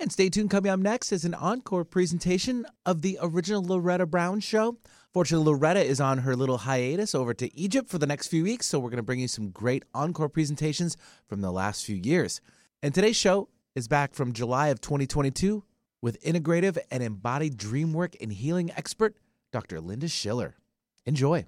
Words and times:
And 0.00 0.10
stay 0.10 0.30
tuned, 0.30 0.48
coming 0.48 0.70
up 0.72 0.80
next 0.80 1.12
is 1.12 1.26
an 1.26 1.34
encore 1.34 1.84
presentation 1.84 2.64
of 2.86 3.02
the 3.02 3.18
original 3.20 3.62
Loretta 3.62 4.06
Brown 4.06 4.40
show. 4.40 4.78
Fortunately, 5.12 5.44
Loretta 5.44 5.84
is 5.84 6.00
on 6.00 6.16
her 6.18 6.34
little 6.34 6.56
hiatus 6.56 7.14
over 7.14 7.34
to 7.34 7.54
Egypt 7.54 7.90
for 7.90 7.98
the 7.98 8.06
next 8.06 8.28
few 8.28 8.42
weeks, 8.42 8.66
so 8.66 8.78
we're 8.78 8.88
going 8.88 8.96
to 8.96 9.02
bring 9.02 9.18
you 9.20 9.28
some 9.28 9.50
great 9.50 9.84
encore 9.92 10.30
presentations 10.30 10.96
from 11.28 11.42
the 11.42 11.52
last 11.52 11.84
few 11.84 11.96
years. 11.96 12.40
And 12.82 12.94
today's 12.94 13.16
show 13.16 13.50
is 13.74 13.88
back 13.88 14.14
from 14.14 14.32
July 14.32 14.68
of 14.68 14.80
2022 14.80 15.64
with 16.00 16.22
integrative 16.22 16.78
and 16.90 17.02
embodied 17.02 17.58
dream 17.58 17.92
work 17.92 18.16
and 18.22 18.32
healing 18.32 18.70
expert, 18.78 19.16
Dr. 19.52 19.82
Linda 19.82 20.08
Schiller. 20.08 20.56
Enjoy. 21.04 21.44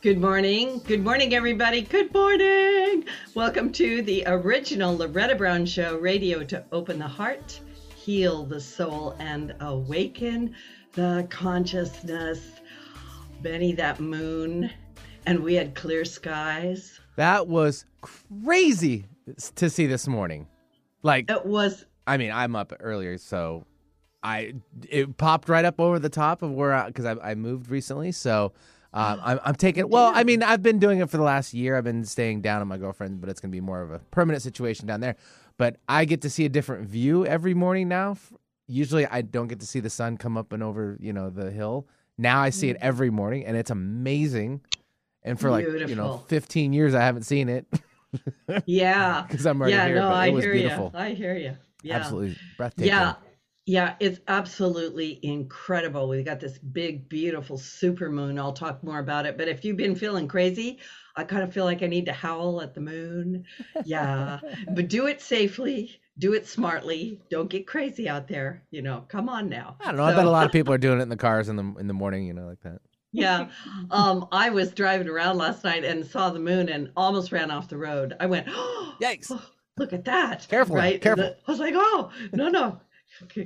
Good 0.00 0.20
morning. 0.20 0.80
Good 0.86 1.02
morning, 1.02 1.34
everybody. 1.34 1.82
Good 1.82 2.14
morning. 2.14 3.04
Welcome 3.34 3.72
to 3.72 4.00
the 4.02 4.22
original 4.28 4.96
Loretta 4.96 5.34
Brown 5.34 5.66
Show 5.66 5.98
radio 5.98 6.44
to 6.44 6.64
open 6.70 7.00
the 7.00 7.08
heart, 7.08 7.58
heal 7.96 8.44
the 8.44 8.60
soul, 8.60 9.16
and 9.18 9.56
awaken 9.58 10.54
the 10.92 11.26
consciousness. 11.30 12.60
Benny, 13.42 13.72
that 13.72 13.98
moon, 13.98 14.70
and 15.26 15.42
we 15.42 15.54
had 15.54 15.74
clear 15.74 16.04
skies. 16.04 17.00
That 17.16 17.48
was 17.48 17.84
crazy 18.00 19.06
to 19.56 19.68
see 19.68 19.88
this 19.88 20.06
morning. 20.06 20.46
Like 21.02 21.28
it 21.28 21.44
was. 21.44 21.86
I 22.06 22.18
mean, 22.18 22.30
I'm 22.30 22.54
up 22.54 22.72
earlier, 22.78 23.18
so 23.18 23.66
I 24.22 24.54
it 24.88 25.16
popped 25.16 25.48
right 25.48 25.64
up 25.64 25.80
over 25.80 25.98
the 25.98 26.08
top 26.08 26.42
of 26.42 26.52
where 26.52 26.84
because 26.86 27.04
I, 27.04 27.14
I, 27.14 27.30
I 27.32 27.34
moved 27.34 27.68
recently, 27.68 28.12
so. 28.12 28.52
Um, 28.92 29.20
I'm, 29.24 29.40
I'm 29.44 29.54
taking. 29.54 29.88
Well, 29.88 30.12
I 30.14 30.24
mean, 30.24 30.42
I've 30.42 30.62
been 30.62 30.78
doing 30.78 31.00
it 31.00 31.10
for 31.10 31.16
the 31.16 31.22
last 31.22 31.54
year. 31.54 31.76
I've 31.76 31.84
been 31.84 32.04
staying 32.04 32.42
down 32.42 32.60
on 32.60 32.68
my 32.68 32.78
girlfriend, 32.78 33.20
but 33.20 33.30
it's 33.30 33.40
going 33.40 33.50
to 33.50 33.56
be 33.56 33.60
more 33.60 33.82
of 33.82 33.90
a 33.90 33.98
permanent 34.10 34.42
situation 34.42 34.86
down 34.86 35.00
there. 35.00 35.16
But 35.56 35.76
I 35.88 36.04
get 36.04 36.22
to 36.22 36.30
see 36.30 36.44
a 36.44 36.48
different 36.48 36.88
view 36.88 37.26
every 37.26 37.54
morning 37.54 37.88
now 37.88 38.16
usually 38.68 39.06
I 39.06 39.22
don't 39.22 39.48
get 39.48 39.60
to 39.60 39.66
see 39.66 39.80
the 39.80 39.90
sun 39.90 40.16
come 40.16 40.36
up 40.36 40.52
and 40.52 40.62
over, 40.62 40.96
you 41.00 41.12
know, 41.12 41.30
the 41.30 41.50
hill. 41.50 41.88
Now 42.16 42.40
I 42.40 42.50
see 42.50 42.68
it 42.68 42.76
mm. 42.76 42.82
every 42.82 43.10
morning 43.10 43.44
and 43.44 43.56
it's 43.56 43.70
amazing. 43.70 44.60
And 45.22 45.40
for 45.40 45.50
Beautiful. 45.50 45.80
like, 45.80 45.88
you 45.88 45.96
know, 45.96 46.18
15 46.28 46.72
years 46.72 46.94
I 46.94 47.00
haven't 47.00 47.22
seen 47.22 47.48
it. 47.48 47.66
yeah. 48.66 49.26
Cuz 49.30 49.46
I'm 49.46 49.60
right 49.60 49.70
yeah, 49.70 49.86
here, 49.86 49.96
no, 49.96 50.08
I 50.08 50.26
it 50.26 50.34
was 50.34 50.44
hear. 50.44 50.54
You. 50.54 50.90
I 50.94 51.10
hear 51.10 51.34
you. 51.34 51.56
Yeah. 51.82 51.96
Absolutely 51.96 52.36
breathtaking. 52.56 52.88
Yeah. 52.88 53.14
Yeah, 53.68 53.96
it's 54.00 54.20
absolutely 54.28 55.20
incredible. 55.22 56.08
We've 56.08 56.24
got 56.24 56.40
this 56.40 56.56
big, 56.58 57.08
beautiful 57.08 57.58
super 57.58 58.10
moon. 58.10 58.38
I'll 58.38 58.52
talk 58.52 58.82
more 58.82 58.98
about 58.98 59.26
it. 59.26 59.36
But 59.36 59.48
if 59.48 59.64
you've 59.64 59.76
been 59.76 59.94
feeling 59.94 60.26
crazy, 60.26 60.78
I 61.16 61.24
kind 61.24 61.42
of 61.42 61.52
feel 61.52 61.66
like 61.66 61.82
I 61.82 61.86
need 61.86 62.06
to 62.06 62.12
howl 62.12 62.62
at 62.62 62.74
the 62.74 62.80
moon. 62.80 63.44
Yeah, 63.84 64.40
but 64.74 64.88
do 64.88 65.06
it 65.06 65.20
safely 65.20 66.00
do 66.18 66.34
it 66.34 66.46
smartly. 66.46 67.20
Don't 67.30 67.48
get 67.48 67.66
crazy 67.66 68.08
out 68.08 68.26
there. 68.26 68.64
You 68.70 68.82
know, 68.82 69.04
come 69.08 69.28
on 69.28 69.48
now. 69.48 69.76
I 69.80 69.86
don't 69.86 69.96
know. 69.96 70.06
So, 70.06 70.12
I 70.12 70.16
bet 70.16 70.26
a 70.26 70.30
lot 70.30 70.46
of 70.46 70.52
people 70.52 70.74
are 70.74 70.78
doing 70.78 70.98
it 70.98 71.02
in 71.02 71.08
the 71.08 71.16
cars 71.16 71.48
in 71.48 71.56
the 71.56 71.74
in 71.78 71.86
the 71.86 71.94
morning. 71.94 72.26
You 72.26 72.34
know, 72.34 72.46
like 72.46 72.60
that. 72.62 72.80
yeah. 73.12 73.48
Um, 73.90 74.26
I 74.32 74.50
was 74.50 74.72
driving 74.72 75.08
around 75.08 75.38
last 75.38 75.62
night 75.64 75.84
and 75.84 76.04
saw 76.04 76.30
the 76.30 76.40
moon 76.40 76.68
and 76.68 76.90
almost 76.96 77.32
ran 77.32 77.50
off 77.50 77.68
the 77.68 77.76
road. 77.76 78.14
I 78.18 78.26
went, 78.26 78.48
oh, 78.50 78.96
yikes! 79.00 79.30
look 79.76 79.92
at 79.92 80.04
that. 80.06 80.46
Careful, 80.48 80.76
right? 80.76 81.00
Careful. 81.00 81.34
I 81.46 81.50
was 81.50 81.60
like, 81.60 81.74
oh, 81.76 82.10
no, 82.32 82.48
no. 82.48 82.80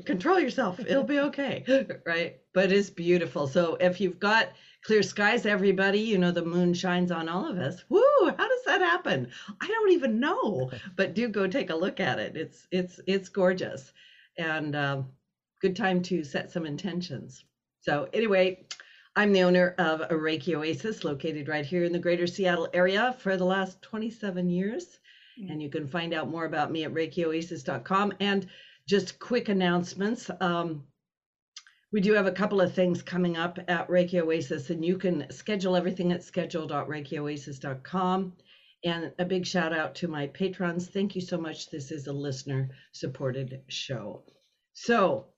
Control 0.05 0.41
yourself. 0.41 0.81
It'll 0.87 1.05
be 1.05 1.21
okay. 1.21 1.65
right. 2.07 2.41
But 2.53 2.73
it's 2.73 2.91
beautiful. 2.91 3.47
So 3.47 3.77
if 3.77 4.01
you've 4.01 4.19
got 4.19 4.49
clear 4.85 5.03
skies, 5.03 5.47
everybody. 5.47 6.01
You 6.01 6.19
know, 6.19 6.31
the 6.31 6.45
moon 6.45 6.75
shines 6.75 7.11
on 7.11 7.29
all 7.29 7.49
of 7.49 7.59
us. 7.59 7.85
Woo! 7.89 8.03
How 8.23 8.49
does 8.49 8.65
that 8.67 8.81
happen? 8.81 9.31
I 9.61 9.67
don't 9.67 9.93
even 9.93 10.21
know, 10.21 10.71
but 10.97 11.15
do 11.15 11.29
go 11.29 11.47
take 11.47 11.71
a 11.71 11.77
look 11.77 12.01
at 12.01 12.19
it. 12.19 12.37
It's 12.37 12.67
it's 12.71 13.01
it's 13.07 13.29
gorgeous, 13.29 13.93
and 14.37 14.77
um, 14.77 15.07
good 15.61 15.77
time 15.77 16.03
to 16.03 16.25
set 16.25 16.51
some 16.51 16.67
intentions. 16.67 17.45
So 17.81 18.09
anyway. 18.13 18.67
I'm 19.15 19.35
the 19.35 19.43
owner 19.43 19.75
of 19.77 20.01
a 20.01 20.15
Reiki 20.15 20.55
Oasis 20.55 21.05
located 21.05 21.47
right 21.47 21.67
here 21.67 21.85
in 21.85 21.93
the 21.93 21.99
greater 21.99 22.27
Seattle 22.27 22.71
area 22.73 23.15
for 23.19 23.37
the 23.37 23.45
last 23.45 23.83
27 23.83 24.49
years. 24.49 24.99
And 25.51 25.63
you 25.63 25.69
can 25.69 25.87
find 25.87 26.15
out 26.15 26.31
more 26.31 26.47
about 26.47 26.73
me 26.73 26.85
at 26.85 26.95
ReikiOasis.com. 26.95 28.15
And 28.21 28.49
just 28.93 29.19
quick 29.19 29.49
announcements. 29.49 30.31
Um, 30.39 30.85
we 31.93 32.03
do 32.03 32.13
have 32.13 32.27
a 32.27 32.31
couple 32.31 32.61
of 32.61 32.75
things 32.75 33.01
coming 33.01 33.39
up 33.39 33.59
at 33.67 33.89
Reiki 33.89 34.21
Oasis, 34.21 34.69
and 34.69 34.85
you 34.85 34.99
can 34.99 35.31
schedule 35.31 35.77
everything 35.77 36.13
at 36.13 36.23
schedule.reikioasis.com. 36.23 38.35
And 38.85 39.13
a 39.19 39.25
big 39.25 39.47
shout 39.47 39.73
out 39.73 39.95
to 39.95 40.09
my 40.09 40.27
patrons. 40.27 40.89
Thank 40.89 41.15
you 41.15 41.23
so 41.23 41.39
much. 41.39 41.71
This 41.71 41.91
is 41.91 42.07
a 42.07 42.13
listener 42.13 42.69
supported 42.93 43.63
show. 43.69 44.25
So, 44.75 45.29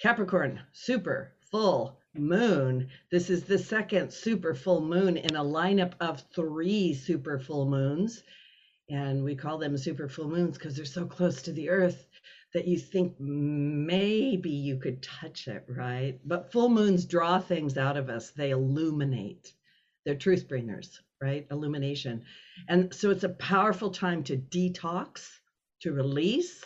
Capricorn, 0.00 0.60
super 0.70 1.32
full 1.50 1.98
moon. 2.14 2.88
This 3.10 3.30
is 3.30 3.42
the 3.42 3.58
second 3.58 4.12
super 4.12 4.54
full 4.54 4.80
moon 4.80 5.16
in 5.16 5.34
a 5.34 5.42
lineup 5.42 5.94
of 5.98 6.22
three 6.32 6.94
super 6.94 7.40
full 7.40 7.68
moons. 7.68 8.22
And 8.88 9.24
we 9.24 9.34
call 9.34 9.58
them 9.58 9.76
super 9.76 10.08
full 10.08 10.28
moons 10.28 10.56
because 10.56 10.76
they're 10.76 10.84
so 10.84 11.04
close 11.04 11.42
to 11.42 11.52
the 11.52 11.68
earth 11.68 12.06
that 12.54 12.68
you 12.68 12.78
think 12.78 13.18
maybe 13.18 14.50
you 14.50 14.76
could 14.76 15.02
touch 15.02 15.48
it, 15.48 15.64
right? 15.68 16.20
But 16.24 16.52
full 16.52 16.68
moons 16.68 17.06
draw 17.06 17.38
things 17.38 17.78
out 17.78 17.96
of 17.96 18.10
us, 18.10 18.30
they 18.30 18.50
illuminate. 18.50 19.52
They're 20.04 20.14
truth 20.16 20.48
bringers, 20.48 21.00
right? 21.20 21.46
Illumination. 21.50 22.24
And 22.68 22.92
so 22.92 23.10
it's 23.10 23.24
a 23.24 23.30
powerful 23.30 23.90
time 23.90 24.22
to 24.24 24.36
detox, 24.36 25.28
to 25.80 25.92
release, 25.92 26.64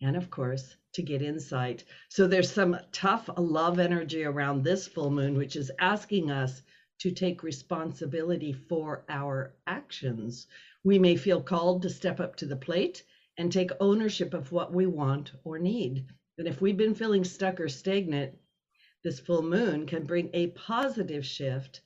and 0.00 0.16
of 0.16 0.30
course, 0.30 0.76
to 0.94 1.02
get 1.02 1.22
insight. 1.22 1.84
So 2.08 2.26
there's 2.26 2.50
some 2.50 2.78
tough 2.92 3.28
love 3.36 3.78
energy 3.78 4.24
around 4.24 4.62
this 4.62 4.86
full 4.86 5.10
moon, 5.10 5.36
which 5.36 5.56
is 5.56 5.70
asking 5.78 6.30
us 6.30 6.62
to 7.00 7.10
take 7.10 7.42
responsibility 7.42 8.52
for 8.52 9.04
our 9.08 9.54
actions. 9.66 10.46
We 10.84 10.98
may 10.98 11.16
feel 11.16 11.42
called 11.42 11.82
to 11.82 11.90
step 11.90 12.20
up 12.20 12.36
to 12.36 12.46
the 12.46 12.56
plate 12.56 13.02
and 13.36 13.50
take 13.50 13.70
ownership 13.80 14.34
of 14.34 14.52
what 14.52 14.72
we 14.72 14.86
want 14.86 15.32
or 15.44 15.58
need. 15.58 16.06
And 16.38 16.48
if 16.48 16.60
we've 16.60 16.76
been 16.76 16.94
feeling 16.94 17.24
stuck 17.24 17.60
or 17.60 17.68
stagnant, 17.68 18.36
this 19.02 19.20
full 19.20 19.42
moon 19.42 19.86
can 19.86 20.04
bring 20.04 20.30
a 20.32 20.48
positive 20.48 21.26
shift, 21.26 21.80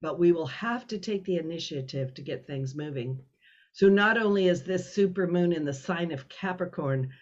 but 0.00 0.18
we 0.18 0.32
will 0.32 0.46
have 0.46 0.86
to 0.88 0.98
take 0.98 1.24
the 1.24 1.36
initiative 1.36 2.14
to 2.14 2.22
get 2.22 2.46
things 2.46 2.74
moving. 2.74 3.22
So, 3.72 3.88
not 3.88 4.18
only 4.18 4.48
is 4.48 4.64
this 4.64 4.92
super 4.92 5.26
moon 5.26 5.52
in 5.52 5.64
the 5.64 5.72
sign 5.72 6.10
of 6.10 6.28
Capricorn, 6.28 7.12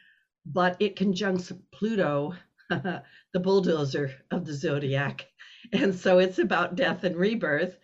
but 0.47 0.77
it 0.81 0.97
conjuncts 0.97 1.53
Pluto, 1.73 2.35
the 2.71 3.41
bulldozer 3.41 4.13
of 4.31 4.47
the 4.47 4.55
zodiac. 4.55 5.27
And 5.73 5.95
so 5.95 6.19
it's 6.19 6.39
about 6.39 6.77
death 6.77 7.05
and 7.05 7.17
rebirth. 7.17 7.77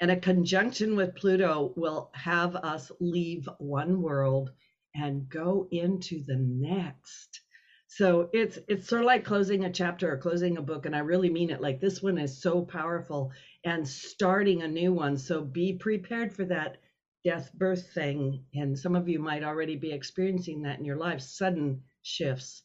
And 0.00 0.10
a 0.10 0.16
conjunction 0.16 0.96
with 0.96 1.14
Pluto 1.14 1.72
will 1.76 2.10
have 2.14 2.54
us 2.56 2.92
leave 3.00 3.48
one 3.58 4.00
world 4.00 4.52
and 5.00 5.28
go 5.28 5.68
into 5.70 6.24
the 6.26 6.36
next. 6.36 7.40
So 7.88 8.28
it's 8.32 8.58
it's 8.68 8.88
sort 8.88 9.02
of 9.02 9.06
like 9.06 9.24
closing 9.24 9.64
a 9.64 9.72
chapter 9.72 10.12
or 10.12 10.18
closing 10.18 10.56
a 10.56 10.62
book, 10.62 10.86
and 10.86 10.96
I 10.96 11.00
really 11.00 11.30
mean 11.30 11.50
it. 11.50 11.60
Like 11.60 11.80
this 11.80 12.02
one 12.02 12.18
is 12.18 12.42
so 12.42 12.62
powerful, 12.62 13.32
and 13.64 13.86
starting 13.86 14.62
a 14.62 14.68
new 14.68 14.92
one. 14.92 15.16
So 15.16 15.42
be 15.42 15.74
prepared 15.74 16.32
for 16.32 16.44
that 16.46 16.78
death 17.24 17.52
birth 17.54 17.92
thing, 17.92 18.44
and 18.54 18.78
some 18.78 18.96
of 18.96 19.08
you 19.08 19.18
might 19.18 19.44
already 19.44 19.76
be 19.76 19.92
experiencing 19.92 20.62
that 20.62 20.78
in 20.78 20.84
your 20.84 20.96
life. 20.96 21.20
Sudden 21.20 21.82
shifts. 22.02 22.62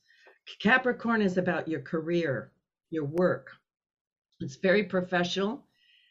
Capricorn 0.59 1.21
is 1.21 1.37
about 1.37 1.67
your 1.67 1.81
career, 1.81 2.51
your 2.89 3.05
work. 3.05 3.51
It's 4.39 4.55
very 4.55 4.83
professional, 4.83 5.65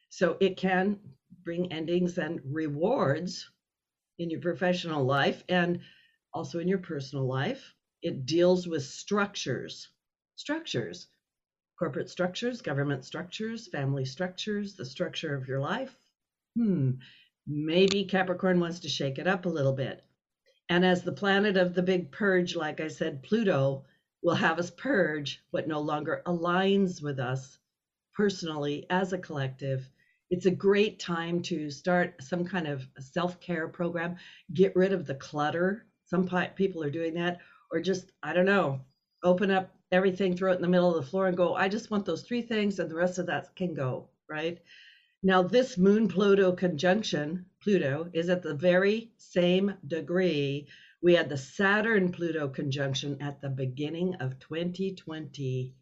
so 0.09 0.37
it 0.41 0.57
can 0.57 1.01
bring 1.45 1.73
endings 1.73 2.19
and 2.19 2.41
rewards 2.45 3.51
in 4.19 4.31
your 4.31 4.41
professional 4.41 5.05
life 5.05 5.43
and 5.49 5.81
also 6.33 6.59
in 6.59 6.69
your 6.69 6.79
personal 6.79 7.27
life. 7.27 7.75
It 8.03 8.27
deals 8.27 8.67
with 8.67 8.85
structures, 8.85 9.89
structures, 10.37 11.09
corporate 11.79 12.11
structures, 12.11 12.63
government 12.63 13.05
structures, 13.05 13.69
family 13.69 14.05
structures, 14.05 14.75
the 14.75 14.85
structure 14.85 15.35
of 15.35 15.49
your 15.49 15.61
life. 15.61 15.97
Hmm, 16.57 16.93
maybe 17.47 18.05
Capricorn 18.05 18.61
wants 18.61 18.81
to 18.81 18.89
shake 18.89 19.19
it 19.19 19.27
up 19.27 19.47
a 19.47 19.51
little 19.51 19.73
bit. 19.73 20.05
And 20.69 20.85
as 20.85 21.03
the 21.03 21.13
planet 21.13 21.57
of 21.57 21.75
the 21.75 21.83
big 21.83 22.11
purge, 22.11 22.55
like 22.55 22.81
I 22.81 22.89
said, 22.89 23.23
Pluto 23.23 23.85
will 24.23 24.35
have 24.35 24.59
us 24.59 24.71
purge 24.71 25.43
what 25.51 25.67
no 25.67 25.81
longer 25.81 26.23
aligns 26.27 27.03
with 27.03 27.19
us 27.19 27.59
personally 28.15 28.87
as 28.91 29.13
a 29.13 29.19
collective. 29.19 29.89
It's 30.31 30.47
a 30.47 30.51
great 30.51 31.01
time 31.01 31.43
to 31.45 31.71
start 31.71 32.23
some 32.23 32.45
kind 32.45 32.69
of 32.69 32.87
self 32.99 33.41
care 33.41 33.69
program, 33.69 34.17
get 34.53 34.77
rid 34.77 34.93
of 34.93 35.07
the 35.07 35.15
clutter 35.15 35.87
some 36.11 36.29
people 36.57 36.83
are 36.83 36.91
doing 36.91 37.15
that, 37.15 37.39
or 37.71 37.81
just, 37.81 38.11
I 38.21 38.33
don't 38.33 38.45
know, 38.45 38.81
open 39.23 39.53
up 39.53 39.71
everything, 39.93 40.37
throw 40.37 40.51
it 40.51 40.57
in 40.57 40.63
the 40.63 40.69
middle 40.69 40.93
of 40.93 41.03
the 41.03 41.09
floor 41.09 41.29
and 41.29 41.37
go, 41.37 41.55
I 41.55 41.69
just 41.69 41.91
want 41.91 42.05
those 42.05 42.23
three 42.23 42.43
things 42.43 42.81
and 42.81 42.91
the 42.91 42.97
rest 42.97 43.19
of 43.19 43.27
that 43.27 43.55
can 43.55 43.75
go, 43.75 44.09
right? 44.29 44.59
Now, 45.23 45.43
this 45.43 45.79
Moon 45.79 46.09
Pluto 46.09 46.51
conjunction, 46.51 47.47
Pluto, 47.63 48.11
is 48.13 48.29
at 48.29 48.43
the 48.43 48.55
very 48.55 49.13
same 49.19 49.75
degree 49.87 50.67
We 51.03 51.15
had 51.15 51.31
the 51.31 51.39
Saturn 51.39 52.13
Pluto 52.13 52.49
conjunction 52.49 53.23
at 53.23 53.41
the 53.41 53.49
beginning 53.49 54.17
of 54.17 54.39
2020 54.39 55.75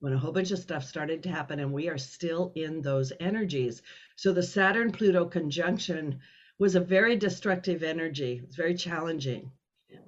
when 0.00 0.12
a 0.12 0.18
whole 0.18 0.32
bunch 0.32 0.50
of 0.50 0.58
stuff 0.58 0.84
started 0.84 1.22
to 1.22 1.30
happen, 1.30 1.58
and 1.60 1.72
we 1.72 1.88
are 1.88 1.96
still 1.96 2.52
in 2.54 2.82
those 2.82 3.12
energies. 3.18 3.80
So 4.16 4.32
the 4.32 4.42
Saturn 4.42 4.92
Pluto 4.92 5.24
conjunction 5.24 6.20
was 6.62 6.76
a 6.76 6.80
very 6.80 7.16
destructive 7.16 7.82
energy, 7.82 8.40
it's 8.44 8.56
very 8.56 8.74
challenging 8.74 9.50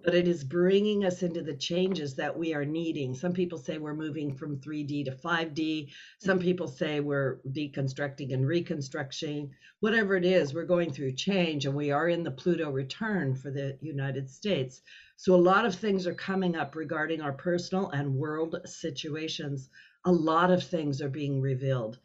but 0.05 0.15
it 0.15 0.29
is 0.29 0.45
bringing 0.45 1.05
us 1.05 1.23
into 1.23 1.43
the 1.43 1.57
changes 1.57 2.15
that 2.15 2.39
we 2.39 2.55
are 2.55 2.65
needing. 2.65 3.15
Some 3.15 3.33
people 3.33 3.59
say 3.59 3.79
we're 3.79 3.95
moving 3.95 4.35
from 4.35 4.59
3D 4.61 5.07
to 5.07 5.13
5D. 5.13 5.91
Some 6.19 6.39
people 6.39 6.69
say 6.69 7.01
we're 7.01 7.41
deconstructing 7.49 8.33
and 8.33 8.47
reconstructing. 8.47 9.51
Whatever 9.81 10.17
it 10.17 10.25
is, 10.25 10.53
we're 10.53 10.65
going 10.65 10.93
through 10.93 11.13
change 11.13 11.65
and 11.65 11.75
we 11.75 11.91
are 11.91 12.09
in 12.09 12.23
the 12.23 12.31
Pluto 12.31 12.71
return 12.71 13.35
for 13.35 13.51
the 13.51 13.79
United 13.81 14.29
States. 14.29 14.83
So 15.17 15.35
a 15.35 15.37
lot 15.37 15.65
of 15.65 15.75
things 15.75 16.07
are 16.07 16.15
coming 16.15 16.55
up 16.55 16.77
regarding 16.77 17.23
our 17.23 17.33
personal 17.33 17.91
and 17.91 18.15
world 18.15 18.57
situations. 18.67 19.71
A 20.05 20.13
lot 20.13 20.51
of 20.51 20.63
things 20.63 21.01
are 21.01 21.09
being 21.09 21.41
revealed. 21.41 21.99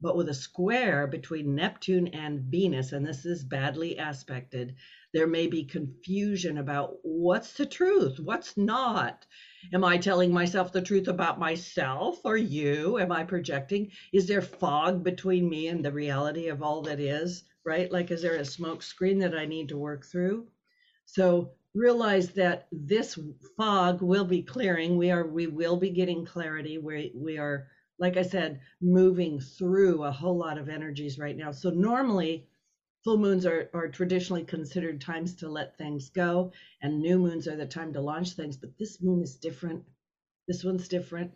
But 0.00 0.16
with 0.16 0.28
a 0.28 0.34
square 0.34 1.08
between 1.08 1.56
Neptune 1.56 2.08
and 2.08 2.40
Venus, 2.40 2.92
and 2.92 3.04
this 3.04 3.26
is 3.26 3.42
badly 3.44 3.96
aspected, 3.98 4.76
there 5.12 5.26
may 5.26 5.48
be 5.48 5.64
confusion 5.64 6.58
about 6.58 6.98
what's 7.02 7.54
the 7.54 7.66
truth, 7.66 8.20
what's 8.20 8.56
not. 8.56 9.26
Am 9.72 9.82
I 9.82 9.98
telling 9.98 10.32
myself 10.32 10.72
the 10.72 10.82
truth 10.82 11.08
about 11.08 11.40
myself 11.40 12.20
or 12.24 12.36
you? 12.36 12.98
Am 12.98 13.10
I 13.10 13.24
projecting? 13.24 13.90
Is 14.12 14.28
there 14.28 14.42
fog 14.42 15.02
between 15.02 15.48
me 15.48 15.66
and 15.66 15.84
the 15.84 15.92
reality 15.92 16.48
of 16.48 16.62
all 16.62 16.82
that 16.82 17.00
is, 17.00 17.44
right? 17.64 17.90
Like, 17.90 18.10
is 18.12 18.22
there 18.22 18.36
a 18.36 18.44
smoke 18.44 18.82
screen 18.82 19.18
that 19.18 19.36
I 19.36 19.46
need 19.46 19.70
to 19.70 19.78
work 19.78 20.04
through? 20.04 20.46
So 21.06 21.52
realize 21.74 22.30
that 22.34 22.68
this 22.70 23.18
fog 23.56 24.00
will 24.00 24.24
be 24.24 24.42
clearing. 24.42 24.96
We 24.96 25.10
are, 25.10 25.26
we 25.26 25.46
will 25.48 25.76
be 25.76 25.90
getting 25.90 26.24
clarity. 26.24 26.78
We, 26.78 27.12
we 27.14 27.38
are, 27.38 27.66
like 27.98 28.16
I 28.16 28.22
said, 28.22 28.60
moving 28.80 29.40
through 29.40 30.04
a 30.04 30.12
whole 30.12 30.36
lot 30.36 30.58
of 30.58 30.68
energies 30.68 31.18
right 31.18 31.36
now. 31.36 31.50
So 31.52 31.70
normally, 31.70 32.46
full 33.04 33.18
moons 33.18 33.46
are, 33.46 33.70
are 33.74 33.88
traditionally 33.88 34.44
considered 34.44 35.00
times 35.00 35.34
to 35.36 35.48
let 35.48 35.78
things 35.78 36.10
go 36.10 36.52
and 36.82 37.00
new 37.00 37.18
moons 37.18 37.48
are 37.48 37.56
the 37.56 37.66
time 37.66 37.92
to 37.92 38.00
launch 38.00 38.32
things 38.32 38.56
but 38.56 38.76
this 38.78 39.00
moon 39.00 39.22
is 39.22 39.36
different. 39.36 39.84
This 40.46 40.64
one's 40.64 40.88
different 40.88 41.32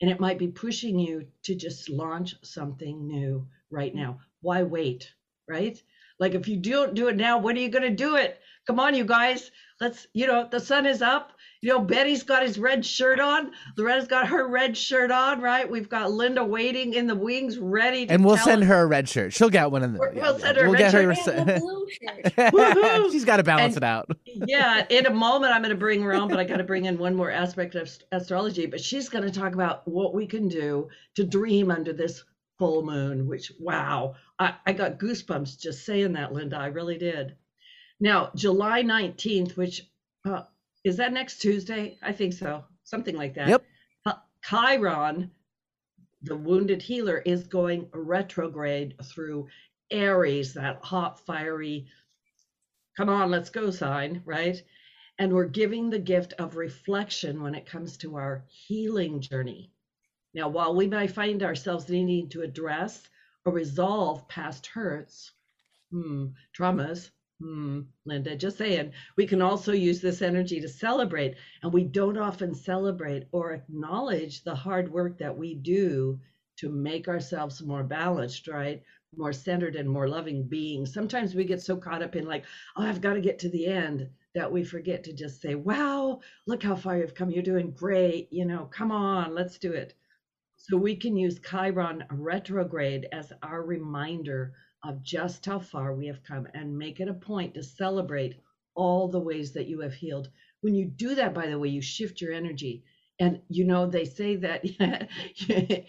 and 0.00 0.10
it 0.10 0.20
might 0.20 0.38
be 0.38 0.48
pushing 0.48 0.98
you 0.98 1.26
to 1.44 1.54
just 1.54 1.90
launch 1.90 2.34
something 2.42 3.06
new 3.06 3.46
right 3.70 3.94
now. 3.94 4.20
Why 4.40 4.62
wait 4.62 5.12
right? 5.48 5.80
Like 6.18 6.34
if 6.34 6.48
you 6.48 6.56
don't 6.56 6.94
do 6.94 7.08
it 7.08 7.16
now 7.16 7.38
when 7.38 7.56
are 7.56 7.60
you 7.60 7.68
going 7.68 7.82
to 7.82 7.90
do 7.90 8.16
it 8.16 8.40
come 8.66 8.80
on 8.80 8.94
you 8.94 9.04
guys 9.04 9.50
let's 9.80 10.06
you 10.12 10.26
know 10.26 10.46
the 10.50 10.60
sun 10.60 10.86
is 10.86 11.02
up 11.02 11.32
you 11.62 11.68
know, 11.68 11.78
Betty's 11.78 12.24
got 12.24 12.42
his 12.42 12.58
red 12.58 12.84
shirt 12.84 13.20
on. 13.20 13.52
Loretta's 13.76 14.08
got 14.08 14.26
her 14.26 14.48
red 14.48 14.76
shirt 14.76 15.12
on, 15.12 15.40
right? 15.40 15.70
We've 15.70 15.88
got 15.88 16.10
Linda 16.10 16.44
waiting 16.44 16.94
in 16.94 17.06
the 17.06 17.14
wings, 17.14 17.56
ready. 17.56 18.04
To. 18.04 18.12
And 18.12 18.24
we'll 18.24 18.36
send 18.36 18.62
us. 18.62 18.68
her 18.68 18.82
a 18.82 18.86
red 18.86 19.08
shirt. 19.08 19.32
She'll 19.32 19.48
get 19.48 19.70
one 19.70 19.84
in 19.84 19.92
the. 19.92 20.00
We'll 20.00 20.12
yeah, 20.12 20.36
send 20.38 20.56
her. 20.56 20.68
We'll 20.68 20.76
get 20.76 20.92
her. 20.92 21.12
A 21.12 21.60
blue 21.60 21.86
shirt. 22.02 23.12
She's 23.12 23.24
got 23.24 23.36
to 23.36 23.44
balance 23.44 23.76
and, 23.76 23.84
it 23.84 23.86
out. 23.86 24.10
yeah, 24.26 24.84
in 24.90 25.06
a 25.06 25.10
moment 25.10 25.54
I'm 25.54 25.62
going 25.62 25.70
to 25.70 25.78
bring 25.78 26.02
her 26.02 26.12
on, 26.12 26.28
but 26.28 26.40
I 26.40 26.44
got 26.44 26.56
to 26.56 26.64
bring 26.64 26.86
in 26.86 26.98
one 26.98 27.14
more 27.14 27.30
aspect 27.30 27.76
of 27.76 27.88
astrology. 28.10 28.66
But 28.66 28.80
she's 28.80 29.08
going 29.08 29.24
to 29.24 29.30
talk 29.30 29.54
about 29.54 29.86
what 29.86 30.14
we 30.14 30.26
can 30.26 30.48
do 30.48 30.88
to 31.14 31.22
dream 31.22 31.70
under 31.70 31.92
this 31.92 32.24
full 32.58 32.84
moon. 32.84 33.28
Which 33.28 33.52
wow, 33.60 34.16
I, 34.40 34.54
I 34.66 34.72
got 34.72 34.98
goosebumps 34.98 35.60
just 35.60 35.86
saying 35.86 36.14
that, 36.14 36.32
Linda. 36.32 36.56
I 36.56 36.66
really 36.66 36.98
did. 36.98 37.36
Now, 38.02 38.32
July 38.34 38.82
19th, 38.82 39.56
which 39.56 39.88
uh, 40.24 40.42
is 40.82 40.96
that 40.96 41.12
next 41.12 41.38
Tuesday? 41.38 41.98
I 42.02 42.12
think 42.12 42.32
so. 42.32 42.64
Something 42.82 43.16
like 43.16 43.34
that. 43.34 43.48
Yep. 43.48 43.64
Chiron, 44.44 45.30
the 46.22 46.34
wounded 46.34 46.82
healer, 46.82 47.18
is 47.18 47.44
going 47.46 47.88
retrograde 47.94 48.96
through 49.04 49.46
Aries, 49.92 50.54
that 50.54 50.82
hot, 50.82 51.20
fiery, 51.20 51.86
come 52.96 53.08
on, 53.08 53.30
let's 53.30 53.50
go 53.50 53.70
sign, 53.70 54.20
right? 54.24 54.60
And 55.20 55.32
we're 55.32 55.44
giving 55.46 55.88
the 55.88 56.00
gift 56.00 56.32
of 56.40 56.56
reflection 56.56 57.40
when 57.40 57.54
it 57.54 57.66
comes 57.66 57.96
to 57.98 58.16
our 58.16 58.44
healing 58.48 59.20
journey. 59.20 59.70
Now, 60.34 60.48
while 60.48 60.74
we 60.74 60.88
might 60.88 61.12
find 61.12 61.44
ourselves 61.44 61.88
needing 61.88 62.28
to 62.30 62.42
address 62.42 63.08
or 63.44 63.52
resolve 63.52 64.26
past 64.26 64.66
hurts, 64.66 65.30
hmm, 65.92 66.30
traumas, 66.52 67.10
Hmm, 67.40 67.80
Linda, 68.04 68.36
just 68.36 68.58
saying, 68.58 68.92
we 69.16 69.26
can 69.26 69.42
also 69.42 69.72
use 69.72 70.00
this 70.00 70.22
energy 70.22 70.60
to 70.60 70.68
celebrate. 70.68 71.36
And 71.62 71.72
we 71.72 71.84
don't 71.84 72.18
often 72.18 72.54
celebrate 72.54 73.26
or 73.32 73.52
acknowledge 73.52 74.44
the 74.44 74.54
hard 74.54 74.92
work 74.92 75.18
that 75.18 75.36
we 75.36 75.54
do 75.54 76.20
to 76.58 76.68
make 76.68 77.08
ourselves 77.08 77.62
more 77.62 77.82
balanced, 77.82 78.46
right? 78.46 78.82
More 79.16 79.32
centered 79.32 79.76
and 79.76 79.88
more 79.88 80.08
loving 80.08 80.44
beings. 80.44 80.94
Sometimes 80.94 81.34
we 81.34 81.44
get 81.44 81.60
so 81.60 81.76
caught 81.76 82.02
up 82.02 82.14
in, 82.14 82.26
like, 82.26 82.44
oh, 82.76 82.82
I've 82.82 83.00
got 83.00 83.14
to 83.14 83.20
get 83.20 83.40
to 83.40 83.48
the 83.48 83.66
end 83.66 84.08
that 84.34 84.50
we 84.50 84.64
forget 84.64 85.04
to 85.04 85.12
just 85.12 85.40
say, 85.42 85.54
wow, 85.54 86.20
look 86.46 86.62
how 86.62 86.76
far 86.76 86.96
you've 86.96 87.14
come. 87.14 87.30
You're 87.30 87.42
doing 87.42 87.72
great. 87.72 88.32
You 88.32 88.44
know, 88.44 88.66
come 88.66 88.92
on, 88.92 89.34
let's 89.34 89.58
do 89.58 89.72
it. 89.72 89.94
So 90.56 90.76
we 90.76 90.94
can 90.94 91.16
use 91.16 91.40
Chiron 91.40 92.04
retrograde 92.10 93.08
as 93.12 93.32
our 93.42 93.62
reminder 93.62 94.54
of 94.84 95.02
just 95.02 95.46
how 95.46 95.58
far 95.58 95.94
we 95.94 96.06
have 96.06 96.22
come 96.24 96.46
and 96.54 96.76
make 96.76 97.00
it 97.00 97.08
a 97.08 97.14
point 97.14 97.54
to 97.54 97.62
celebrate 97.62 98.36
all 98.74 99.08
the 99.08 99.20
ways 99.20 99.52
that 99.52 99.66
you 99.68 99.80
have 99.80 99.94
healed. 99.94 100.28
When 100.60 100.74
you 100.74 100.86
do 100.86 101.14
that, 101.14 101.34
by 101.34 101.46
the 101.46 101.58
way, 101.58 101.68
you 101.68 101.80
shift 101.82 102.20
your 102.20 102.32
energy. 102.32 102.84
And 103.20 103.40
you 103.48 103.64
know, 103.64 103.86
they 103.86 104.04
say 104.04 104.36
that 104.36 104.64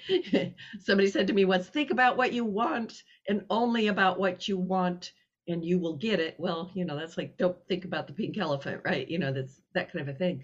somebody 0.80 1.10
said 1.10 1.28
to 1.28 1.34
me 1.34 1.45
once, 1.45 1.68
think 1.68 1.90
about 1.90 2.18
what 2.18 2.34
you 2.34 2.45
want 2.45 3.01
and 3.28 3.45
only 3.50 3.88
about 3.88 4.19
what 4.19 4.48
you 4.48 4.57
want, 4.57 5.12
and 5.48 5.66
you 5.66 5.80
will 5.80 5.98
get 5.98 6.19
it. 6.19 6.36
Well, 6.38 6.72
you 6.75 6.86
know, 6.86 6.98
that's 6.98 7.18
like 7.18 7.38
don't 7.38 7.57
think 7.68 7.86
about 7.86 8.07
the 8.07 8.13
pink 8.13 8.38
elephant, 8.38 8.81
right? 8.86 9.07
You 9.07 9.19
know, 9.19 9.34
that's 9.34 9.62
that 9.74 9.92
kind 9.92 10.07
of 10.07 10.13
a 10.13 10.18
thing. 10.18 10.44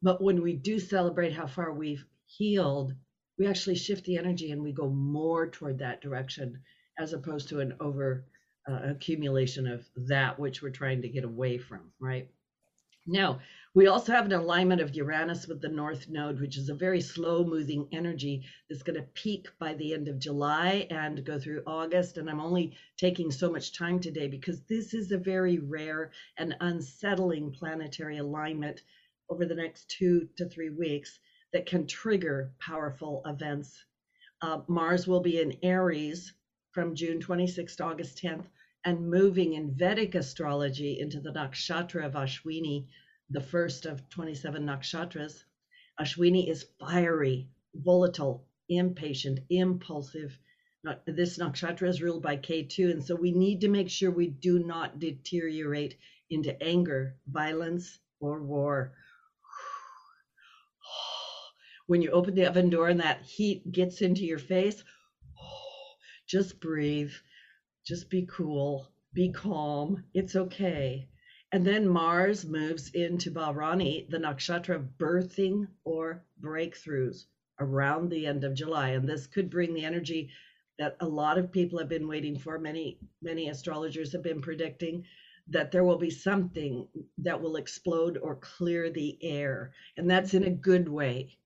But 0.00 0.22
when 0.22 0.42
we 0.42 0.54
do 0.54 0.78
celebrate 0.78 1.32
how 1.32 1.46
far 1.46 1.72
we've 1.72 2.04
healed, 2.26 2.94
we 3.38 3.46
actually 3.46 3.76
shift 3.76 4.04
the 4.04 4.16
energy 4.16 4.50
and 4.52 4.62
we 4.62 4.72
go 4.72 4.88
more 4.88 5.48
toward 5.48 5.78
that 5.78 6.00
direction 6.00 6.60
as 6.98 7.12
opposed 7.12 7.48
to 7.48 7.60
an 7.60 7.74
over 7.80 8.24
uh, 8.68 8.80
accumulation 8.84 9.66
of 9.66 9.84
that 9.96 10.38
which 10.38 10.62
we're 10.62 10.70
trying 10.70 11.02
to 11.02 11.08
get 11.08 11.24
away 11.24 11.58
from, 11.58 11.92
right? 12.00 12.28
Now, 13.06 13.40
we 13.74 13.88
also 13.88 14.12
have 14.12 14.26
an 14.26 14.32
alignment 14.32 14.80
of 14.80 14.94
Uranus 14.94 15.48
with 15.48 15.60
the 15.60 15.68
North 15.68 16.08
Node, 16.08 16.40
which 16.40 16.56
is 16.56 16.68
a 16.68 16.74
very 16.74 17.00
slow 17.00 17.44
moving 17.44 17.88
energy 17.90 18.44
that's 18.68 18.84
going 18.84 19.00
to 19.00 19.08
peak 19.14 19.48
by 19.58 19.74
the 19.74 19.92
end 19.92 20.06
of 20.06 20.20
July 20.20 20.86
and 20.90 21.24
go 21.24 21.36
through 21.38 21.64
August. 21.66 22.16
And 22.16 22.30
I'm 22.30 22.38
only 22.38 22.76
taking 22.96 23.32
so 23.32 23.50
much 23.50 23.72
time 23.72 23.98
today 23.98 24.28
because 24.28 24.60
this 24.62 24.94
is 24.94 25.10
a 25.10 25.18
very 25.18 25.58
rare 25.58 26.12
and 26.36 26.54
unsettling 26.60 27.50
planetary 27.50 28.18
alignment 28.18 28.82
over 29.28 29.46
the 29.46 29.54
next 29.56 29.88
two 29.88 30.28
to 30.36 30.48
three 30.48 30.70
weeks 30.70 31.18
that 31.52 31.66
can 31.66 31.88
trigger 31.88 32.52
powerful 32.60 33.22
events. 33.26 33.84
Uh, 34.42 34.60
Mars 34.68 35.08
will 35.08 35.20
be 35.20 35.40
in 35.40 35.58
Aries 35.62 36.34
from 36.72 36.94
June 36.94 37.20
26th 37.20 37.76
to 37.76 37.84
August 37.84 38.16
10th, 38.22 38.46
and 38.84 39.10
moving 39.10 39.52
in 39.52 39.74
Vedic 39.74 40.14
astrology 40.14 40.98
into 40.98 41.20
the 41.20 41.30
nakshatra 41.30 42.06
of 42.06 42.14
Ashwini, 42.14 42.86
the 43.30 43.42
first 43.42 43.84
of 43.86 44.08
27 44.08 44.64
nakshatras. 44.64 45.44
Ashwini 46.00 46.48
is 46.48 46.66
fiery, 46.80 47.48
volatile, 47.74 48.46
impatient, 48.68 49.40
impulsive. 49.50 50.36
This 51.06 51.38
nakshatra 51.38 51.88
is 51.88 52.02
ruled 52.02 52.22
by 52.22 52.38
Ketu, 52.38 52.90
and 52.90 53.04
so 53.04 53.14
we 53.14 53.32
need 53.32 53.60
to 53.60 53.68
make 53.68 53.90
sure 53.90 54.10
we 54.10 54.28
do 54.28 54.58
not 54.58 54.98
deteriorate 54.98 55.96
into 56.30 56.60
anger, 56.62 57.16
violence, 57.26 57.98
or 58.18 58.42
war. 58.42 58.94
When 61.86 62.00
you 62.00 62.10
open 62.10 62.34
the 62.34 62.46
oven 62.46 62.70
door 62.70 62.88
and 62.88 63.00
that 63.00 63.22
heat 63.22 63.70
gets 63.70 64.00
into 64.00 64.24
your 64.24 64.38
face, 64.38 64.82
just 66.32 66.60
breathe, 66.60 67.12
just 67.84 68.08
be 68.08 68.26
cool, 68.26 68.88
be 69.12 69.30
calm, 69.30 70.02
it's 70.14 70.34
okay. 70.34 71.06
And 71.52 71.66
then 71.66 71.86
Mars 71.86 72.46
moves 72.46 72.88
into 72.94 73.30
Bharani, 73.30 74.06
the 74.08 74.16
nakshatra 74.16 74.76
of 74.76 74.96
birthing 74.96 75.68
or 75.84 76.24
breakthroughs 76.40 77.26
around 77.60 78.08
the 78.08 78.26
end 78.26 78.44
of 78.44 78.54
July. 78.54 78.90
And 78.92 79.06
this 79.06 79.26
could 79.26 79.50
bring 79.50 79.74
the 79.74 79.84
energy 79.84 80.30
that 80.78 80.96
a 81.00 81.06
lot 81.06 81.36
of 81.36 81.52
people 81.52 81.78
have 81.78 81.90
been 81.90 82.08
waiting 82.08 82.38
for. 82.38 82.58
Many, 82.58 82.98
many 83.20 83.50
astrologers 83.50 84.12
have 84.12 84.22
been 84.22 84.40
predicting 84.40 85.04
that 85.48 85.70
there 85.70 85.84
will 85.84 85.98
be 85.98 86.08
something 86.08 86.88
that 87.18 87.42
will 87.42 87.56
explode 87.56 88.16
or 88.16 88.36
clear 88.36 88.88
the 88.88 89.18
air. 89.20 89.74
And 89.98 90.10
that's 90.10 90.32
in 90.32 90.44
a 90.44 90.50
good 90.50 90.88
way. 90.88 91.36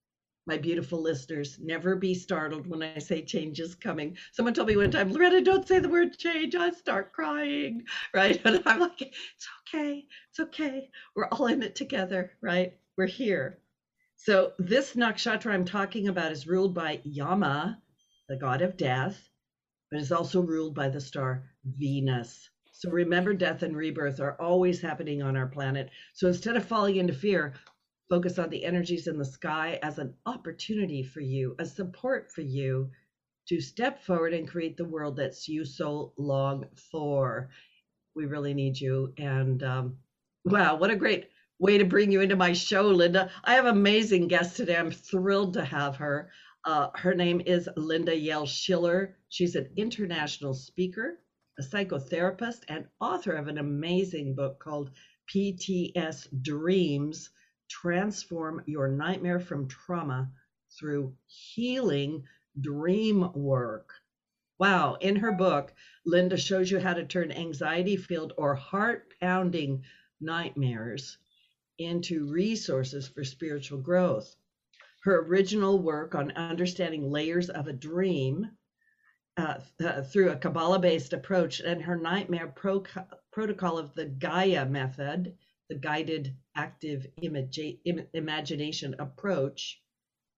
My 0.46 0.56
beautiful 0.56 1.02
listeners, 1.02 1.58
never 1.60 1.96
be 1.96 2.14
startled 2.14 2.68
when 2.68 2.82
I 2.82 2.98
say 2.98 3.22
change 3.22 3.58
is 3.58 3.74
coming. 3.74 4.16
Someone 4.32 4.54
told 4.54 4.68
me 4.68 4.76
one 4.76 4.92
time, 4.92 5.12
Loretta, 5.12 5.40
don't 5.42 5.66
say 5.66 5.80
the 5.80 5.88
word 5.88 6.16
change. 6.16 6.54
I 6.54 6.70
start 6.70 7.12
crying, 7.12 7.82
right? 8.14 8.40
And 8.44 8.62
I'm 8.64 8.80
like, 8.80 9.02
it's 9.02 9.48
okay. 9.74 10.06
It's 10.30 10.40
okay. 10.40 10.88
We're 11.16 11.28
all 11.28 11.46
in 11.46 11.62
it 11.62 11.74
together, 11.74 12.32
right? 12.40 12.74
We're 12.96 13.06
here. 13.06 13.58
So 14.16 14.52
this 14.58 14.94
nakshatra 14.94 15.52
I'm 15.52 15.64
talking 15.64 16.08
about 16.08 16.32
is 16.32 16.46
ruled 16.46 16.74
by 16.74 17.00
Yama, 17.04 17.82
the 18.28 18.36
god 18.36 18.62
of 18.62 18.76
death, 18.76 19.28
but 19.90 20.00
is 20.00 20.12
also 20.12 20.40
ruled 20.40 20.74
by 20.74 20.88
the 20.88 21.00
star 21.00 21.44
Venus. 21.64 22.48
So 22.72 22.90
remember, 22.90 23.34
death 23.34 23.62
and 23.62 23.76
rebirth 23.76 24.20
are 24.20 24.40
always 24.40 24.80
happening 24.80 25.22
on 25.22 25.36
our 25.36 25.46
planet. 25.46 25.90
So 26.12 26.28
instead 26.28 26.56
of 26.56 26.64
falling 26.64 26.96
into 26.96 27.14
fear, 27.14 27.54
focus 28.08 28.38
on 28.38 28.50
the 28.50 28.64
energies 28.64 29.06
in 29.06 29.18
the 29.18 29.24
sky 29.24 29.78
as 29.82 29.98
an 29.98 30.14
opportunity 30.26 31.02
for 31.02 31.20
you, 31.20 31.56
a 31.58 31.66
support 31.66 32.30
for 32.30 32.42
you 32.42 32.90
to 33.48 33.60
step 33.60 34.02
forward 34.02 34.34
and 34.34 34.48
create 34.48 34.76
the 34.76 34.84
world 34.84 35.16
that's 35.16 35.48
you 35.48 35.64
so 35.64 36.12
long 36.16 36.66
for. 36.90 37.48
We 38.14 38.26
really 38.26 38.54
need 38.54 38.80
you. 38.80 39.12
And 39.18 39.62
um, 39.62 39.96
wow, 40.44 40.76
what 40.76 40.90
a 40.90 40.96
great 40.96 41.28
way 41.58 41.78
to 41.78 41.84
bring 41.84 42.12
you 42.12 42.20
into 42.20 42.36
my 42.36 42.52
show, 42.52 42.82
Linda. 42.82 43.30
I 43.44 43.54
have 43.54 43.66
amazing 43.66 44.28
guests 44.28 44.56
today. 44.56 44.76
I'm 44.76 44.90
thrilled 44.90 45.54
to 45.54 45.64
have 45.64 45.96
her. 45.96 46.30
Uh, 46.64 46.88
her 46.94 47.14
name 47.14 47.40
is 47.46 47.68
Linda 47.76 48.12
Yael 48.12 48.48
Schiller. 48.48 49.16
She's 49.28 49.54
an 49.54 49.70
international 49.76 50.54
speaker, 50.54 51.20
a 51.58 51.62
psychotherapist, 51.62 52.62
and 52.68 52.86
author 53.00 53.32
of 53.32 53.48
an 53.48 53.58
amazing 53.58 54.34
book 54.34 54.58
called 54.58 54.90
PTS 55.32 56.42
Dreams 56.42 57.30
Transform 57.68 58.62
Your 58.66 58.88
Nightmare 58.88 59.40
from 59.40 59.68
Trauma 59.68 60.30
Through 60.78 61.16
Healing 61.26 62.24
Dream 62.60 63.32
Work. 63.34 63.92
Wow, 64.58 64.94
in 65.00 65.16
her 65.16 65.32
book, 65.32 65.74
Linda 66.04 66.36
shows 66.36 66.70
you 66.70 66.78
how 66.78 66.94
to 66.94 67.04
turn 67.04 67.30
anxiety 67.30 67.96
filled 67.96 68.32
or 68.38 68.54
heart 68.54 69.12
pounding 69.20 69.84
nightmares 70.20 71.18
into 71.78 72.26
resources 72.30 73.08
for 73.08 73.24
spiritual 73.24 73.78
growth. 73.78 74.34
Her 75.02 75.20
original 75.26 75.78
work 75.78 76.14
on 76.14 76.32
understanding 76.32 77.10
layers 77.10 77.50
of 77.50 77.68
a 77.68 77.72
dream 77.72 78.50
uh, 79.36 79.60
uh, 79.84 80.02
through 80.02 80.30
a 80.30 80.36
Kabbalah 80.36 80.78
based 80.78 81.12
approach 81.12 81.60
and 81.60 81.82
her 81.82 81.96
nightmare 81.96 82.48
pro- 82.48 82.84
protocol 83.30 83.76
of 83.78 83.94
the 83.94 84.06
Gaia 84.06 84.64
method, 84.64 85.36
the 85.68 85.74
guided 85.74 86.34
active 86.54 87.06
imagi- 87.22 87.80
Im- 87.84 88.06
imagination 88.14 88.94
approach. 88.98 89.80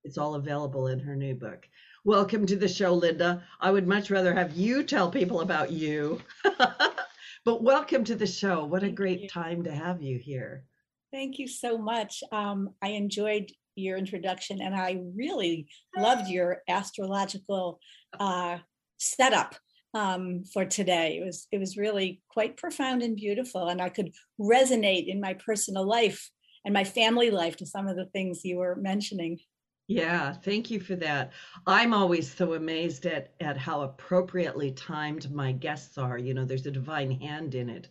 It's 0.03 0.17
all 0.17 0.35
available 0.35 0.87
in 0.87 0.99
her 0.99 1.15
new 1.15 1.35
book. 1.35 1.67
Welcome 2.05 2.45
to 2.47 2.55
the 2.55 2.67
show, 2.67 2.93
Linda. 2.93 3.43
I 3.59 3.71
would 3.71 3.87
much 3.87 4.09
rather 4.09 4.33
have 4.33 4.55
you 4.55 4.83
tell 4.83 5.11
people 5.11 5.41
about 5.41 5.71
you. 5.71 6.21
but 7.45 7.61
welcome 7.61 8.03
to 8.05 8.15
the 8.15 8.25
show. 8.25 8.65
What 8.65 8.83
a 8.83 8.89
great 8.89 9.29
time 9.29 9.63
to 9.63 9.71
have 9.71 10.01
you 10.01 10.17
here. 10.17 10.63
Thank 11.11 11.37
you 11.37 11.47
so 11.47 11.77
much. 11.77 12.23
Um, 12.31 12.69
I 12.81 12.89
enjoyed 12.89 13.51
your 13.75 13.97
introduction 13.97 14.61
and 14.61 14.75
I 14.75 15.01
really 15.15 15.67
loved 15.97 16.27
your 16.27 16.61
astrological 16.67 17.79
uh, 18.19 18.59
setup 18.97 19.55
um, 19.93 20.43
for 20.43 20.65
today. 20.65 21.19
It 21.21 21.25
was 21.25 21.47
it 21.51 21.59
was 21.59 21.77
really 21.77 22.21
quite 22.29 22.57
profound 22.57 23.01
and 23.01 23.15
beautiful, 23.15 23.67
and 23.67 23.81
I 23.81 23.89
could 23.89 24.11
resonate 24.39 25.07
in 25.07 25.19
my 25.19 25.33
personal 25.33 25.87
life 25.87 26.29
and 26.65 26.73
my 26.73 26.83
family 26.83 27.31
life 27.31 27.57
to 27.57 27.65
some 27.65 27.87
of 27.87 27.95
the 27.95 28.05
things 28.07 28.41
you 28.43 28.57
were 28.57 28.75
mentioning. 28.75 29.39
Yeah, 29.87 30.33
thank 30.33 30.69
you 30.69 30.79
for 30.79 30.95
that. 30.97 31.31
I'm 31.65 31.93
always 31.93 32.31
so 32.31 32.53
amazed 32.53 33.05
at 33.07 33.33
at 33.39 33.57
how 33.57 33.81
appropriately 33.81 34.71
timed 34.71 35.31
my 35.31 35.51
guests 35.51 35.97
are. 35.97 36.17
You 36.17 36.33
know, 36.33 36.45
there's 36.45 36.67
a 36.67 36.71
divine 36.71 37.11
hand 37.11 37.55
in 37.55 37.69
it. 37.69 37.89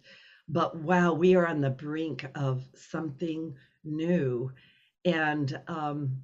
But 0.48 0.76
wow, 0.76 1.12
we 1.12 1.34
are 1.34 1.46
on 1.46 1.60
the 1.60 1.70
brink 1.70 2.24
of 2.34 2.64
something 2.74 3.54
new. 3.84 4.52
And 5.04 5.60
um, 5.66 6.22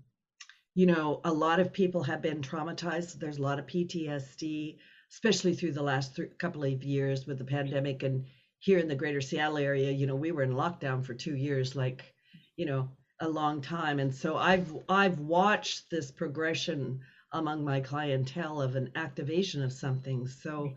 you 0.75 0.87
know, 0.87 1.21
a 1.25 1.33
lot 1.33 1.61
of 1.61 1.73
people 1.73 2.03
have 2.03 2.23
been 2.23 2.41
traumatized. 2.41 3.19
There's 3.19 3.39
a 3.39 3.43
lot 3.43 3.59
of 3.59 3.67
PTSD, 3.67 4.77
especially 5.15 5.55
through 5.55 5.73
the 5.73 5.83
last 5.83 6.17
th- 6.17 6.37
couple 6.39 6.65
of 6.65 6.83
years 6.83 7.25
with 7.25 7.39
the 7.39 7.45
pandemic. 7.45 8.03
And 8.03 8.25
here 8.59 8.79
in 8.79 8.89
the 8.89 8.97
greater 8.97 9.21
Seattle 9.21 9.59
area, 9.59 9.91
you 9.93 10.07
know, 10.07 10.17
we 10.17 10.33
were 10.33 10.43
in 10.43 10.55
lockdown 10.55 11.05
for 11.05 11.15
two 11.15 11.37
years, 11.37 11.77
like, 11.77 12.13
you 12.57 12.67
know, 12.67 12.91
a 13.21 13.29
long 13.29 13.61
time. 13.61 14.01
And 14.01 14.13
so 14.13 14.37
I've 14.37 14.77
I've 14.89 15.21
watched 15.21 15.89
this 15.89 16.11
progression 16.11 17.01
among 17.33 17.65
my 17.65 17.81
clientele 17.81 18.61
of 18.61 18.75
an 18.75 18.91
activation 18.97 19.63
of 19.63 19.73
something. 19.73 20.27
So 20.27 20.75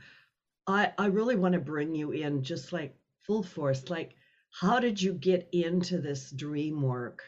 I 0.68 0.94
I 0.98 1.08
really 1.08 1.36
want 1.36 1.54
to 1.54 1.60
bring 1.60 1.96
you 1.96 2.12
in 2.12 2.44
just 2.44 2.72
like 2.72 2.96
full 3.26 3.42
force. 3.44 3.90
Like, 3.90 4.12
how 4.52 4.80
did 4.80 5.02
you 5.02 5.14
get 5.14 5.50
into 5.52 6.00
this 6.00 6.32
dream 6.32 6.82
work? 6.82 7.24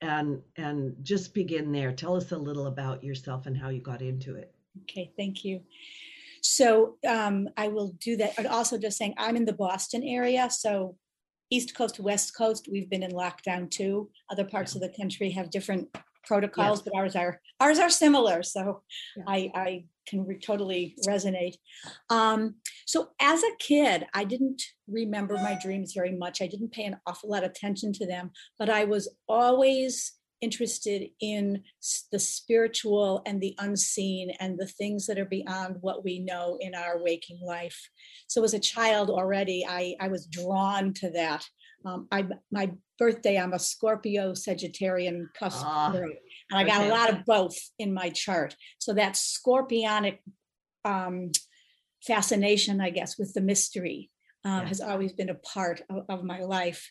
and 0.00 0.42
and 0.56 0.96
just 1.02 1.32
begin 1.32 1.70
there 1.70 1.92
tell 1.92 2.16
us 2.16 2.32
a 2.32 2.36
little 2.36 2.66
about 2.66 3.04
yourself 3.04 3.46
and 3.46 3.56
how 3.56 3.68
you 3.68 3.80
got 3.80 4.02
into 4.02 4.34
it 4.34 4.52
Okay, 4.82 5.12
thank 5.16 5.44
you. 5.44 5.60
So 6.44 6.96
um, 7.08 7.48
I 7.56 7.68
will 7.68 7.94
do 8.00 8.16
that. 8.18 8.34
And 8.36 8.46
also 8.46 8.78
just 8.78 8.98
saying, 8.98 9.14
I'm 9.16 9.34
in 9.34 9.46
the 9.46 9.54
Boston 9.54 10.02
area, 10.04 10.50
so 10.50 10.96
East 11.50 11.74
Coast, 11.74 11.98
West 11.98 12.36
Coast, 12.36 12.68
we've 12.70 12.90
been 12.90 13.02
in 13.02 13.12
lockdown 13.12 13.70
too. 13.70 14.10
Other 14.30 14.44
parts 14.44 14.74
of 14.74 14.80
the 14.80 14.92
country 14.96 15.30
have 15.30 15.50
different 15.50 15.88
protocols, 16.26 16.82
but 16.82 16.94
ours 16.96 17.16
are 17.16 17.40
ours 17.60 17.78
are 17.78 17.90
similar. 17.90 18.42
So 18.42 18.82
Yeah. 19.16 19.24
I 19.26 19.50
I 19.54 19.84
can 20.06 20.26
re- 20.26 20.38
totally 20.38 20.96
resonate. 21.06 21.56
Um, 22.10 22.56
so 22.86 23.10
as 23.20 23.42
a 23.42 23.56
kid, 23.58 24.06
I 24.14 24.24
didn't 24.24 24.62
remember 24.86 25.34
my 25.34 25.58
dreams 25.62 25.92
very 25.94 26.12
much. 26.12 26.42
I 26.42 26.46
didn't 26.46 26.72
pay 26.72 26.84
an 26.84 26.98
awful 27.06 27.30
lot 27.30 27.44
of 27.44 27.50
attention 27.50 27.92
to 27.94 28.06
them, 28.06 28.32
but 28.58 28.68
I 28.68 28.84
was 28.84 29.08
always 29.28 30.12
interested 30.40 31.08
in 31.20 31.62
the 32.12 32.18
spiritual 32.18 33.22
and 33.26 33.40
the 33.40 33.54
unseen 33.58 34.30
and 34.40 34.58
the 34.58 34.66
things 34.66 35.06
that 35.06 35.18
are 35.18 35.24
beyond 35.24 35.76
what 35.80 36.04
we 36.04 36.18
know 36.18 36.58
in 36.60 36.74
our 36.74 37.02
waking 37.02 37.40
life. 37.44 37.88
So 38.26 38.44
as 38.44 38.54
a 38.54 38.58
child 38.58 39.10
already, 39.10 39.64
I, 39.66 39.94
I 40.00 40.08
was 40.08 40.26
drawn 40.26 40.92
to 40.94 41.10
that. 41.10 41.44
Um, 41.86 42.08
I 42.10 42.26
my 42.50 42.72
birthday, 42.98 43.38
I'm 43.38 43.52
a 43.52 43.58
Scorpio 43.58 44.32
Sagittarian 44.32 45.26
cusp, 45.38 45.64
Ah, 45.66 45.92
and 45.94 46.58
I 46.58 46.64
got 46.64 46.80
okay. 46.80 46.88
a 46.88 46.92
lot 46.92 47.10
of 47.12 47.24
both 47.24 47.56
in 47.78 47.92
my 47.92 48.10
chart. 48.10 48.56
So 48.78 48.94
that 48.94 49.14
scorpionic 49.14 50.18
um, 50.84 51.30
fascination, 52.06 52.80
I 52.80 52.90
guess, 52.90 53.18
with 53.18 53.34
the 53.34 53.40
mystery 53.40 54.10
um, 54.44 54.60
Yeah. 54.60 54.68
has 54.68 54.80
always 54.80 55.12
been 55.12 55.30
a 55.30 55.34
part 55.34 55.82
of, 55.90 56.04
of 56.08 56.24
my 56.24 56.40
life. 56.40 56.90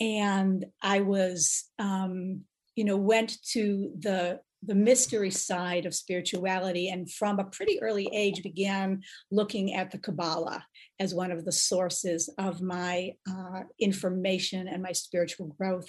And 0.00 0.66
I 0.82 1.00
was, 1.00 1.64
um, 1.78 2.44
you 2.76 2.84
know, 2.84 2.96
went 2.96 3.42
to 3.52 3.92
the 3.98 4.40
the 4.66 4.74
mystery 4.74 5.30
side 5.30 5.84
of 5.84 5.94
spirituality, 5.94 6.88
and 6.88 7.10
from 7.10 7.38
a 7.38 7.44
pretty 7.44 7.80
early 7.82 8.08
age 8.12 8.42
began 8.42 9.02
looking 9.30 9.74
at 9.74 9.90
the 9.90 9.98
Kabbalah 9.98 10.64
as 10.98 11.14
one 11.14 11.30
of 11.30 11.44
the 11.44 11.52
sources 11.52 12.30
of 12.38 12.62
my 12.62 13.12
uh, 13.28 13.62
information 13.78 14.66
and 14.68 14.82
my 14.82 14.92
spiritual 14.92 15.48
growth. 15.58 15.88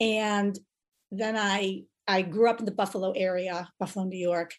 And 0.00 0.58
then 1.10 1.36
I 1.36 1.82
I 2.08 2.22
grew 2.22 2.50
up 2.50 2.58
in 2.58 2.66
the 2.66 2.72
Buffalo 2.72 3.12
area, 3.12 3.68
Buffalo, 3.78 4.04
New 4.04 4.18
York. 4.18 4.54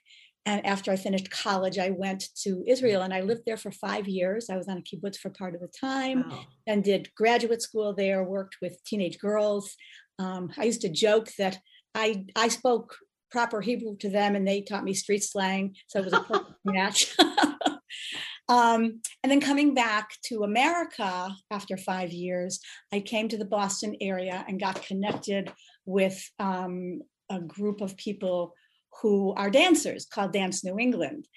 And 0.46 0.66
after 0.66 0.92
I 0.92 0.98
finished 0.98 1.32
college, 1.32 1.78
I 1.78 1.92
went 1.92 2.26
to 2.44 2.64
Israel 2.68 3.02
and 3.02 3.14
I 3.14 3.22
lived 3.22 3.44
there 3.46 3.58
for 3.58 3.72
five 3.72 4.08
years. 4.08 4.50
I 4.50 4.58
was 4.58 4.68
on 4.68 4.78
a 4.78 4.82
kibbutz 4.82 5.18
for 5.18 5.30
part 5.30 5.56
of 5.56 5.62
the 5.62 5.70
time 5.70 6.26
wow. 6.30 6.46
and 6.68 6.84
did 6.84 7.14
graduate 7.16 7.62
school 7.62 7.94
there, 7.94 8.24
worked 8.24 8.58
with 8.62 8.84
teenage 8.84 9.20
girls. 9.20 9.76
Um, 10.20 10.52
I 10.58 10.64
used 10.64 10.82
to 10.82 10.90
joke 10.90 11.30
that 11.38 11.60
I, 11.96 12.26
I 12.36 12.48
spoke 12.48 12.96
proper 13.32 13.62
Hebrew 13.62 13.98
to 13.98 14.10
them 14.10 14.36
and 14.36 14.48
they 14.48 14.62
taught 14.62 14.84
me 14.84 14.94
street 14.94 15.24
slang. 15.24 15.76
So 15.88 16.00
it 16.00 16.06
was 16.06 16.14
a 16.14 16.20
perfect 16.22 16.52
match. 16.66 17.16
um, 18.48 19.02
and 19.24 19.32
then 19.32 19.42
coming 19.42 19.74
back 19.74 20.10
to 20.26 20.44
America 20.44 21.36
after 21.52 21.76
five 21.76 22.12
years, 22.12 22.60
I 22.92 23.00
came 23.00 23.28
to 23.30 23.38
the 23.38 23.46
Boston 23.46 23.96
area 24.00 24.46
and 24.48 24.60
got 24.60 24.84
connected 24.84 25.52
with 25.86 26.24
um, 26.40 27.02
a 27.30 27.40
group 27.40 27.82
of 27.82 27.98
people 27.98 28.54
who 29.02 29.34
are 29.34 29.50
dancers 29.50 30.06
called 30.06 30.34
Dance 30.34 30.64
New 30.64 30.78
England. 30.78 31.28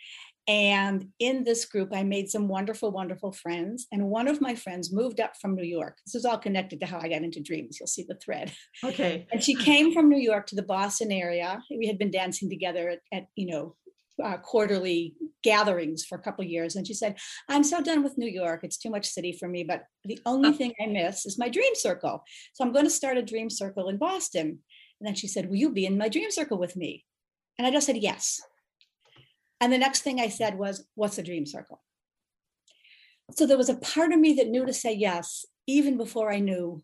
And 0.49 1.09
in 1.19 1.43
this 1.43 1.65
group, 1.65 1.91
I 1.93 2.05
made 2.05 2.31
some 2.31 2.47
wonderful, 2.47 2.93
wonderful 2.93 3.33
friends. 3.33 3.87
And 3.91 4.09
one 4.09 4.29
of 4.29 4.41
my 4.41 4.55
friends 4.55 4.93
moved 4.93 5.21
up 5.21 5.33
from 5.41 5.57
New 5.57 5.65
York. 5.65 5.99
This 6.07 6.15
is 6.15 6.25
all 6.25 6.39
connected 6.39 6.79
to 6.81 6.87
how 6.87 7.01
I 7.01 7.09
got 7.09 7.23
into 7.23 7.41
dreams. 7.41 7.79
You'll 7.81 7.89
see 7.89 8.05
the 8.09 8.15
thread. 8.15 8.53
okay 8.85 9.27
And 9.33 9.43
she 9.43 9.55
came 9.55 9.93
from 9.93 10.09
New 10.09 10.21
York 10.21 10.47
to 10.49 10.57
the 10.57 10.63
Boston 10.63 11.11
area. 11.11 11.61
We 11.71 11.89
had 11.89 11.99
been 11.99 12.13
dancing 12.13 12.49
together 12.49 12.91
at, 12.91 13.01
at 13.13 13.27
you 13.35 13.47
know, 13.47 13.75
uh, 14.23 14.37
quarterly 14.39 15.15
gatherings 15.43 16.05
for 16.05 16.17
a 16.17 16.23
couple 16.23 16.45
of 16.45 16.51
years. 16.51 16.77
And 16.77 16.87
she 16.87 16.95
said, 16.95 17.17
I'm 17.49 17.65
so 17.65 17.83
done 17.83 18.03
with 18.03 18.17
New 18.17 18.31
York. 18.31 18.61
It's 18.63 18.79
too 18.79 18.91
much 18.91 19.07
city 19.07 19.33
for 19.33 19.49
me. 19.49 19.65
But 19.65 19.85
the 20.05 20.19
only 20.27 20.53
thing 20.53 20.73
I 20.81 20.87
miss 20.87 21.27
is 21.27 21.39
my 21.39 21.49
dream 21.49 21.75
circle. 21.75 22.23
So 22.55 22.65
I'm 22.65 22.73
going 22.73 22.87
to 22.87 22.91
start 22.91 23.19
a 23.19 23.23
dream 23.23 23.51
circle 23.51 23.89
in 23.89 23.99
Boston. 23.99 24.61
And 25.01 25.07
then 25.07 25.15
she 25.15 25.29
said, 25.29 25.49
Will 25.49 25.57
you 25.57 25.71
be 25.71 25.87
in 25.87 25.99
my 25.99 26.09
dream 26.09 26.31
circle 26.31 26.59
with 26.59 26.77
me? 26.77 27.05
And 27.59 27.67
I 27.67 27.71
just 27.71 27.87
said, 27.87 27.99
Yes. 27.99 28.41
And 29.61 29.73
the 29.73 29.79
next 29.79 30.03
thing 30.03 30.21
I 30.21 30.29
said 30.29 30.59
was, 30.59 30.87
What's 30.95 31.19
a 31.19 31.23
dream 31.23 31.47
circle? 31.47 31.83
So 33.33 33.47
there 33.47 33.59
was 33.59 33.69
a 33.69 33.77
part 33.77 34.13
of 34.13 34.21
me 34.21 34.35
that 34.35 34.49
knew 34.49 34.67
to 34.67 34.73
say 34.73 34.93
yes, 34.95 35.45
even 35.67 35.97
before 35.97 36.33
I 36.33 36.39
knew 36.39 36.83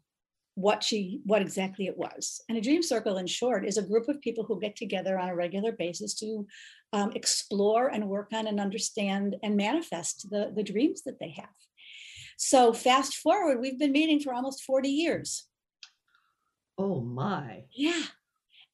what 0.55 0.83
she 0.85 1.21
what 1.25 1.41
exactly 1.41 1.87
it 1.87 1.97
was 1.97 2.43
and 2.49 2.59
a 2.59 2.61
dream 2.61 2.83
circle 2.83 3.17
in 3.17 3.27
short 3.27 3.65
is 3.67 3.79
a 3.79 3.83
group 3.83 4.07
of 4.09 4.21
people 4.21 4.45
who 4.45 4.61
get 4.61 4.77
together 4.77 5.19
on 5.19 5.31
a 5.31 5.35
regular 5.35 5.73
basis 5.73 6.13
to 6.15 6.47
um, 6.93 7.11
explore 7.15 7.89
and 7.89 8.07
work 8.07 8.29
on 8.35 8.47
and 8.47 8.61
understand 8.61 9.35
and 9.43 9.57
manifest 9.57 10.29
the 10.29 10.53
the 10.55 10.63
dreams 10.63 11.03
that 11.05 11.19
they 11.19 11.31
have 11.31 11.49
so 12.37 12.73
fast 12.75 13.15
forward 13.15 13.61
we've 13.61 13.79
been 13.79 13.93
meeting 13.93 14.21
for 14.21 14.35
almost 14.35 14.63
40 14.65 14.91
years 14.91 15.47
Oh 16.77 17.01
my. 17.01 17.65
yeah 17.73 18.03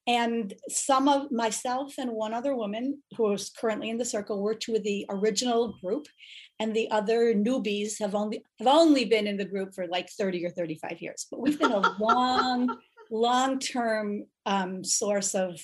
and 0.08 0.54
some 0.70 1.06
of 1.06 1.30
myself 1.30 1.92
and 1.98 2.10
one 2.10 2.32
other 2.32 2.56
woman 2.56 3.02
who 3.14 3.30
is 3.32 3.50
currently 3.50 3.90
in 3.90 3.98
the 3.98 4.06
circle 4.06 4.40
were 4.40 4.54
two 4.54 4.74
of 4.74 4.82
the 4.82 5.04
original 5.10 5.76
group. 5.84 6.06
And 6.58 6.74
the 6.74 6.90
other 6.90 7.34
newbies 7.34 8.00
have 8.00 8.14
only 8.14 8.42
have 8.58 8.66
only 8.66 9.04
been 9.04 9.26
in 9.26 9.36
the 9.36 9.44
group 9.44 9.74
for 9.74 9.86
like 9.86 10.08
30 10.10 10.46
or 10.46 10.50
35 10.50 11.02
years. 11.02 11.26
But 11.30 11.40
we've 11.40 11.60
been 11.60 11.72
a 11.72 11.94
long 12.00 12.74
long 13.10 13.58
term 13.58 14.24
um, 14.46 14.82
source 14.82 15.34
of 15.34 15.60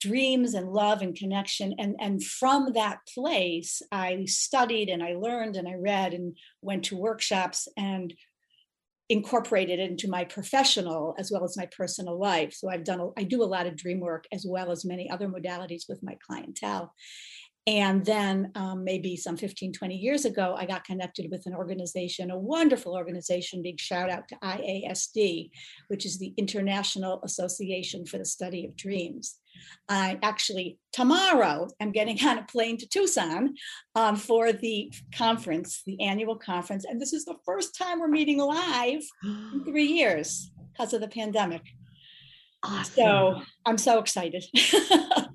dreams 0.00 0.54
and 0.54 0.72
love 0.72 1.02
and 1.02 1.14
connection. 1.14 1.74
And 1.78 1.96
and 2.00 2.24
from 2.24 2.72
that 2.72 3.00
place 3.14 3.82
i 3.92 4.24
studied 4.24 4.88
and 4.88 5.02
i 5.02 5.14
learned 5.14 5.56
and 5.56 5.68
i 5.68 5.74
read 5.74 6.14
and 6.14 6.36
went 6.62 6.84
to 6.86 6.96
workshops 6.96 7.68
and 7.76 8.12
incorporated 9.08 9.78
into 9.78 10.08
my 10.08 10.24
professional 10.24 11.14
as 11.18 11.30
well 11.30 11.44
as 11.44 11.56
my 11.56 11.66
personal 11.76 12.18
life. 12.18 12.52
So 12.52 12.68
i've 12.68 12.84
done 12.84 13.12
i 13.16 13.22
do 13.22 13.42
a 13.42 13.44
lot 13.44 13.66
of 13.66 13.76
dream 13.76 14.00
work 14.00 14.26
as 14.32 14.44
well 14.48 14.70
as 14.70 14.84
many 14.84 15.08
other 15.10 15.28
modalities 15.28 15.88
with 15.88 16.02
my 16.02 16.16
clientele 16.26 16.92
and 17.66 18.04
then 18.04 18.52
um, 18.54 18.84
maybe 18.84 19.16
some 19.16 19.36
15, 19.36 19.72
20 19.72 19.96
years 19.96 20.24
ago, 20.24 20.54
I 20.56 20.66
got 20.66 20.84
connected 20.84 21.28
with 21.32 21.46
an 21.46 21.54
organization, 21.54 22.30
a 22.30 22.38
wonderful 22.38 22.94
organization, 22.94 23.60
big 23.60 23.80
shout 23.80 24.08
out 24.08 24.28
to 24.28 24.36
IASD, 24.36 25.50
which 25.88 26.06
is 26.06 26.18
the 26.18 26.32
International 26.36 27.20
Association 27.24 28.06
for 28.06 28.18
the 28.18 28.24
Study 28.24 28.64
of 28.66 28.76
Dreams. 28.76 29.40
I 29.88 30.18
actually, 30.22 30.78
tomorrow, 30.92 31.68
am 31.80 31.90
getting 31.90 32.24
on 32.24 32.38
a 32.38 32.44
plane 32.44 32.78
to 32.78 32.86
Tucson 32.86 33.54
um, 33.96 34.14
for 34.14 34.52
the 34.52 34.92
conference, 35.12 35.82
the 35.86 36.00
annual 36.00 36.36
conference. 36.36 36.84
And 36.84 37.00
this 37.00 37.12
is 37.12 37.24
the 37.24 37.36
first 37.44 37.76
time 37.76 37.98
we're 37.98 38.06
meeting 38.06 38.38
live 38.38 39.02
in 39.24 39.64
three 39.66 39.86
years 39.86 40.52
because 40.72 40.92
of 40.92 41.00
the 41.00 41.08
pandemic. 41.08 41.62
Awesome. 42.62 42.94
So 42.94 43.42
I'm 43.64 43.78
so 43.78 43.98
excited. 43.98 44.44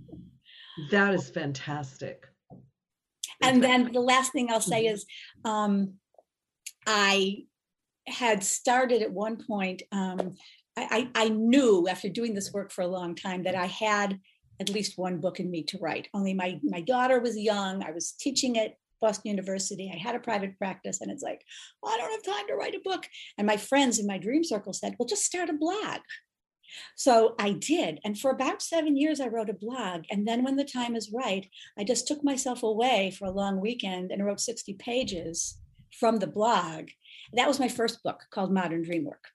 that 0.89 1.13
is 1.13 1.29
fantastic. 1.29 2.27
and 3.41 3.63
then 3.63 3.91
the 3.91 4.01
last 4.01 4.31
thing 4.31 4.49
I'll 4.51 4.61
say 4.61 4.85
is 4.85 5.05
um, 5.45 5.93
I 6.87 7.43
had 8.07 8.43
started 8.43 9.01
at 9.01 9.11
one 9.11 9.37
point. 9.45 9.83
Um, 9.91 10.35
I, 10.77 11.09
I 11.15 11.29
knew 11.29 11.87
after 11.89 12.09
doing 12.09 12.33
this 12.33 12.53
work 12.53 12.71
for 12.71 12.81
a 12.81 12.87
long 12.87 13.13
time 13.13 13.43
that 13.43 13.55
I 13.55 13.65
had 13.65 14.19
at 14.59 14.69
least 14.69 14.97
one 14.97 15.19
book 15.19 15.39
in 15.39 15.51
me 15.51 15.63
to 15.63 15.77
write. 15.79 16.07
Only 16.13 16.33
my 16.33 16.59
my 16.63 16.81
daughter 16.81 17.19
was 17.19 17.37
young. 17.37 17.83
I 17.83 17.91
was 17.91 18.13
teaching 18.13 18.57
at 18.57 18.75
Boston 19.01 19.31
University. 19.31 19.91
I 19.93 19.97
had 19.97 20.15
a 20.15 20.19
private 20.19 20.57
practice, 20.57 21.01
and 21.01 21.11
it's 21.11 21.23
like, 21.23 21.43
well, 21.81 21.93
I 21.93 21.97
don't 21.97 22.11
have 22.11 22.35
time 22.35 22.47
to 22.47 22.55
write 22.55 22.75
a 22.75 22.81
book. 22.83 23.05
And 23.37 23.47
my 23.47 23.57
friends 23.57 23.99
in 23.99 24.07
my 24.07 24.17
dream 24.17 24.43
circle 24.43 24.73
said, 24.73 24.95
well, 24.97 25.07
just 25.07 25.25
start 25.25 25.49
a 25.49 25.53
blog. 25.53 26.01
So 26.95 27.35
I 27.39 27.51
did. 27.51 27.99
And 28.03 28.17
for 28.17 28.31
about 28.31 28.61
seven 28.61 28.95
years, 28.95 29.19
I 29.19 29.27
wrote 29.27 29.49
a 29.49 29.53
blog. 29.53 30.03
And 30.09 30.27
then 30.27 30.43
when 30.43 30.55
the 30.55 30.63
time 30.63 30.95
is 30.95 31.11
right, 31.13 31.47
I 31.77 31.83
just 31.83 32.07
took 32.07 32.23
myself 32.23 32.63
away 32.63 33.11
for 33.11 33.25
a 33.25 33.31
long 33.31 33.59
weekend 33.59 34.11
and 34.11 34.25
wrote 34.25 34.39
60 34.39 34.73
pages 34.75 35.59
from 35.99 36.17
the 36.17 36.27
blog. 36.27 36.89
That 37.33 37.47
was 37.47 37.59
my 37.59 37.67
first 37.67 38.03
book 38.03 38.21
called 38.31 38.53
Modern 38.53 38.83
Dreamwork 38.83 39.31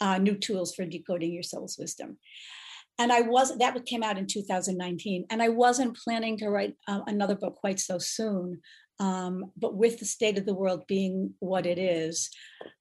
uh, 0.00 0.18
New 0.18 0.36
Tools 0.36 0.74
for 0.74 0.84
Decoding 0.84 1.32
Your 1.32 1.42
Soul's 1.42 1.76
Wisdom. 1.78 2.18
And 3.00 3.12
I 3.12 3.20
was, 3.20 3.56
that 3.58 3.86
came 3.86 4.02
out 4.02 4.18
in 4.18 4.26
2019. 4.26 5.26
And 5.30 5.42
I 5.42 5.48
wasn't 5.48 5.96
planning 5.96 6.36
to 6.38 6.48
write 6.48 6.74
uh, 6.88 7.00
another 7.06 7.36
book 7.36 7.56
quite 7.56 7.78
so 7.78 7.98
soon. 7.98 8.60
Um, 9.00 9.52
but 9.56 9.76
with 9.76 9.98
the 9.98 10.04
state 10.04 10.38
of 10.38 10.46
the 10.46 10.54
world 10.54 10.84
being 10.88 11.34
what 11.38 11.66
it 11.66 11.78
is, 11.78 12.30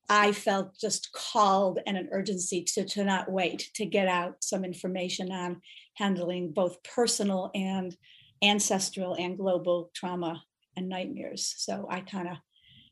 I 0.09 0.31
felt 0.31 0.79
just 0.79 1.11
called 1.11 1.79
and 1.85 1.97
an 1.97 2.09
urgency 2.11 2.63
to, 2.63 2.85
to 2.85 3.03
not 3.03 3.31
wait 3.31 3.69
to 3.75 3.85
get 3.85 4.07
out 4.07 4.43
some 4.43 4.63
information 4.63 5.31
on 5.31 5.61
handling 5.95 6.53
both 6.53 6.81
personal 6.83 7.51
and 7.53 7.95
ancestral 8.41 9.15
and 9.15 9.37
global 9.37 9.91
trauma 9.93 10.43
and 10.75 10.87
nightmares. 10.87 11.53
So 11.57 11.87
I 11.89 12.01
kind 12.01 12.29
of 12.29 12.37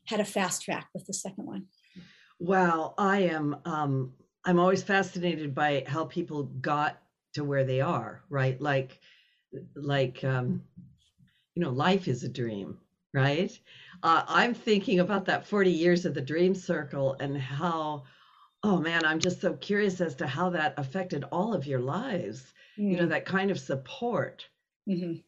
had 0.06 0.20
a 0.20 0.24
fast 0.24 0.62
track 0.62 0.88
with 0.94 1.06
the 1.06 1.14
second 1.14 1.46
one. 1.46 1.66
Wow, 2.38 2.94
I 2.98 3.20
am 3.20 3.56
um 3.64 4.12
I'm 4.44 4.58
always 4.58 4.82
fascinated 4.82 5.54
by 5.54 5.84
how 5.86 6.04
people 6.04 6.44
got 6.44 6.98
to 7.34 7.44
where 7.44 7.64
they 7.64 7.80
are, 7.80 8.22
right? 8.28 8.60
Like 8.60 9.00
like 9.74 10.22
um 10.22 10.62
you 11.54 11.62
know, 11.62 11.70
life 11.70 12.06
is 12.06 12.22
a 12.22 12.28
dream, 12.28 12.76
right? 13.16 13.58
Uh, 14.02 14.22
I'm 14.28 14.54
thinking 14.54 15.00
about 15.00 15.24
that 15.24 15.46
40 15.46 15.70
years 15.70 16.04
of 16.04 16.14
the 16.14 16.20
dream 16.20 16.54
circle 16.54 17.16
and 17.18 17.36
how 17.36 18.04
oh 18.64 18.80
man, 18.80 19.04
I'm 19.04 19.20
just 19.20 19.40
so 19.40 19.52
curious 19.54 20.00
as 20.00 20.16
to 20.16 20.26
how 20.26 20.50
that 20.50 20.74
affected 20.76 21.22
all 21.30 21.54
of 21.54 21.66
your 21.66 21.78
lives. 21.78 22.52
You 22.76 22.96
know, 22.98 23.06
that 23.06 23.24
kind 23.24 23.50
of 23.50 23.58
support. 23.60 24.46
Mhm. 24.88 25.22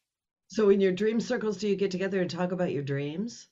So 0.49 0.69
in 0.71 0.81
your 0.81 0.93
dream 0.93 1.21
circles 1.21 1.57
do 1.57 1.69
you 1.69 1.77
get 1.77 1.91
together 1.91 2.21
and 2.21 2.29
talk 2.31 2.53
about 2.53 2.73
your 2.73 2.83
dreams? 2.83 3.47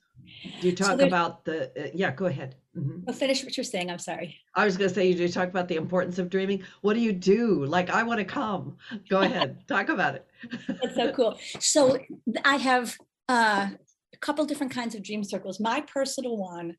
Do 0.61 0.69
you 0.69 0.75
talk 0.75 0.97
there's- 0.99 1.09
about 1.09 1.45
the 1.45 1.71
uh, 1.85 1.91
yeah, 1.95 2.11
go 2.11 2.27
ahead. 2.27 2.57
Mhm. 2.77 3.05
Well, 3.05 3.15
finish 3.17 3.43
what 3.45 3.57
you're 3.57 3.65
saying. 3.65 3.91
I'm 3.91 3.99
sorry. 3.99 4.37
I 4.55 4.65
was 4.67 4.77
going 4.77 4.89
to 4.91 4.95
say, 4.95 5.07
you 5.09 5.15
do 5.15 5.29
talk 5.29 5.49
about 5.49 5.69
the 5.69 5.77
importance 5.77 6.19
of 6.19 6.29
dreaming. 6.29 6.63
What 6.83 6.95
do 6.95 7.01
you 7.01 7.13
do? 7.13 7.65
Like, 7.65 7.89
I 7.91 8.03
want 8.03 8.19
to 8.19 8.25
come. 8.25 8.77
Go 9.09 9.21
ahead, 9.21 9.65
talk 9.69 9.89
about 9.89 10.15
it. 10.17 10.27
That's 10.69 10.95
so 10.95 11.13
cool. 11.13 11.39
So 11.61 11.99
I 12.45 12.57
have 12.57 12.99
uh, 13.29 13.69
a 14.17 14.19
couple 14.27 14.45
different 14.47 14.73
kinds 14.73 14.95
of 14.95 15.03
dream 15.03 15.23
circles. 15.23 15.61
My 15.61 15.81
personal 15.83 16.37
one, 16.37 16.77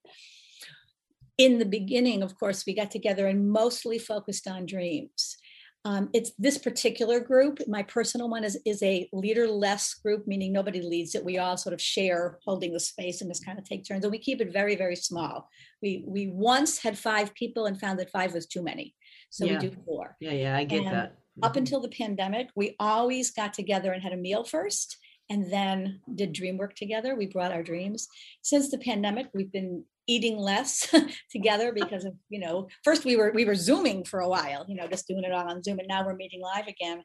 in 1.38 1.60
the 1.60 1.66
beginning, 1.66 2.24
of 2.24 2.38
course, 2.40 2.66
we 2.66 2.74
got 2.74 2.90
together 2.90 3.28
and 3.28 3.50
mostly 3.50 4.00
focused 4.00 4.48
on 4.48 4.66
dreams. 4.66 5.38
Um, 5.86 6.10
it's 6.14 6.32
this 6.40 6.58
particular 6.58 7.20
group. 7.20 7.60
My 7.68 7.84
personal 7.84 8.28
one 8.28 8.44
is 8.44 8.60
is 8.66 8.82
a 8.84 9.08
leader-less 9.14 9.94
group, 9.94 10.28
meaning 10.28 10.52
nobody 10.52 10.82
leads 10.82 11.14
it. 11.16 11.24
We 11.24 11.38
all 11.38 11.56
sort 11.56 11.74
of 11.74 11.82
share 11.82 12.40
holding 12.44 12.74
the 12.74 12.80
space 12.80 13.22
and 13.22 13.30
just 13.30 13.46
kind 13.46 13.60
of 13.60 13.64
take 13.64 13.86
turns. 13.86 14.04
And 14.04 14.12
we 14.12 14.18
keep 14.18 14.42
it 14.42 14.52
very, 14.52 14.76
very 14.76 14.96
small. 14.96 15.48
We 15.82 16.04
we 16.06 16.28
once 16.28 16.80
had 16.80 16.98
five 16.98 17.34
people 17.36 17.68
and 17.68 17.80
found 17.80 18.00
that 18.00 18.10
five 18.10 18.34
was 18.34 18.48
too 18.48 18.64
many, 18.64 18.96
so 19.30 19.46
Yeah. 19.46 19.60
we 19.62 19.70
do 19.70 19.76
four 19.86 20.18
Yeah, 20.20 20.32
yeah, 20.32 20.58
I 20.58 20.64
get 20.66 20.84
And 20.84 20.94
that. 20.96 21.18
up 21.44 21.54
Mhm. 21.54 21.58
until 21.58 21.80
the 21.82 21.90
pandemic, 21.90 22.50
we 22.56 22.76
always 22.80 23.32
got 23.32 23.54
together 23.54 23.94
and 23.94 24.02
had 24.02 24.12
a 24.14 24.18
meal 24.18 24.44
first 24.44 24.98
and 25.30 25.52
then 25.52 26.02
did 26.14 26.34
dream 26.34 26.58
work 26.58 26.76
together. 26.76 27.16
We 27.16 27.28
brought 27.28 27.52
our 27.52 27.64
dreams. 27.64 28.08
Since 28.42 28.72
the 28.72 28.78
pandemic, 28.78 29.28
we've 29.34 29.52
been 29.52 29.84
eating 30.08 30.38
less 30.38 30.94
together 31.32 31.74
because 31.74 32.06
of, 32.06 32.14
you 32.30 32.40
know, 32.40 32.68
first 32.84 33.04
we 33.04 33.18
were 33.18 33.32
we 33.34 33.46
were 33.46 33.56
zooming 33.56 34.06
for 34.06 34.20
a 34.20 34.30
while, 34.30 34.66
you 34.68 34.76
know, 34.76 34.88
just 34.88 35.08
doing 35.08 35.24
it 35.24 35.34
all 35.34 35.50
on 35.50 35.62
Zoom 35.62 35.80
and 35.80 35.88
now 35.88 36.06
we're 36.06 36.16
meeting 36.16 36.42
live 36.42 36.68
again. 36.68 37.04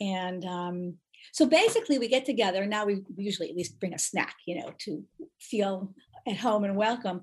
And 0.00 0.44
um 0.44 0.94
so 1.32 1.46
basically 1.46 1.98
we 1.98 2.08
get 2.08 2.26
together 2.26 2.66
now 2.66 2.84
we 2.84 3.02
usually 3.16 3.48
at 3.48 3.56
least 3.56 3.80
bring 3.80 3.94
a 3.94 3.98
snack, 3.98 4.34
you 4.46 4.60
know, 4.60 4.72
to 4.80 5.02
feel 5.40 5.94
at 6.28 6.36
home 6.36 6.64
and 6.64 6.76
welcome. 6.76 7.22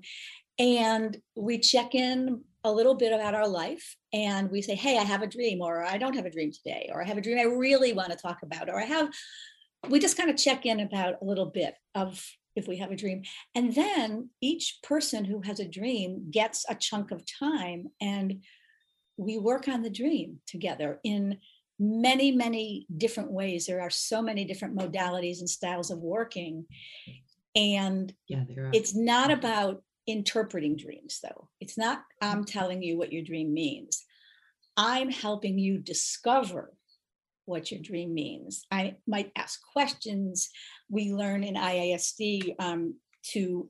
And 0.58 1.16
we 1.36 1.58
check 1.58 1.94
in 1.94 2.42
a 2.64 2.72
little 2.72 2.94
bit 2.94 3.12
about 3.12 3.34
our 3.34 3.48
life 3.48 3.96
and 4.12 4.50
we 4.50 4.60
say, 4.60 4.74
Hey, 4.74 4.98
I 4.98 5.04
have 5.04 5.22
a 5.22 5.26
dream, 5.26 5.62
or 5.62 5.82
I 5.82 5.96
don't 5.96 6.14
have 6.14 6.26
a 6.26 6.30
dream 6.30 6.52
today, 6.52 6.90
or 6.92 7.02
I 7.02 7.06
have 7.06 7.16
a 7.16 7.22
dream 7.22 7.38
I 7.38 7.44
really 7.44 7.92
want 7.92 8.10
to 8.10 8.18
talk 8.18 8.42
about, 8.42 8.68
or 8.68 8.78
I 8.78 8.84
have, 8.84 9.08
we 9.88 9.98
just 9.98 10.16
kind 10.16 10.30
of 10.30 10.36
check 10.36 10.66
in 10.66 10.80
about 10.80 11.14
a 11.20 11.24
little 11.24 11.46
bit 11.46 11.74
of 11.94 12.24
if 12.56 12.66
we 12.66 12.76
have 12.78 12.90
a 12.90 12.96
dream. 12.96 13.22
And 13.54 13.74
then 13.74 14.30
each 14.40 14.78
person 14.82 15.24
who 15.24 15.40
has 15.42 15.60
a 15.60 15.68
dream 15.68 16.26
gets 16.30 16.66
a 16.68 16.74
chunk 16.74 17.10
of 17.10 17.22
time 17.26 17.86
and 18.00 18.42
we 19.16 19.38
work 19.38 19.68
on 19.68 19.82
the 19.82 19.90
dream 19.90 20.40
together 20.46 21.00
in 21.04 21.38
many, 21.78 22.32
many 22.32 22.86
different 22.94 23.30
ways. 23.30 23.66
There 23.66 23.80
are 23.80 23.90
so 23.90 24.20
many 24.20 24.44
different 24.44 24.76
modalities 24.76 25.38
and 25.40 25.48
styles 25.48 25.90
of 25.90 25.98
working. 25.98 26.66
And 27.54 28.12
Yeah, 28.28 28.44
there 28.48 28.66
are. 28.66 28.70
it's 28.72 28.94
not 28.94 29.30
about 29.30 29.82
interpreting 30.06 30.76
dreams, 30.76 31.20
though. 31.22 31.48
It's 31.60 31.78
not, 31.78 32.02
I'm 32.20 32.44
telling 32.44 32.82
you 32.82 32.98
what 32.98 33.12
your 33.12 33.22
dream 33.22 33.54
means. 33.54 34.04
I'm 34.76 35.10
helping 35.10 35.58
you 35.58 35.78
discover 35.78 36.72
what 37.50 37.70
your 37.70 37.80
dream 37.80 38.14
means. 38.14 38.64
I 38.70 38.96
might 39.06 39.32
ask 39.36 39.60
questions. 39.72 40.48
We 40.88 41.12
learn 41.12 41.44
in 41.44 41.54
IASD 41.54 42.54
um, 42.58 42.94
to 43.32 43.68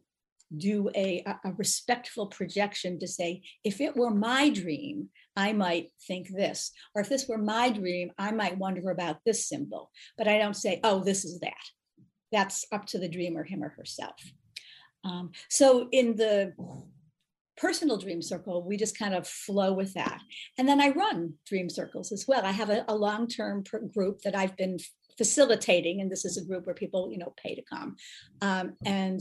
do 0.57 0.91
a, 0.97 1.25
a 1.45 1.53
respectful 1.53 2.27
projection 2.27 2.99
to 2.99 3.07
say, 3.07 3.43
if 3.65 3.81
it 3.81 3.97
were 3.97 4.11
my 4.11 4.51
dream, 4.51 5.09
I 5.37 5.53
might 5.53 5.91
think 6.07 6.29
this. 6.29 6.73
Or 6.95 7.03
if 7.03 7.09
this 7.09 7.29
were 7.29 7.39
my 7.39 7.71
dream, 7.71 8.11
I 8.19 8.33
might 8.33 8.59
wonder 8.59 8.91
about 8.91 9.19
this 9.25 9.49
symbol. 9.49 9.91
But 10.19 10.29
I 10.29 10.39
don't 10.39 10.57
say, 10.57 10.81
oh, 10.83 11.03
this 11.03 11.25
is 11.25 11.41
that. 11.41 11.53
That's 12.33 12.65
up 12.73 12.87
to 12.87 12.99
the 12.99 13.09
dreamer, 13.09 13.45
him 13.45 13.63
or 13.63 13.71
herself. 13.71 14.21
Um, 15.05 15.31
so 15.49 15.89
in 15.93 16.17
the 16.17 16.53
personal 17.61 17.99
dream 17.99 18.23
circle, 18.23 18.65
we 18.65 18.77
just 18.77 18.99
kind 18.99 19.15
of 19.15 19.29
flow 19.29 19.73
with 19.73 19.93
that. 19.95 20.21
And 20.57 20.67
then 20.67 20.81
I 20.81 20.91
run 20.91 21.35
dream 21.47 21.69
circles 21.69 22.11
as 22.11 22.25
well. 22.27 22.45
I 22.45 22.53
have 22.53 22.71
a, 22.71 22.85
a 22.89 22.95
long 22.95 23.29
term 23.29 23.63
group 23.95 24.23
that 24.23 24.35
I've 24.35 24.57
been 24.57 24.79
facilitating, 25.19 26.01
and 26.01 26.11
this 26.11 26.25
is 26.25 26.39
a 26.39 26.45
group 26.45 26.67
where 26.67 26.75
people, 26.75 27.11
you 27.13 27.19
know, 27.19 27.35
pay 27.37 27.55
to 27.55 27.63
come. 27.63 27.97
Um, 28.41 28.75
and 28.85 29.21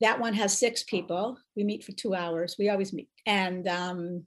that 0.00 0.20
one 0.20 0.34
has 0.34 0.56
six 0.56 0.84
people. 0.84 1.38
We 1.56 1.64
meet 1.64 1.82
for 1.82 1.92
two 1.92 2.14
hours. 2.14 2.56
We 2.58 2.68
always 2.68 2.92
meet. 2.92 3.08
And 3.26 3.66
um, 3.66 4.24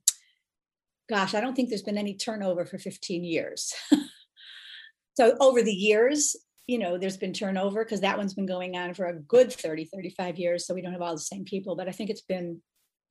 gosh, 1.09 1.33
I 1.33 1.41
don't 1.41 1.55
think 1.55 1.69
there's 1.69 1.83
been 1.83 1.97
any 1.97 2.15
turnover 2.15 2.65
for 2.65 2.77
15 2.77 3.23
years. 3.23 3.73
so 5.13 5.37
over 5.39 5.61
the 5.61 5.71
years, 5.71 6.35
you 6.67 6.77
know, 6.77 6.97
there's 6.97 7.17
been 7.17 7.33
turnover 7.33 7.85
because 7.85 8.01
that 8.01 8.17
one's 8.17 8.33
been 8.33 8.45
going 8.45 8.75
on 8.75 8.93
for 8.93 9.05
a 9.05 9.19
good 9.19 9.53
30, 9.53 9.85
35 9.85 10.37
years. 10.37 10.67
So 10.67 10.73
we 10.73 10.81
don't 10.81 10.93
have 10.93 11.01
all 11.01 11.15
the 11.15 11.21
same 11.21 11.45
people, 11.45 11.75
but 11.75 11.87
I 11.87 11.91
think 11.91 12.09
it's 12.09 12.21
been 12.21 12.61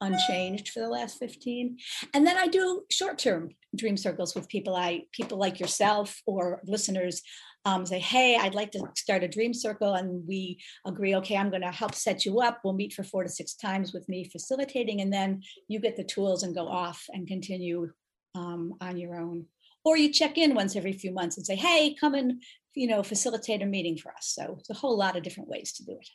unchanged 0.01 0.69
for 0.69 0.81
the 0.81 0.89
last 0.89 1.19
15 1.19 1.77
and 2.15 2.27
then 2.27 2.37
i 2.37 2.47
do 2.47 2.83
short-term 2.91 3.51
dream 3.77 3.97
circles 3.97 4.35
with 4.35 4.49
people 4.49 4.77
i 4.77 5.03
people 5.13 5.39
like 5.39 5.59
yourself 5.59 6.23
or 6.27 6.61
listeners 6.67 7.23
um, 7.65 7.85
say 7.85 7.99
hey 7.99 8.37
i'd 8.37 8.55
like 8.55 8.71
to 8.71 8.83
start 8.97 9.25
a 9.25 9.29
dream 9.29 9.53
circle 9.53 9.95
and 9.95 10.27
we 10.27 10.61
agree 10.87 11.15
okay 11.17 11.37
i'm 11.37 11.51
going 11.51 11.63
to 11.63 11.73
help 11.73 11.95
set 11.95 12.25
you 12.25 12.41
up. 12.41 12.61
We'll 12.63 12.75
meet 12.75 12.93
for 12.93 13.03
four 13.03 13.23
to 13.23 13.29
six 13.29 13.55
times 13.55 13.93
with 13.93 14.09
me 14.09 14.25
facilitating 14.25 15.01
and 15.01 15.13
then 15.13 15.43
you 15.69 15.81
get 15.81 15.97
the 15.97 16.05
tools 16.05 16.43
and 16.43 16.55
go 16.55 16.67
off 16.67 17.05
and 17.11 17.27
continue 17.27 17.91
um, 18.35 18.75
on 18.81 18.97
your 18.97 19.17
own. 19.17 19.47
Or 19.85 19.97
you 19.97 20.13
check 20.13 20.37
in 20.39 20.55
once 20.55 20.77
every 20.77 20.93
few 20.93 21.13
months 21.13 21.37
and 21.37 21.47
say 21.47 21.57
hey 21.57 21.95
come 21.99 22.15
and 22.15 22.43
you 22.75 22.89
know 22.89 23.03
facilitate 23.03 23.63
a 23.63 23.67
meeting 23.67 23.97
for 23.97 24.13
us. 24.13 24.33
So 24.37 24.57
it's 24.59 24.71
a 24.71 24.75
whole 24.75 24.97
lot 24.97 25.17
of 25.17 25.23
different 25.23 25.49
ways 25.49 25.73
to 25.75 25.85
do 25.85 25.93
it. 25.93 26.09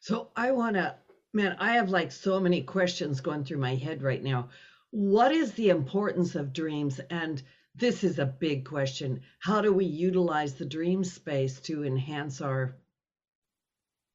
So 0.00 0.30
i 0.36 0.50
want 0.50 0.76
to 0.76 0.94
Man, 1.34 1.56
I 1.58 1.72
have 1.72 1.88
like 1.88 2.12
so 2.12 2.38
many 2.38 2.62
questions 2.62 3.20
going 3.20 3.44
through 3.44 3.58
my 3.58 3.74
head 3.74 4.02
right 4.02 4.22
now. 4.22 4.48
What 4.90 5.32
is 5.32 5.52
the 5.52 5.70
importance 5.70 6.34
of 6.34 6.52
dreams? 6.52 7.00
And 7.10 7.42
this 7.74 8.04
is 8.04 8.18
a 8.18 8.26
big 8.26 8.66
question. 8.66 9.22
How 9.38 9.62
do 9.62 9.72
we 9.72 9.86
utilize 9.86 10.54
the 10.54 10.66
dream 10.66 11.04
space 11.04 11.58
to 11.60 11.84
enhance 11.84 12.42
our 12.42 12.76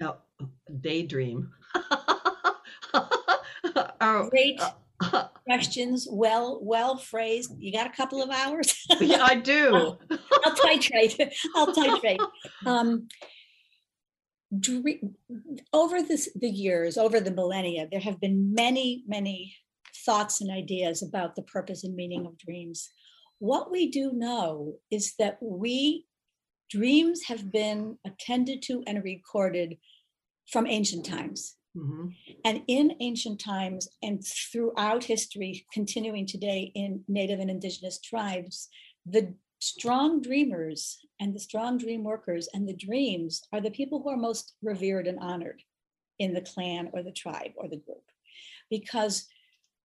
uh, 0.03 0.13
daydream? 0.82 1.51
our, 3.99 4.30
Great 4.30 4.62
uh, 5.01 5.27
questions. 5.45 6.08
Well, 6.10 6.60
well 6.62 6.97
phrased. 6.97 7.56
You 7.58 7.71
got 7.71 7.88
a 7.88 7.95
couple 7.95 8.21
of 8.21 8.30
hours? 8.30 8.86
yeah, 8.99 9.23
I 9.23 9.36
do. 9.36 9.75
I'll, 9.75 9.99
I'll 10.45 10.56
titrate. 10.56 11.34
I'll 11.56 11.73
titrate. 11.73 12.19
Um, 12.65 13.08
dream, 14.60 15.15
over 15.73 16.01
this, 16.01 16.29
the 16.36 16.49
years, 16.49 16.97
over 16.97 17.19
the 17.19 17.31
millennia, 17.31 17.88
there 17.91 17.99
have 17.99 18.19
been 18.19 18.53
many, 18.53 19.03
many 19.07 19.55
thoughts 20.05 20.41
and 20.41 20.51
ideas 20.51 21.01
about 21.01 21.36
the 21.36 21.41
purpose 21.41 21.83
and 21.83 21.95
meaning 21.95 22.25
of 22.25 22.38
dreams. 22.38 22.89
What 23.39 23.71
we 23.71 23.89
do 23.89 24.13
know 24.13 24.75
is 24.89 25.13
that 25.19 25.38
we 25.41 26.05
dreams 26.69 27.23
have 27.27 27.51
been 27.51 27.97
attended 28.05 28.62
to 28.62 28.83
and 28.88 29.03
recorded 29.03 29.77
from 30.51 30.67
ancient 30.67 31.05
times. 31.05 31.55
Mm-hmm. 31.77 32.07
And 32.43 32.63
in 32.67 32.95
ancient 32.99 33.39
times 33.39 33.88
and 34.01 34.23
throughout 34.25 35.03
history, 35.03 35.65
continuing 35.73 36.25
today 36.25 36.71
in 36.73 37.03
Native 37.07 37.39
and 37.39 37.49
Indigenous 37.49 37.99
tribes, 38.01 38.69
the 39.05 39.33
strong 39.60 40.22
dreamers 40.22 41.00
and 41.20 41.34
the 41.34 41.39
strong 41.39 41.78
dream 41.78 42.04
workers 42.04 42.48
and 42.54 42.67
the 42.67 42.76
dreams 42.76 43.41
are 43.52 43.62
the 43.62 43.72
people 43.72 44.02
who 44.02 44.10
are 44.10 44.17
most 44.17 44.54
revered 44.62 45.08
and 45.08 45.20
honored 45.20 45.62
in 46.20 46.34
the 46.34 46.41
clan 46.41 46.89
or 46.93 47.04
the 47.04 47.12
tribe 47.12 47.52
or 47.56 47.67
the 47.67 47.78
group. 47.78 48.04
Because 48.70 49.28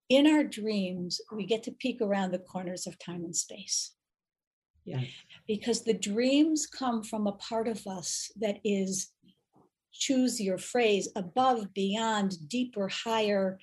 in 0.08 0.26
our 0.26 0.44
dreams, 0.44 1.20
we 1.34 1.46
get 1.46 1.62
to 1.64 1.70
peek 1.70 2.00
around 2.00 2.32
the 2.32 2.38
corners 2.38 2.86
of 2.86 2.98
time 2.98 3.24
and 3.24 3.34
space. 3.34 3.92
Yeah. 4.84 5.02
Because 5.46 5.84
the 5.84 5.94
dreams 5.94 6.66
come 6.66 7.02
from 7.02 7.26
a 7.26 7.32
part 7.32 7.68
of 7.68 7.86
us 7.86 8.30
that 8.40 8.58
is, 8.64 9.10
choose 9.92 10.40
your 10.40 10.58
phrase, 10.58 11.08
above, 11.16 11.72
beyond, 11.72 12.48
deeper, 12.48 12.88
higher, 12.88 13.58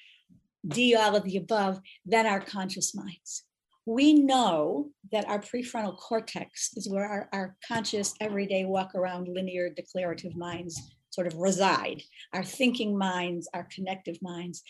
D, 0.67 0.95
all 0.95 1.15
of 1.15 1.23
the 1.23 1.37
above, 1.37 1.81
than 2.05 2.25
our 2.25 2.39
conscious 2.39 2.95
minds 2.95 3.43
we 3.89 4.13
know 4.13 4.87
that 5.11 5.27
our 5.27 5.39
prefrontal 5.39 5.97
cortex 5.97 6.69
is 6.75 6.87
where 6.87 7.07
our, 7.07 7.27
our 7.33 7.55
conscious 7.67 8.13
everyday 8.21 8.63
walk 8.63 8.93
around 8.93 9.27
linear 9.27 9.67
declarative 9.67 10.35
minds 10.35 10.79
sort 11.09 11.25
of 11.25 11.35
reside 11.37 12.03
our 12.31 12.43
thinking 12.43 12.95
minds 12.95 13.49
our 13.55 13.67
connective 13.73 14.17
minds. 14.21 14.61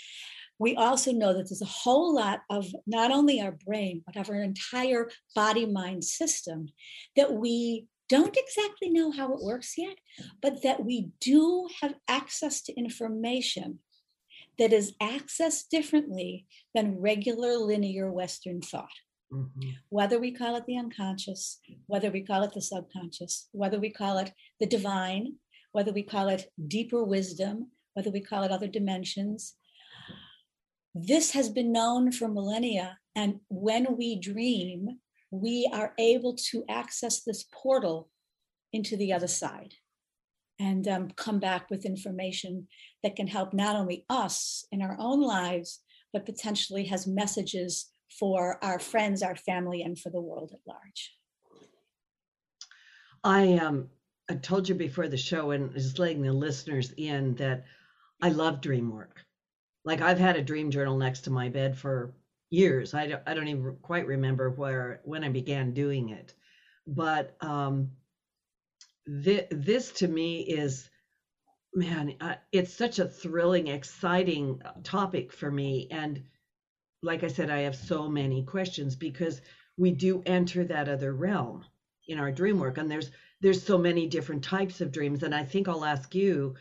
We 0.57 0.77
also 0.77 1.11
know 1.11 1.33
that 1.33 1.49
there's 1.49 1.61
a 1.61 1.65
whole 1.65 2.15
lot 2.15 2.43
of 2.49 2.65
not 2.87 3.11
only 3.11 3.41
our 3.41 3.57
brain 3.65 4.03
but 4.05 4.15
of 4.15 4.29
our 4.29 4.41
entire 4.41 5.09
body 5.35 5.65
mind 5.65 6.05
system 6.05 6.69
that 7.17 7.33
we 7.33 7.87
don't 8.07 8.37
exactly 8.37 8.89
know 8.89 9.11
how 9.11 9.33
it 9.33 9.43
works 9.43 9.73
yet 9.77 9.97
but 10.41 10.63
that 10.63 10.85
we 10.85 11.09
do 11.19 11.67
have 11.81 11.93
access 12.07 12.61
to 12.61 12.73
information 12.79 13.79
that 14.57 14.71
is 14.71 14.93
accessed 15.01 15.67
differently 15.69 16.45
than 16.73 17.01
regular 17.01 17.57
linear 17.57 18.09
western 18.09 18.61
thought 18.61 18.87
Mm-hmm. 19.31 19.69
Whether 19.89 20.19
we 20.19 20.31
call 20.31 20.55
it 20.55 20.65
the 20.65 20.77
unconscious, 20.77 21.59
whether 21.85 22.09
we 22.09 22.21
call 22.21 22.43
it 22.43 22.53
the 22.53 22.61
subconscious, 22.61 23.47
whether 23.51 23.79
we 23.79 23.91
call 23.91 24.17
it 24.17 24.31
the 24.59 24.65
divine, 24.65 25.35
whether 25.71 25.91
we 25.91 26.03
call 26.03 26.29
it 26.29 26.51
deeper 26.67 27.03
wisdom, 27.03 27.71
whether 27.93 28.09
we 28.09 28.21
call 28.21 28.43
it 28.43 28.51
other 28.51 28.67
dimensions. 28.67 29.55
This 30.95 31.31
has 31.31 31.49
been 31.49 31.71
known 31.71 32.11
for 32.11 32.27
millennia. 32.27 32.97
And 33.15 33.39
when 33.49 33.97
we 33.97 34.19
dream, 34.19 34.99
we 35.31 35.69
are 35.71 35.93
able 35.99 36.35
to 36.51 36.63
access 36.67 37.21
this 37.21 37.45
portal 37.53 38.09
into 38.73 38.97
the 38.97 39.13
other 39.13 39.27
side 39.27 39.75
and 40.59 40.87
um, 40.87 41.09
come 41.15 41.39
back 41.39 41.69
with 41.69 41.85
information 41.85 42.67
that 43.03 43.15
can 43.15 43.27
help 43.27 43.53
not 43.53 43.75
only 43.75 44.05
us 44.09 44.65
in 44.71 44.81
our 44.81 44.95
own 44.99 45.21
lives, 45.21 45.81
but 46.11 46.25
potentially 46.25 46.85
has 46.85 47.07
messages 47.07 47.89
for 48.09 48.63
our 48.63 48.79
friends, 48.79 49.21
our 49.21 49.35
family, 49.35 49.81
and 49.81 49.97
for 49.99 50.09
the 50.09 50.21
world 50.21 50.51
at 50.53 50.59
large. 50.67 51.15
I 53.23 53.53
um 53.55 53.89
I 54.29 54.35
told 54.35 54.69
you 54.69 54.75
before 54.75 55.07
the 55.07 55.17
show 55.17 55.51
and 55.51 55.73
just 55.73 55.99
letting 55.99 56.21
the 56.21 56.33
listeners 56.33 56.93
in 56.97 57.35
that 57.35 57.65
I 58.21 58.29
love 58.29 58.61
dream 58.61 58.91
work. 58.91 59.25
Like 59.85 60.01
I've 60.01 60.19
had 60.19 60.35
a 60.35 60.43
dream 60.43 60.71
journal 60.71 60.97
next 60.97 61.21
to 61.21 61.31
my 61.31 61.49
bed 61.49 61.77
for 61.77 62.13
years. 62.49 62.93
I 62.93 63.07
don't, 63.07 63.23
I 63.25 63.33
don't 63.33 63.47
even 63.47 63.77
quite 63.81 64.07
remember 64.07 64.49
where 64.49 65.01
when 65.03 65.23
I 65.23 65.29
began 65.29 65.73
doing 65.73 66.09
it, 66.09 66.33
but 66.85 67.35
um, 67.41 67.91
th- 69.23 69.47
this 69.51 69.91
to 69.93 70.07
me 70.07 70.41
is 70.41 70.89
man, 71.73 72.15
uh, 72.19 72.35
it's 72.51 72.73
such 72.73 72.99
a 72.99 73.07
thrilling, 73.07 73.67
exciting 73.67 74.61
uh, 74.65 74.73
topic 74.83 75.31
for 75.31 75.51
me, 75.51 75.87
and 75.91 76.23
like 77.01 77.23
I 77.23 77.27
said, 77.27 77.49
I 77.49 77.59
have 77.59 77.75
so 77.75 78.09
many 78.09 78.43
questions 78.43 78.95
because 78.95 79.41
we 79.77 79.91
do 79.91 80.21
enter 80.25 80.65
that 80.65 80.89
other 80.89 81.13
realm 81.13 81.65
in 82.07 82.19
our 82.19 82.31
dream 82.31 82.59
work. 82.59 82.77
And 82.77 82.91
there's 82.91 83.11
there's 83.41 83.63
so 83.63 83.77
many 83.77 84.07
different 84.07 84.43
types 84.43 84.81
of 84.81 84.91
dreams. 84.91 85.23
And 85.23 85.33
I 85.33 85.45
think 85.45 85.69
I'll 85.69 85.85
ask 85.85 86.13
you, 86.13 86.55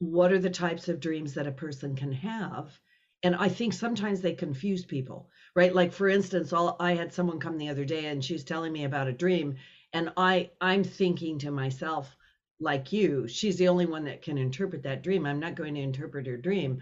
what 0.00 0.32
are 0.32 0.40
the 0.40 0.50
types 0.50 0.88
of 0.88 0.98
dreams 0.98 1.34
that 1.34 1.46
a 1.46 1.52
person 1.52 1.94
can 1.94 2.12
have? 2.12 2.76
And 3.22 3.36
I 3.36 3.48
think 3.48 3.72
sometimes 3.72 4.20
they 4.20 4.32
confuse 4.32 4.84
people, 4.84 5.30
right? 5.54 5.74
Like 5.74 5.92
for 5.92 6.08
instance, 6.08 6.52
all 6.52 6.76
I 6.80 6.94
had 6.94 7.12
someone 7.12 7.38
come 7.38 7.58
the 7.58 7.68
other 7.68 7.84
day 7.84 8.06
and 8.06 8.24
she 8.24 8.32
was 8.32 8.44
telling 8.44 8.72
me 8.72 8.84
about 8.84 9.08
a 9.08 9.12
dream. 9.12 9.56
And 9.92 10.12
I 10.16 10.50
I'm 10.60 10.82
thinking 10.82 11.38
to 11.40 11.50
myself, 11.52 12.16
like 12.60 12.92
you, 12.92 13.28
she's 13.28 13.56
the 13.56 13.68
only 13.68 13.86
one 13.86 14.04
that 14.04 14.22
can 14.22 14.38
interpret 14.38 14.82
that 14.82 15.02
dream. 15.02 15.24
I'm 15.24 15.40
not 15.40 15.54
going 15.54 15.74
to 15.76 15.80
interpret 15.80 16.26
her 16.26 16.36
dream 16.36 16.80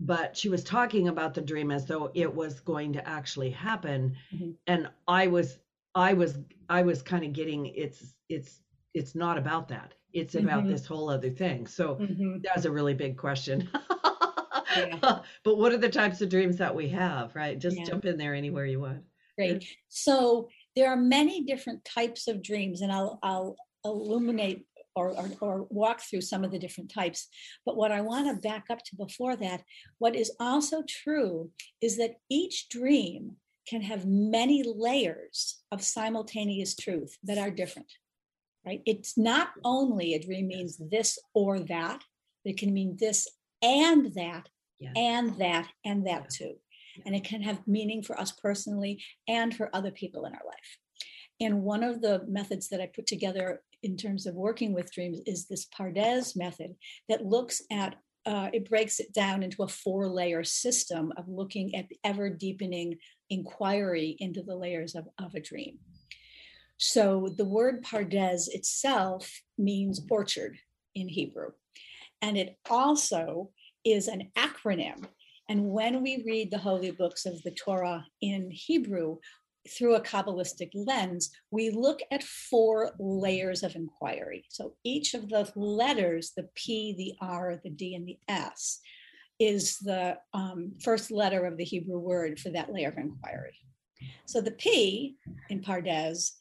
but 0.00 0.36
she 0.36 0.48
was 0.48 0.62
talking 0.62 1.08
about 1.08 1.34
the 1.34 1.40
dream 1.40 1.70
as 1.70 1.86
though 1.86 2.10
it 2.14 2.32
was 2.32 2.60
going 2.60 2.92
to 2.92 3.08
actually 3.08 3.50
happen 3.50 4.14
mm-hmm. 4.34 4.50
and 4.66 4.88
i 5.08 5.26
was 5.26 5.58
i 5.94 6.12
was 6.12 6.38
i 6.68 6.82
was 6.82 7.02
kind 7.02 7.24
of 7.24 7.32
getting 7.32 7.66
it's 7.66 8.14
it's 8.28 8.60
it's 8.94 9.14
not 9.14 9.38
about 9.38 9.68
that 9.68 9.94
it's 10.12 10.34
about 10.34 10.60
mm-hmm. 10.60 10.72
this 10.72 10.86
whole 10.86 11.08
other 11.08 11.30
thing 11.30 11.66
so 11.66 11.96
mm-hmm. 11.96 12.38
that's 12.42 12.64
a 12.64 12.70
really 12.70 12.94
big 12.94 13.16
question 13.16 13.68
yeah. 14.76 15.20
but 15.44 15.58
what 15.58 15.72
are 15.72 15.78
the 15.78 15.88
types 15.88 16.20
of 16.20 16.28
dreams 16.28 16.56
that 16.56 16.74
we 16.74 16.88
have 16.88 17.34
right 17.34 17.58
just 17.58 17.78
yeah. 17.78 17.84
jump 17.84 18.04
in 18.04 18.16
there 18.16 18.34
anywhere 18.34 18.66
you 18.66 18.80
want 18.80 19.02
great 19.36 19.66
so 19.88 20.48
there 20.74 20.90
are 20.90 20.96
many 20.96 21.42
different 21.44 21.82
types 21.84 22.28
of 22.28 22.42
dreams 22.42 22.82
and 22.82 22.92
i'll 22.92 23.18
i'll 23.22 23.56
illuminate 23.84 24.66
or, 24.96 25.10
or, 25.10 25.30
or 25.40 25.66
walk 25.70 26.00
through 26.00 26.22
some 26.22 26.42
of 26.42 26.50
the 26.50 26.58
different 26.58 26.90
types. 26.90 27.28
But 27.64 27.76
what 27.76 27.92
I 27.92 28.00
want 28.00 28.26
to 28.34 28.48
back 28.48 28.64
up 28.70 28.78
to 28.86 28.96
before 28.96 29.36
that, 29.36 29.62
what 29.98 30.16
is 30.16 30.32
also 30.40 30.82
true 30.88 31.50
is 31.80 31.98
that 31.98 32.16
each 32.30 32.68
dream 32.70 33.36
can 33.68 33.82
have 33.82 34.06
many 34.06 34.62
layers 34.64 35.62
of 35.70 35.82
simultaneous 35.82 36.74
truth 36.74 37.16
that 37.24 37.38
are 37.38 37.50
different, 37.50 37.92
right? 38.64 38.80
It's 38.86 39.18
not 39.18 39.48
only 39.64 40.14
a 40.14 40.22
dream 40.22 40.48
means 40.48 40.80
this 40.90 41.18
or 41.34 41.60
that, 41.60 42.02
it 42.44 42.56
can 42.56 42.72
mean 42.72 42.96
this 42.98 43.28
and 43.62 44.14
that, 44.14 44.48
and 44.94 45.36
that, 45.38 45.68
and 45.84 46.06
that 46.06 46.30
too. 46.30 46.54
And 47.04 47.14
it 47.14 47.24
can 47.24 47.42
have 47.42 47.66
meaning 47.66 48.02
for 48.02 48.18
us 48.18 48.32
personally 48.32 49.02
and 49.28 49.54
for 49.54 49.68
other 49.74 49.90
people 49.90 50.24
in 50.26 50.32
our 50.32 50.46
life. 50.46 50.78
And 51.40 51.62
one 51.62 51.82
of 51.82 52.00
the 52.00 52.24
methods 52.26 52.68
that 52.68 52.80
I 52.80 52.86
put 52.86 53.06
together 53.06 53.62
in 53.86 53.96
terms 53.96 54.26
of 54.26 54.34
working 54.34 54.74
with 54.74 54.92
dreams 54.92 55.20
is 55.26 55.46
this 55.46 55.66
Pardes 55.66 56.36
method 56.36 56.74
that 57.08 57.24
looks 57.24 57.62
at 57.70 57.94
uh, 58.26 58.50
it 58.52 58.68
breaks 58.68 58.98
it 58.98 59.12
down 59.14 59.44
into 59.44 59.62
a 59.62 59.68
four 59.68 60.08
layer 60.08 60.42
system 60.42 61.12
of 61.16 61.28
looking 61.28 61.72
at 61.76 61.88
the 61.88 61.96
ever 62.02 62.28
deepening 62.28 62.98
inquiry 63.30 64.16
into 64.18 64.42
the 64.42 64.56
layers 64.56 64.96
of, 64.96 65.06
of 65.22 65.32
a 65.36 65.40
dream. 65.40 65.78
So 66.76 67.28
the 67.36 67.44
word 67.44 67.84
Pardes 67.84 68.48
itself 68.48 69.30
means 69.56 70.04
orchard 70.10 70.58
in 70.96 71.08
Hebrew. 71.08 71.50
And 72.20 72.36
it 72.36 72.58
also 72.68 73.50
is 73.84 74.08
an 74.08 74.32
acronym. 74.36 75.04
And 75.48 75.70
when 75.70 76.02
we 76.02 76.24
read 76.26 76.50
the 76.50 76.58
holy 76.58 76.90
books 76.90 77.26
of 77.26 77.40
the 77.44 77.52
Torah 77.52 78.04
in 78.20 78.50
Hebrew, 78.50 79.18
through 79.68 79.94
a 79.94 80.00
Kabbalistic 80.00 80.70
lens, 80.74 81.30
we 81.50 81.70
look 81.70 82.00
at 82.10 82.22
four 82.22 82.92
layers 82.98 83.62
of 83.62 83.74
inquiry. 83.74 84.44
So 84.50 84.74
each 84.84 85.14
of 85.14 85.28
the 85.28 85.50
letters, 85.56 86.32
the 86.36 86.48
P, 86.54 86.94
the 86.96 87.14
R, 87.26 87.60
the 87.62 87.70
D, 87.70 87.94
and 87.94 88.06
the 88.06 88.18
S, 88.28 88.80
is 89.38 89.78
the 89.78 90.16
um, 90.32 90.72
first 90.82 91.10
letter 91.10 91.44
of 91.44 91.56
the 91.56 91.64
Hebrew 91.64 91.98
word 91.98 92.38
for 92.40 92.50
that 92.50 92.72
layer 92.72 92.88
of 92.88 92.98
inquiry. 92.98 93.56
So 94.26 94.40
the 94.40 94.52
P 94.52 95.16
in 95.50 95.60
Pardes 95.60 96.32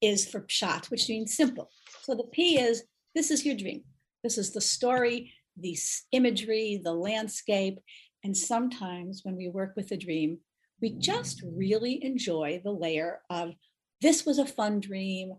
is 0.00 0.28
for 0.28 0.40
pshat, 0.40 0.90
which 0.90 1.08
means 1.08 1.36
simple. 1.36 1.70
So 2.02 2.14
the 2.14 2.24
P 2.24 2.58
is 2.58 2.84
this 3.14 3.30
is 3.30 3.44
your 3.44 3.56
dream. 3.56 3.82
This 4.22 4.38
is 4.38 4.52
the 4.52 4.60
story, 4.60 5.32
the 5.56 5.76
imagery, 6.12 6.80
the 6.82 6.92
landscape. 6.92 7.78
And 8.22 8.36
sometimes 8.36 9.22
when 9.24 9.36
we 9.36 9.48
work 9.48 9.72
with 9.76 9.90
a 9.90 9.96
dream, 9.96 10.38
we 10.80 10.90
just 10.90 11.42
really 11.44 12.02
enjoy 12.04 12.60
the 12.64 12.70
layer 12.70 13.20
of 13.28 13.52
this 14.00 14.24
was 14.24 14.38
a 14.38 14.46
fun 14.46 14.80
dream. 14.80 15.34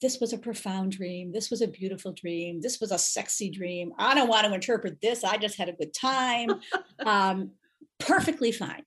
This 0.00 0.18
was 0.20 0.32
a 0.32 0.38
profound 0.38 0.92
dream. 0.92 1.32
This 1.32 1.50
was 1.50 1.62
a 1.62 1.68
beautiful 1.68 2.12
dream. 2.12 2.60
This 2.60 2.80
was 2.80 2.90
a 2.90 2.98
sexy 2.98 3.50
dream. 3.50 3.92
I 3.98 4.14
don't 4.14 4.28
want 4.28 4.46
to 4.46 4.54
interpret 4.54 5.00
this. 5.00 5.22
I 5.22 5.36
just 5.36 5.56
had 5.56 5.68
a 5.68 5.74
good 5.74 5.94
time. 5.94 6.48
um, 7.06 7.52
perfectly 8.00 8.50
fine. 8.50 8.82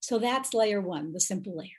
So 0.00 0.18
that's 0.18 0.54
layer 0.54 0.80
one, 0.80 1.12
the 1.12 1.20
simple 1.20 1.56
layer. 1.56 1.70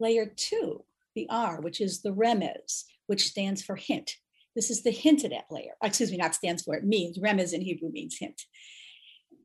Layer 0.00 0.26
two, 0.34 0.84
the 1.14 1.26
R, 1.30 1.60
which 1.60 1.80
is 1.80 2.00
the 2.00 2.12
remez, 2.12 2.84
which 3.06 3.26
stands 3.26 3.62
for 3.62 3.76
hint. 3.76 4.16
This 4.56 4.70
is 4.70 4.82
the 4.82 4.90
hinted 4.90 5.32
at 5.32 5.44
layer. 5.50 5.72
Excuse 5.82 6.10
me, 6.10 6.16
not 6.16 6.34
stands 6.34 6.62
for, 6.62 6.74
it 6.74 6.84
means. 6.84 7.18
Remez 7.18 7.52
in 7.52 7.60
Hebrew 7.60 7.90
means 7.90 8.18
hint 8.18 8.42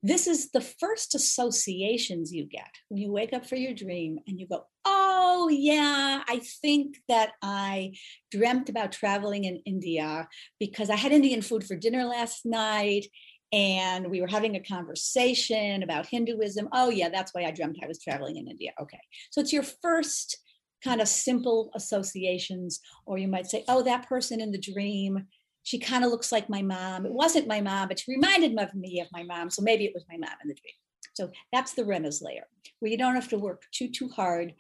this 0.04 0.28
is 0.28 0.52
the 0.52 0.62
first 0.62 1.16
associations 1.16 2.32
you 2.32 2.46
get 2.46 2.70
when 2.90 3.02
you 3.02 3.12
wake 3.12 3.34
up 3.34 3.46
for 3.46 3.56
your 3.56 3.74
dream 3.74 4.20
and 4.28 4.40
you 4.40 4.48
go, 4.48 4.66
Oh, 4.86 5.50
yeah, 5.50 6.24
I 6.28 6.42
think 6.62 6.98
that 7.08 7.32
I 7.42 7.94
dreamt 8.32 8.70
about 8.70 8.92
traveling 8.92 9.44
in 9.44 9.62
India 9.66 10.28
because 10.60 10.90
I 10.90 10.96
had 10.96 11.12
Indian 11.12 11.42
food 11.42 11.64
for 11.64 11.76
dinner 11.76 12.06
last 12.06 12.46
night 12.46 13.06
and 13.54 14.10
we 14.10 14.22
were 14.22 14.28
having 14.28 14.56
a 14.56 14.64
conversation 14.64 15.84
about 15.84 16.08
Hinduism. 16.08 16.68
Oh, 16.74 16.90
yeah, 16.90 17.10
that's 17.10 17.34
why 17.34 17.44
I 17.44 17.52
dreamt 17.52 17.80
I 17.82 17.88
was 17.88 18.02
traveling 18.02 18.38
in 18.38 18.48
India. 18.48 18.72
Okay. 18.82 19.00
So 19.32 19.42
it's 19.42 19.54
your 19.54 19.64
first 19.64 20.38
kind 20.84 21.02
of 21.02 21.08
simple 21.08 21.72
associations, 21.76 22.80
or 23.06 23.18
you 23.18 23.28
might 23.28 23.48
say, 23.48 23.64
Oh, 23.68 23.84
that 23.84 24.08
person 24.08 24.42
in 24.42 24.52
the 24.52 24.60
dream 24.60 25.26
she 25.68 25.78
kind 25.78 26.06
of 26.06 26.12
looks 26.12 26.32
like 26.32 26.48
my 26.50 26.62
mom. 26.62 27.06
It 27.06 27.12
wasn't 27.12 27.46
my 27.46 27.60
mom, 27.60 27.90
but 27.90 28.00
she 28.00 28.14
reminded 28.14 28.58
me 28.74 29.02
of 29.02 29.10
my 29.12 29.24
mom. 29.24 29.50
So 29.50 29.62
maybe 29.62 29.84
it 29.84 29.92
was 29.94 30.06
my 30.10 30.16
mom 30.16 30.38
in 30.42 30.48
the 30.48 30.56
dream. 30.56 30.74
So 31.14 31.30
that's 31.52 31.74
the 31.74 31.84
remez 31.84 32.24
layer, 32.24 32.48
where 32.80 32.90
you 32.90 32.98
don't 32.98 33.16
have 33.16 33.28
to 33.32 33.38
work 33.38 33.64
too, 33.74 33.90
too 33.90 34.08
hard, 34.08 34.54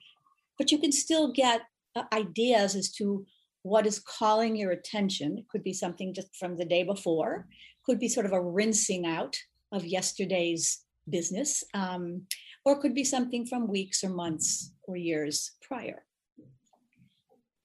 but 0.57 0.69
you 0.69 0.77
can 0.79 0.91
still 0.91 1.31
get 1.31 1.61
uh, 1.95 2.03
ideas 2.11 2.75
as 2.75 2.91
to 2.95 3.25
what 3.63 3.87
is 3.87 3.99
calling 3.99 4.57
your 4.57 4.71
attention. 4.71 5.37
It 5.37 5.47
could 5.47 5.63
be 5.63 5.71
something 5.71 6.13
just 6.13 6.35
from 6.35 6.57
the 6.57 6.65
day 6.65 6.83
before, 6.83 7.47
could 7.85 7.99
be 7.99 8.09
sort 8.09 8.25
of 8.25 8.33
a 8.33 8.43
rinsing 8.43 9.05
out 9.05 9.37
of 9.71 9.85
yesterday's 9.85 10.83
business, 11.09 11.63
um, 11.73 12.23
or 12.65 12.81
could 12.81 12.93
be 12.93 13.05
something 13.05 13.45
from 13.45 13.69
weeks 13.69 14.03
or 14.03 14.09
months 14.09 14.73
or 14.83 14.97
years 14.97 15.53
prior. 15.61 16.03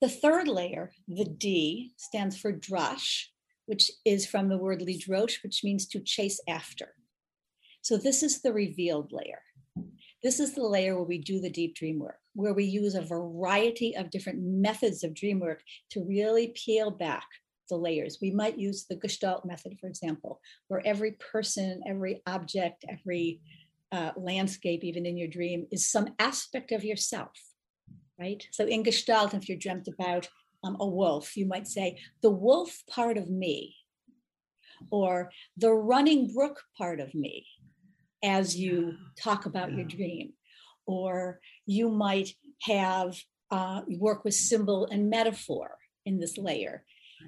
The 0.03 0.09
third 0.09 0.49
layer, 0.49 0.91
the 1.07 1.25
D, 1.25 1.93
stands 1.97 2.37
for 2.37 2.53
drash, 2.53 3.27
which 3.67 3.89
is 4.05 4.27
from 4.27 4.49
the 4.49 4.59
word 4.59 4.81
lidrosh, 4.81 5.45
which 5.45 5.63
means 5.63 5.87
to 5.87 6.01
chase 6.01 6.41
after. 6.49 6.97
So 7.83 7.97
this 7.97 8.25
is 8.25 8.43
the 8.43 8.53
revealed 8.53 9.13
layer. 9.13 9.43
This 10.21 10.41
is 10.41 10.57
the 10.57 10.67
layer 10.67 10.97
where 10.97 11.05
we 11.05 11.19
do 11.19 11.41
the 11.41 11.51
deep 11.51 11.77
dream 11.77 12.01
work, 12.01 12.19
where 12.35 12.53
we 12.53 12.65
use 12.65 12.97
a 12.97 13.03
variety 13.03 13.95
of 13.97 14.11
different 14.11 14.43
methods 14.43 15.05
of 15.05 15.15
dream 15.15 15.39
work 15.39 15.63
to 15.91 16.05
really 16.05 16.53
peel 16.57 16.91
back 16.91 17.29
the 17.71 17.77
layers. 17.77 18.19
We 18.21 18.33
might 18.33 18.59
use 18.59 18.87
the 18.87 18.97
Gestalt 18.97 19.45
method, 19.45 19.79
for 19.81 19.87
example, 19.87 20.41
where 20.67 20.85
every 20.85 21.13
person, 21.13 21.81
every 21.87 22.23
object, 22.27 22.85
every 22.89 23.41
uh, 23.93 24.11
landscape, 24.17 24.83
even 24.83 25.07
in 25.07 25.17
your 25.17 25.29
dream, 25.29 25.69
is 25.71 25.89
some 25.89 26.09
aspect 26.19 26.73
of 26.73 26.83
yourself, 26.83 27.31
right? 28.23 28.43
So 28.53 28.63
in 28.67 28.83
Gestalt, 28.85 29.35
if 29.35 29.49
you're 29.49 29.65
dreamt 29.65 29.89
about 29.89 30.29
um, 30.65 30.77
a 30.79 30.87
wolf, 30.87 31.37
you 31.37 31.47
might 31.55 31.67
say, 31.67 31.87
the 32.23 32.31
wolf 32.31 32.71
part 32.89 33.17
of 33.23 33.29
me, 33.29 33.75
or 34.91 35.31
the 35.57 35.73
running 35.73 36.33
brook 36.33 36.57
part 36.79 37.01
of 37.01 37.15
me, 37.15 37.47
as 38.23 38.57
you 38.63 38.75
talk 39.27 39.47
about 39.47 39.73
your 39.73 39.85
dream. 39.85 40.33
Or 40.87 41.41
you 41.67 41.89
might 41.89 42.29
have 42.75 43.11
uh, 43.51 43.81
work 44.07 44.25
with 44.25 44.35
symbol 44.35 44.81
and 44.93 45.11
metaphor 45.11 45.69
in 46.09 46.15
this 46.21 46.37
layer. 46.39 46.85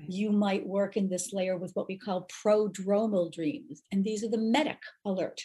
You 0.08 0.30
might 0.30 0.66
work 0.66 0.96
in 0.96 1.08
this 1.08 1.32
layer 1.32 1.56
with 1.56 1.72
what 1.74 1.88
we 1.88 1.96
call 1.96 2.28
prodromal 2.38 3.32
dreams. 3.32 3.82
And 3.90 4.04
these 4.04 4.24
are 4.24 4.30
the 4.30 4.46
medic 4.56 4.82
alert 5.04 5.40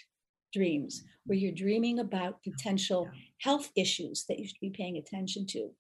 dreams, 0.54 1.04
where 1.26 1.38
you're 1.38 1.52
dreaming 1.52 2.00
about 2.00 2.36
oh, 2.36 2.52
potential 2.52 3.10
health 3.40 3.70
issues 3.76 4.26
that 4.28 4.40
you 4.40 4.48
should 4.48 4.60
be 4.62 4.70
paying 4.72 4.98
attention 4.98 5.46
to 5.48 5.72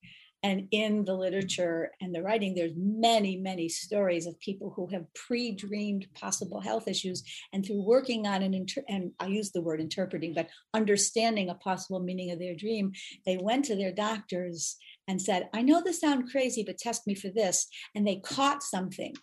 and 0.43 0.67
in 0.71 1.03
the 1.03 1.13
literature 1.13 1.91
and 2.01 2.15
the 2.15 2.21
writing 2.21 2.55
there's 2.55 2.73
many 2.75 3.35
many 3.37 3.67
stories 3.67 4.25
of 4.25 4.39
people 4.39 4.71
who 4.75 4.87
have 4.87 5.13
pre-dreamed 5.13 6.07
possible 6.13 6.61
health 6.61 6.87
issues 6.87 7.23
and 7.51 7.65
through 7.65 7.81
working 7.81 8.25
on 8.25 8.41
an 8.41 8.53
inter- 8.53 8.83
and 8.87 9.11
i 9.19 9.25
use 9.25 9.51
the 9.51 9.61
word 9.61 9.81
interpreting 9.81 10.33
but 10.33 10.47
understanding 10.73 11.49
a 11.49 11.55
possible 11.55 11.99
meaning 11.99 12.31
of 12.31 12.39
their 12.39 12.55
dream 12.55 12.91
they 13.25 13.37
went 13.37 13.65
to 13.65 13.75
their 13.75 13.91
doctors 13.91 14.77
and 15.07 15.21
said 15.21 15.49
i 15.53 15.61
know 15.61 15.81
this 15.83 15.99
sounds 15.99 16.31
crazy 16.31 16.63
but 16.63 16.77
test 16.77 17.05
me 17.05 17.15
for 17.15 17.29
this 17.29 17.67
and 17.95 18.07
they 18.07 18.17
caught 18.17 18.63
something 18.63 19.13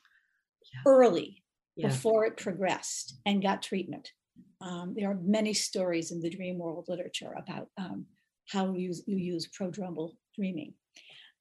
yeah. 0.73 0.81
early 0.87 1.43
yeah. 1.77 1.89
before 1.89 2.27
it 2.27 2.37
progressed 2.37 3.19
and 3.25 3.43
got 3.43 3.63
treatment 3.63 4.13
um, 4.61 4.95
there 4.97 5.11
are 5.11 5.19
many 5.23 5.53
stories 5.53 6.11
in 6.11 6.21
the 6.21 6.31
dream 6.31 6.59
world 6.59 6.87
literature 6.89 7.35
about 7.37 7.69
um, 7.79 8.07
how 8.51 8.73
you, 8.73 8.93
you 9.07 9.17
use 9.17 9.49
prodromal 9.49 10.13
dreaming 10.35 10.75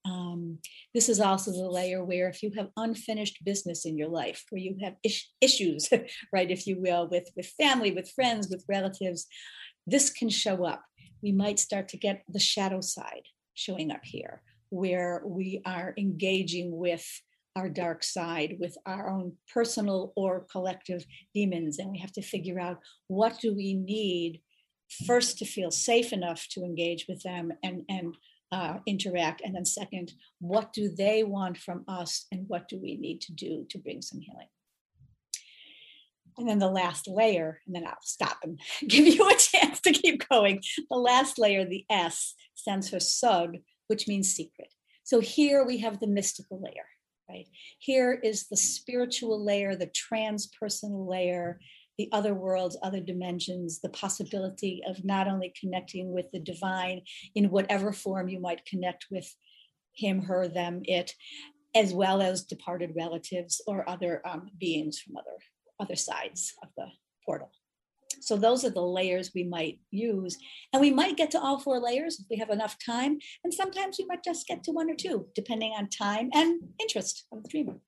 um, 0.05 0.59
this 0.93 1.09
is 1.09 1.19
also 1.19 1.51
the 1.51 1.69
layer 1.69 2.03
where 2.03 2.29
if 2.29 2.43
you 2.43 2.51
have 2.55 2.69
unfinished 2.77 3.43
business 3.43 3.85
in 3.85 3.97
your 3.97 4.07
life, 4.07 4.45
where 4.49 4.61
you 4.61 4.77
have 4.83 4.95
is- 5.03 5.31
issues, 5.41 5.89
right, 6.33 6.51
if 6.51 6.67
you 6.67 6.79
will, 6.79 7.09
with, 7.09 7.29
with 7.35 7.47
family, 7.59 7.91
with 7.91 8.11
friends, 8.11 8.47
with 8.49 8.63
relatives, 8.69 9.25
this 9.87 10.11
can 10.11 10.29
show 10.29 10.63
up. 10.63 10.83
We 11.23 11.31
might 11.31 11.59
start 11.59 11.89
to 11.89 11.97
get 11.97 12.23
the 12.29 12.39
shadow 12.39 12.81
side 12.81 13.23
showing 13.55 13.91
up 13.91 14.01
here, 14.03 14.43
where 14.69 15.23
we 15.25 15.61
are 15.65 15.93
engaging 15.97 16.77
with 16.77 17.05
our 17.55 17.69
dark 17.69 18.03
side, 18.03 18.57
with 18.59 18.77
our 18.85 19.09
own 19.09 19.33
personal 19.53 20.11
or 20.15 20.45
collective 20.51 21.05
demons. 21.33 21.79
And 21.79 21.91
we 21.91 21.99
have 21.99 22.11
to 22.13 22.21
figure 22.21 22.59
out 22.59 22.79
what 23.07 23.39
do 23.39 23.55
we 23.55 23.73
need 23.73 24.41
first 25.07 25.37
to 25.39 25.45
feel 25.45 25.71
safe 25.71 26.13
enough 26.13 26.47
to 26.51 26.63
engage 26.63 27.05
with 27.07 27.23
them 27.23 27.51
and, 27.63 27.83
and 27.89 28.15
uh, 28.51 28.79
interact? 28.85 29.41
And 29.43 29.55
then, 29.55 29.65
second, 29.65 30.13
what 30.39 30.73
do 30.73 30.89
they 30.89 31.23
want 31.23 31.57
from 31.57 31.83
us 31.87 32.25
and 32.31 32.45
what 32.47 32.67
do 32.67 32.79
we 32.79 32.97
need 32.97 33.21
to 33.21 33.33
do 33.33 33.65
to 33.69 33.77
bring 33.77 34.01
some 34.01 34.19
healing? 34.19 34.47
And 36.37 36.49
then 36.49 36.59
the 36.59 36.69
last 36.69 37.07
layer, 37.07 37.61
and 37.65 37.73
then 37.73 37.87
I'll 37.87 37.95
stop 38.01 38.37
and 38.43 38.59
give 38.87 39.07
you 39.07 39.27
a 39.27 39.35
chance 39.35 39.79
to 39.81 39.91
keep 39.91 40.27
going. 40.27 40.61
The 40.89 40.97
last 40.97 41.39
layer, 41.39 41.65
the 41.65 41.85
S, 41.89 42.35
stands 42.55 42.89
for 42.89 42.99
sod, 42.99 43.59
which 43.87 44.07
means 44.07 44.33
secret. 44.33 44.73
So 45.03 45.19
here 45.19 45.63
we 45.63 45.77
have 45.77 45.99
the 45.99 46.07
mystical 46.07 46.59
layer. 46.61 46.85
Right? 47.29 47.47
Here 47.79 48.19
is 48.23 48.47
the 48.47 48.57
spiritual 48.57 49.43
layer, 49.43 49.75
the 49.75 49.87
transpersonal 49.87 51.09
layer, 51.09 51.59
the 51.97 52.09
other 52.11 52.33
worlds, 52.33 52.77
other 52.81 52.99
dimensions, 52.99 53.79
the 53.79 53.89
possibility 53.89 54.81
of 54.87 55.03
not 55.05 55.27
only 55.27 55.53
connecting 55.59 56.11
with 56.11 56.29
the 56.31 56.39
divine 56.39 57.01
in 57.35 57.49
whatever 57.49 57.93
form 57.93 58.27
you 58.27 58.39
might 58.39 58.65
connect 58.65 59.05
with 59.09 59.33
him, 59.93 60.21
her, 60.23 60.47
them, 60.47 60.81
it, 60.83 61.13
as 61.73 61.93
well 61.93 62.21
as 62.21 62.43
departed 62.43 62.93
relatives 62.95 63.61
or 63.67 63.87
other 63.89 64.21
um, 64.25 64.49
beings 64.57 64.99
from 64.99 65.17
other 65.17 65.37
other 65.79 65.95
sides 65.95 66.53
of 66.63 66.69
the 66.77 66.85
portal. 67.25 67.51
So 68.21 68.35
those 68.35 68.65
are 68.65 68.69
the 68.69 68.81
layers 68.81 69.31
we 69.33 69.43
might 69.43 69.79
use. 69.91 70.37
And 70.73 70.81
we 70.81 70.91
might 70.91 71.17
get 71.17 71.31
to 71.31 71.39
all 71.39 71.59
four 71.59 71.79
layers 71.79 72.19
if 72.19 72.25
we 72.29 72.37
have 72.37 72.49
enough 72.49 72.77
time. 72.83 73.17
And 73.43 73.53
sometimes 73.53 73.97
we 73.97 74.05
might 74.05 74.23
just 74.23 74.47
get 74.47 74.63
to 74.63 74.71
one 74.71 74.89
or 74.89 74.95
two, 74.95 75.27
depending 75.35 75.73
on 75.77 75.89
time 75.89 76.29
and 76.33 76.61
interest 76.79 77.25
of 77.31 77.43
the 77.43 77.49
dreamer. 77.49 77.79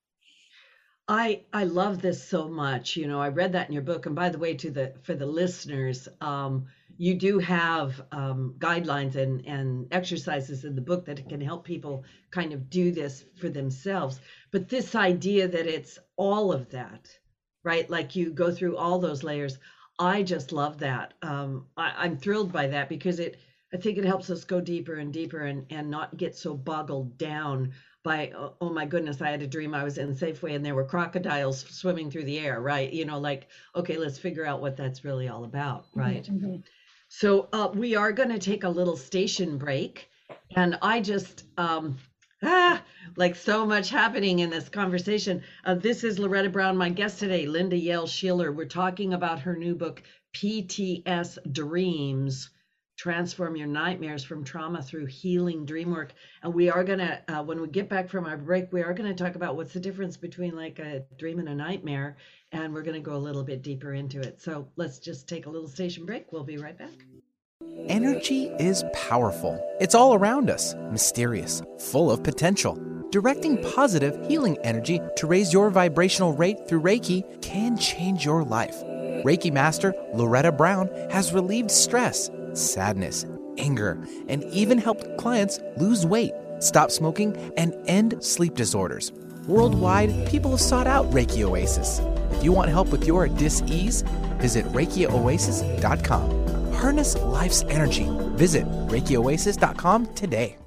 I 1.08 1.44
I 1.54 1.64
love 1.64 2.02
this 2.02 2.22
so 2.22 2.50
much. 2.50 2.98
You 2.98 3.08
know, 3.08 3.22
I 3.22 3.30
read 3.30 3.54
that 3.54 3.68
in 3.68 3.74
your 3.74 3.84
book. 3.84 4.06
And 4.06 4.16
by 4.16 4.30
the 4.30 4.38
way, 4.38 4.54
to 4.56 4.70
the 4.70 4.94
for 5.04 5.16
the 5.16 5.26
listeners, 5.26 6.08
um, 6.20 6.66
you 6.98 7.16
do 7.16 7.40
have 7.40 8.02
um, 8.12 8.56
guidelines 8.60 9.16
and 9.16 9.46
and 9.46 9.88
exercises 9.92 10.66
in 10.66 10.76
the 10.76 10.82
book 10.82 11.06
that 11.06 11.30
can 11.30 11.40
help 11.40 11.64
people 11.64 12.04
kind 12.32 12.52
of 12.52 12.70
do 12.70 12.92
this 12.92 13.24
for 13.38 13.48
themselves. 13.48 14.20
But 14.52 14.68
this 14.68 14.96
idea 14.96 15.48
that 15.48 15.66
it's 15.66 15.98
all 16.18 16.52
of 16.52 16.70
that, 16.72 17.08
right? 17.64 17.90
Like 17.90 18.16
you 18.16 18.32
go 18.32 18.52
through 18.52 18.76
all 18.76 19.00
those 19.00 19.24
layers. 19.24 19.60
I 20.00 20.24
just 20.24 20.52
love 20.52 20.80
that. 20.80 21.14
Um, 21.22 21.66
I, 21.76 21.94
I'm 21.98 22.18
thrilled 22.18 22.52
by 22.52 22.68
that 22.68 22.90
because 22.90 23.20
it. 23.20 23.40
I 23.74 23.78
think 23.78 23.98
it 23.98 24.06
helps 24.06 24.30
us 24.30 24.46
go 24.46 24.62
deeper 24.62 24.96
and 24.96 25.12
deeper 25.12 25.42
and 25.42 25.66
and 25.70 25.90
not 25.92 26.16
get 26.16 26.38
so 26.38 26.54
boggled 26.56 27.18
down 27.18 27.74
by 28.04 28.32
oh, 28.36 28.56
oh 28.62 28.70
my 28.70 28.86
goodness 28.86 29.22
i 29.22 29.30
had 29.30 29.42
a 29.42 29.48
dream 29.48 29.74
i 29.74 29.84
was 29.84 29.98
in 29.98 30.14
safeway 30.16 30.56
and 30.56 30.66
there 30.66 30.76
were 30.76 30.86
crocodiles 30.86 31.60
swimming 31.70 32.10
through 32.10 32.24
the 32.24 32.40
air 32.40 32.62
right 32.62 32.94
you 32.94 33.04
know 33.04 33.20
like 33.20 33.48
okay 33.76 33.98
let's 33.98 34.18
figure 34.18 34.46
out 34.46 34.62
what 34.62 34.78
that's 34.78 35.04
really 35.04 35.28
all 35.28 35.44
about 35.44 35.88
right 35.94 36.30
Mm-hmm. 36.32 36.58
so 37.10 37.50
uh, 37.52 37.70
we 37.74 37.96
are 37.96 38.12
going 38.14 38.30
to 38.30 38.40
take 38.40 38.64
a 38.64 38.70
little 38.70 38.96
station 38.96 39.58
break 39.58 40.10
and 40.56 40.78
i 40.82 41.02
just 41.02 41.44
um 41.58 41.98
ah 42.44 42.84
like 43.16 43.36
so 43.36 43.66
much 43.66 43.90
happening 43.90 44.40
in 44.40 44.50
this 44.50 44.70
conversation. 44.70 45.42
Uh, 45.66 45.74
this 45.76 46.04
is 46.04 46.20
loretta 46.20 46.50
brown 46.50 46.78
my 46.78 46.90
guest 46.90 47.20
today 47.20 47.46
linda 47.46 47.76
yael 47.76 48.08
schiller 48.08 48.52
we're 48.52 48.66
talking 48.66 49.14
about 49.14 49.40
her 49.40 49.56
new 49.56 49.76
book 49.76 50.04
pts 50.36 51.38
dreams 51.52 52.50
transform 52.98 53.56
your 53.56 53.68
nightmares 53.68 54.24
from 54.24 54.44
trauma 54.44 54.82
through 54.82 55.06
healing 55.06 55.66
dream 55.66 55.92
work 55.92 56.14
and 56.44 56.54
we 56.54 56.70
are 56.70 56.84
going 56.84 57.00
to 57.00 57.22
uh, 57.28 57.44
when 57.44 57.62
we 57.62 57.68
get 57.68 57.90
back 57.90 58.10
from 58.10 58.26
our 58.26 58.38
break 58.38 58.72
we 58.74 58.82
are 58.82 58.94
going 58.94 59.10
to 59.10 59.24
talk 59.24 59.36
about 59.36 59.56
what's 59.56 59.74
the 59.74 59.80
difference 59.80 60.18
between 60.18 60.56
like 60.56 60.80
a 60.80 61.04
dream 61.18 61.40
and 61.40 61.50
a 61.50 61.56
nightmare 61.56 62.18
and 62.52 62.74
we're 62.74 62.82
going 62.82 62.96
to 62.96 63.02
go 63.02 63.16
a 63.16 63.18
little 63.18 63.44
bit 63.44 63.62
deeper 63.62 63.94
into 63.94 64.22
it. 64.22 64.42
So 64.42 64.68
let's 64.76 65.00
just 65.00 65.28
take 65.28 65.46
a 65.46 65.50
little 65.50 65.68
station 65.68 66.06
break. 66.06 66.32
We'll 66.32 66.44
be 66.44 66.58
right 66.58 66.78
back 66.78 67.17
Energy 67.90 68.52
is 68.60 68.84
powerful. 68.94 69.66
It's 69.80 69.96
all 69.96 70.14
around 70.14 70.50
us, 70.50 70.76
mysterious, 70.92 71.62
full 71.80 72.12
of 72.12 72.22
potential. 72.22 72.78
Directing 73.12 73.64
positive, 73.74 74.28
healing 74.28 74.58
energy 74.64 75.00
to 75.16 75.26
raise 75.26 75.54
your 75.54 75.70
vibrational 75.70 76.34
rate 76.34 76.68
through 76.68 76.82
Reiki 76.82 77.24
can 77.42 77.78
change 77.78 78.26
your 78.26 78.44
life. 78.44 78.76
Reiki 79.24 79.52
Master 79.52 79.94
Loretta 80.14 80.52
Brown 80.52 80.90
has 81.10 81.34
relieved 81.34 81.72
stress, 81.72 82.30
sadness, 82.54 83.26
anger, 83.58 83.98
and 84.28 84.44
even 84.46 84.78
helped 84.78 85.18
clients 85.18 85.60
lose 85.78 86.06
weight, 86.06 86.34
stop 86.60 86.92
smoking, 86.92 87.36
and 87.56 87.74
end 87.88 88.22
sleep 88.24 88.56
disorders. 88.56 89.14
Worldwide, 89.48 90.28
people 90.28 90.52
have 90.52 90.62
sought 90.62 90.88
out 90.88 91.10
Reiki 91.12 91.44
Oasis. 91.44 92.02
If 92.34 92.44
you 92.44 92.52
want 92.52 92.70
help 92.70 92.90
with 92.90 93.08
your 93.08 93.30
dis-ease, 93.30 94.04
visit 94.40 94.66
ReikiOasis.com. 94.66 96.47
Harness 96.78 97.16
life's 97.16 97.64
energy. 97.64 98.08
Visit 98.36 98.66
ReikiOasis.com 98.88 100.14
today. 100.14 100.67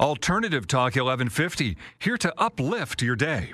Alternative 0.00 0.66
Talk 0.66 0.96
1150, 0.96 1.76
here 1.98 2.16
to 2.16 2.32
uplift 2.38 3.02
your 3.02 3.16
day. 3.16 3.52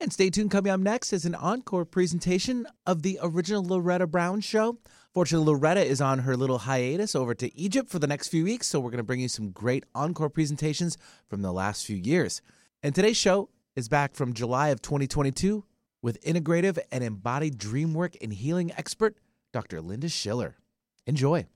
And 0.00 0.12
stay 0.12 0.28
tuned. 0.28 0.50
Coming 0.50 0.70
up 0.70 0.80
next 0.80 1.14
is 1.14 1.24
an 1.24 1.34
encore 1.34 1.86
presentation 1.86 2.66
of 2.84 3.00
the 3.00 3.18
original 3.22 3.64
Loretta 3.64 4.06
Brown 4.06 4.42
show. 4.42 4.76
Fortunately, 5.14 5.46
Loretta 5.46 5.82
is 5.82 6.02
on 6.02 6.18
her 6.18 6.36
little 6.36 6.58
hiatus 6.58 7.14
over 7.14 7.34
to 7.36 7.58
Egypt 7.58 7.88
for 7.88 7.98
the 7.98 8.06
next 8.06 8.28
few 8.28 8.44
weeks, 8.44 8.66
so 8.66 8.80
we're 8.80 8.90
going 8.90 8.98
to 8.98 9.02
bring 9.02 9.20
you 9.20 9.28
some 9.28 9.50
great 9.50 9.84
encore 9.94 10.28
presentations 10.28 10.98
from 11.26 11.40
the 11.40 11.52
last 11.54 11.86
few 11.86 11.96
years. 11.96 12.42
And 12.82 12.94
today's 12.94 13.16
show 13.16 13.48
is 13.74 13.88
back 13.88 14.14
from 14.14 14.34
July 14.34 14.68
of 14.68 14.82
2022 14.82 15.64
with 16.02 16.22
integrative 16.22 16.78
and 16.90 17.02
embodied 17.02 17.56
dream 17.56 17.94
work 17.94 18.14
and 18.20 18.34
healing 18.34 18.72
expert, 18.76 19.16
Dr. 19.54 19.80
Linda 19.80 20.10
Schiller. 20.10 20.58
Enjoy. 21.06 21.46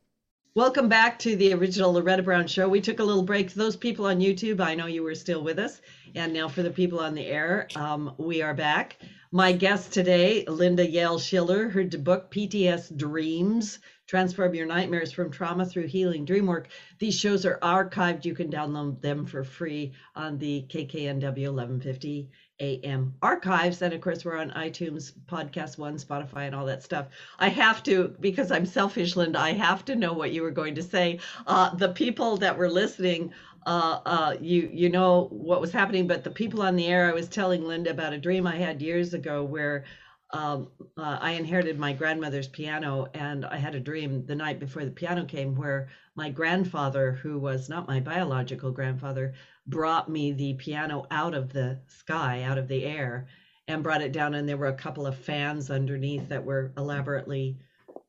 Welcome 0.56 0.88
back 0.88 1.18
to 1.18 1.36
the 1.36 1.52
original 1.52 1.92
Loretta 1.92 2.22
Brown 2.22 2.46
Show. 2.46 2.66
We 2.66 2.80
took 2.80 2.98
a 2.98 3.04
little 3.04 3.22
break. 3.22 3.52
Those 3.52 3.76
people 3.76 4.06
on 4.06 4.20
YouTube, 4.20 4.58
I 4.58 4.74
know 4.74 4.86
you 4.86 5.02
were 5.02 5.14
still 5.14 5.44
with 5.44 5.58
us. 5.58 5.82
And 6.14 6.32
now 6.32 6.48
for 6.48 6.62
the 6.62 6.70
people 6.70 6.98
on 6.98 7.14
the 7.14 7.26
air, 7.26 7.68
um, 7.76 8.14
we 8.16 8.40
are 8.40 8.54
back. 8.54 8.96
My 9.32 9.52
guest 9.52 9.92
today, 9.92 10.46
Linda 10.48 10.86
Yael 10.86 11.20
Schiller, 11.20 11.68
her 11.68 11.84
book, 11.84 12.30
PTS 12.30 12.96
Dreams 12.96 13.80
Transform 14.06 14.54
Your 14.54 14.64
Nightmares 14.64 15.12
from 15.12 15.30
Trauma 15.30 15.66
Through 15.66 15.88
Healing 15.88 16.24
Dream 16.24 16.46
Work. 16.46 16.68
These 16.98 17.18
shows 17.18 17.44
are 17.44 17.58
archived. 17.58 18.24
You 18.24 18.34
can 18.34 18.50
download 18.50 19.02
them 19.02 19.26
for 19.26 19.44
free 19.44 19.92
on 20.14 20.38
the 20.38 20.64
KKNW 20.70 21.52
1150 21.52 22.30
AM 22.60 23.14
archives. 23.22 23.82
And 23.82 23.92
of 23.92 24.00
course, 24.00 24.24
we're 24.24 24.38
on 24.38 24.50
iTunes, 24.50 25.12
Podcast 25.26 25.78
One, 25.78 25.96
Spotify, 25.96 26.46
and 26.46 26.54
all 26.54 26.66
that 26.66 26.82
stuff. 26.82 27.06
I 27.38 27.48
have 27.48 27.82
to, 27.84 28.14
because 28.20 28.50
I'm 28.50 28.66
selfish, 28.66 29.16
Linda, 29.16 29.38
I 29.38 29.52
have 29.52 29.84
to 29.86 29.96
know 29.96 30.12
what 30.12 30.32
you 30.32 30.42
were 30.42 30.50
going 30.50 30.74
to 30.76 30.82
say. 30.82 31.20
Uh, 31.46 31.74
the 31.74 31.90
people 31.90 32.36
that 32.38 32.56
were 32.56 32.70
listening, 32.70 33.32
uh, 33.66 34.00
uh, 34.06 34.36
you 34.40 34.70
you 34.72 34.88
know 34.88 35.24
what 35.30 35.60
was 35.60 35.72
happening, 35.72 36.06
but 36.06 36.24
the 36.24 36.30
people 36.30 36.62
on 36.62 36.76
the 36.76 36.86
air, 36.86 37.08
I 37.08 37.12
was 37.12 37.28
telling 37.28 37.64
Linda 37.64 37.90
about 37.90 38.12
a 38.12 38.18
dream 38.18 38.46
I 38.46 38.56
had 38.56 38.80
years 38.80 39.12
ago 39.12 39.42
where 39.44 39.84
um, 40.30 40.68
uh, 40.96 41.18
I 41.20 41.32
inherited 41.32 41.78
my 41.78 41.92
grandmother's 41.92 42.48
piano, 42.48 43.08
and 43.14 43.44
I 43.44 43.56
had 43.56 43.74
a 43.74 43.80
dream 43.80 44.24
the 44.26 44.34
night 44.34 44.58
before 44.60 44.84
the 44.84 44.90
piano 44.90 45.24
came 45.24 45.54
where 45.54 45.88
my 46.14 46.30
grandfather, 46.30 47.12
who 47.12 47.38
was 47.38 47.68
not 47.68 47.86
my 47.86 48.00
biological 48.00 48.70
grandfather, 48.70 49.34
brought 49.66 50.08
me 50.08 50.32
the 50.32 50.54
piano 50.54 51.06
out 51.10 51.34
of 51.34 51.52
the 51.52 51.78
sky, 51.86 52.42
out 52.42 52.58
of 52.58 52.68
the 52.68 52.84
air, 52.84 53.26
and 53.68 53.82
brought 53.82 54.02
it 54.02 54.12
down. 54.12 54.34
And 54.34 54.48
there 54.48 54.56
were 54.56 54.68
a 54.68 54.74
couple 54.74 55.06
of 55.06 55.16
fans 55.16 55.70
underneath 55.70 56.28
that 56.28 56.44
were 56.44 56.72
elaborately 56.76 57.58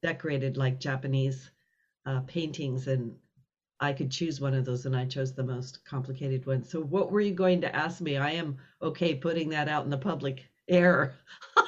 decorated 0.02 0.58
like 0.58 0.80
Japanese 0.80 1.52
uh, 2.06 2.22
paintings. 2.22 2.88
And 2.88 3.16
I 3.80 3.94
could 3.94 4.12
choose 4.12 4.40
one 4.40 4.54
of 4.54 4.66
those, 4.66 4.86
and 4.86 4.96
I 4.96 5.06
chose 5.06 5.34
the 5.34 5.44
most 5.44 5.86
complicated 5.86 6.46
one. 6.46 6.64
So, 6.64 6.82
what 6.82 7.12
were 7.12 7.22
you 7.22 7.34
going 7.34 7.62
to 7.62 7.76
ask 7.76 8.02
me? 8.02 8.18
I 8.18 8.32
am 8.32 8.58
okay 8.82 9.16
putting 9.16 9.50
that 9.50 9.68
out 9.68 9.84
in 9.84 9.92
the 9.92 9.98
public 9.98 10.46
air. 10.68 11.16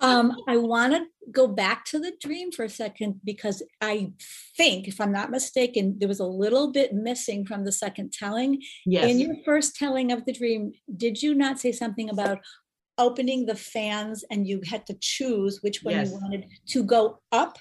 Um, 0.00 0.34
I 0.48 0.56
want 0.56 0.94
to 0.94 1.06
go 1.32 1.46
back 1.46 1.84
to 1.86 1.98
the 1.98 2.12
dream 2.20 2.50
for 2.52 2.64
a 2.64 2.68
second 2.68 3.20
because 3.24 3.62
I 3.80 4.12
think, 4.56 4.88
if 4.88 5.00
I'm 5.00 5.12
not 5.12 5.30
mistaken, 5.30 5.96
there 5.98 6.08
was 6.08 6.20
a 6.20 6.26
little 6.26 6.72
bit 6.72 6.92
missing 6.92 7.44
from 7.46 7.64
the 7.64 7.72
second 7.72 8.12
telling. 8.12 8.62
Yes. 8.86 9.10
In 9.10 9.18
your 9.18 9.36
first 9.44 9.76
telling 9.76 10.12
of 10.12 10.24
the 10.24 10.32
dream, 10.32 10.72
did 10.96 11.22
you 11.22 11.34
not 11.34 11.58
say 11.60 11.72
something 11.72 12.10
about 12.10 12.38
opening 12.98 13.46
the 13.46 13.54
fans 13.56 14.24
and 14.30 14.46
you 14.46 14.60
had 14.66 14.86
to 14.86 14.94
choose 15.00 15.60
which 15.62 15.82
one 15.82 15.94
Yes. 15.94 16.10
you 16.10 16.18
wanted 16.20 16.46
to 16.68 16.82
go 16.84 17.20
up? 17.32 17.58